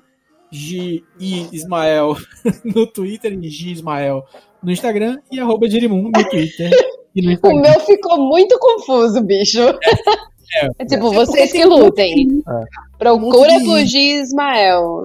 G 0.51 1.03
e 1.19 1.47
Ismael 1.51 2.15
no 2.63 2.85
Twitter 2.85 3.33
e 3.33 3.49
G 3.49 3.69
Ismael 3.69 4.23
no 4.61 4.71
Instagram 4.71 5.19
e 5.31 5.39
arroba 5.39 5.69
Jerimum 5.69 6.11
no 6.15 6.29
Twitter. 6.29 6.71
O 7.13 7.53
meu 7.59 7.79
ficou 7.81 8.17
muito 8.25 8.57
confuso, 8.57 9.21
bicho. 9.21 9.59
É, 9.59 9.75
é 10.79 10.85
tipo, 10.85 11.11
vocês 11.11 11.51
que 11.51 11.63
lutem. 11.65 12.43
É. 12.47 12.63
Procura 12.97 13.59
por 13.59 13.79
Ismael. 13.79 15.03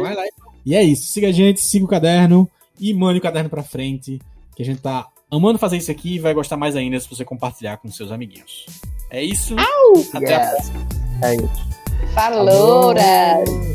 Vai 0.00 0.14
lá. 0.14 0.22
E 0.64 0.74
é 0.74 0.82
isso. 0.82 1.06
Siga 1.06 1.28
a 1.28 1.32
gente, 1.32 1.60
siga 1.60 1.84
o 1.84 1.88
caderno 1.88 2.48
e 2.78 2.92
mande 2.94 3.18
o 3.18 3.22
caderno 3.22 3.50
pra 3.50 3.62
frente. 3.62 4.20
Que 4.54 4.62
a 4.62 4.66
gente 4.66 4.80
tá 4.80 5.06
amando 5.30 5.58
fazer 5.58 5.76
isso 5.76 5.90
aqui 5.90 6.14
e 6.14 6.18
vai 6.18 6.32
gostar 6.32 6.56
mais 6.56 6.76
ainda 6.76 6.98
se 7.00 7.08
você 7.08 7.24
compartilhar 7.24 7.76
com 7.78 7.90
seus 7.90 8.12
amiguinhos. 8.12 8.66
É 9.10 9.22
isso. 9.22 9.54
Au! 9.58 10.04
Até 10.14 10.30
yes. 10.30 10.32
a 10.32 10.50
próxima. 10.50 10.88
É 11.22 11.34
isso. 11.34 11.68
Falouras! 12.14 13.48
Falou. 13.48 13.74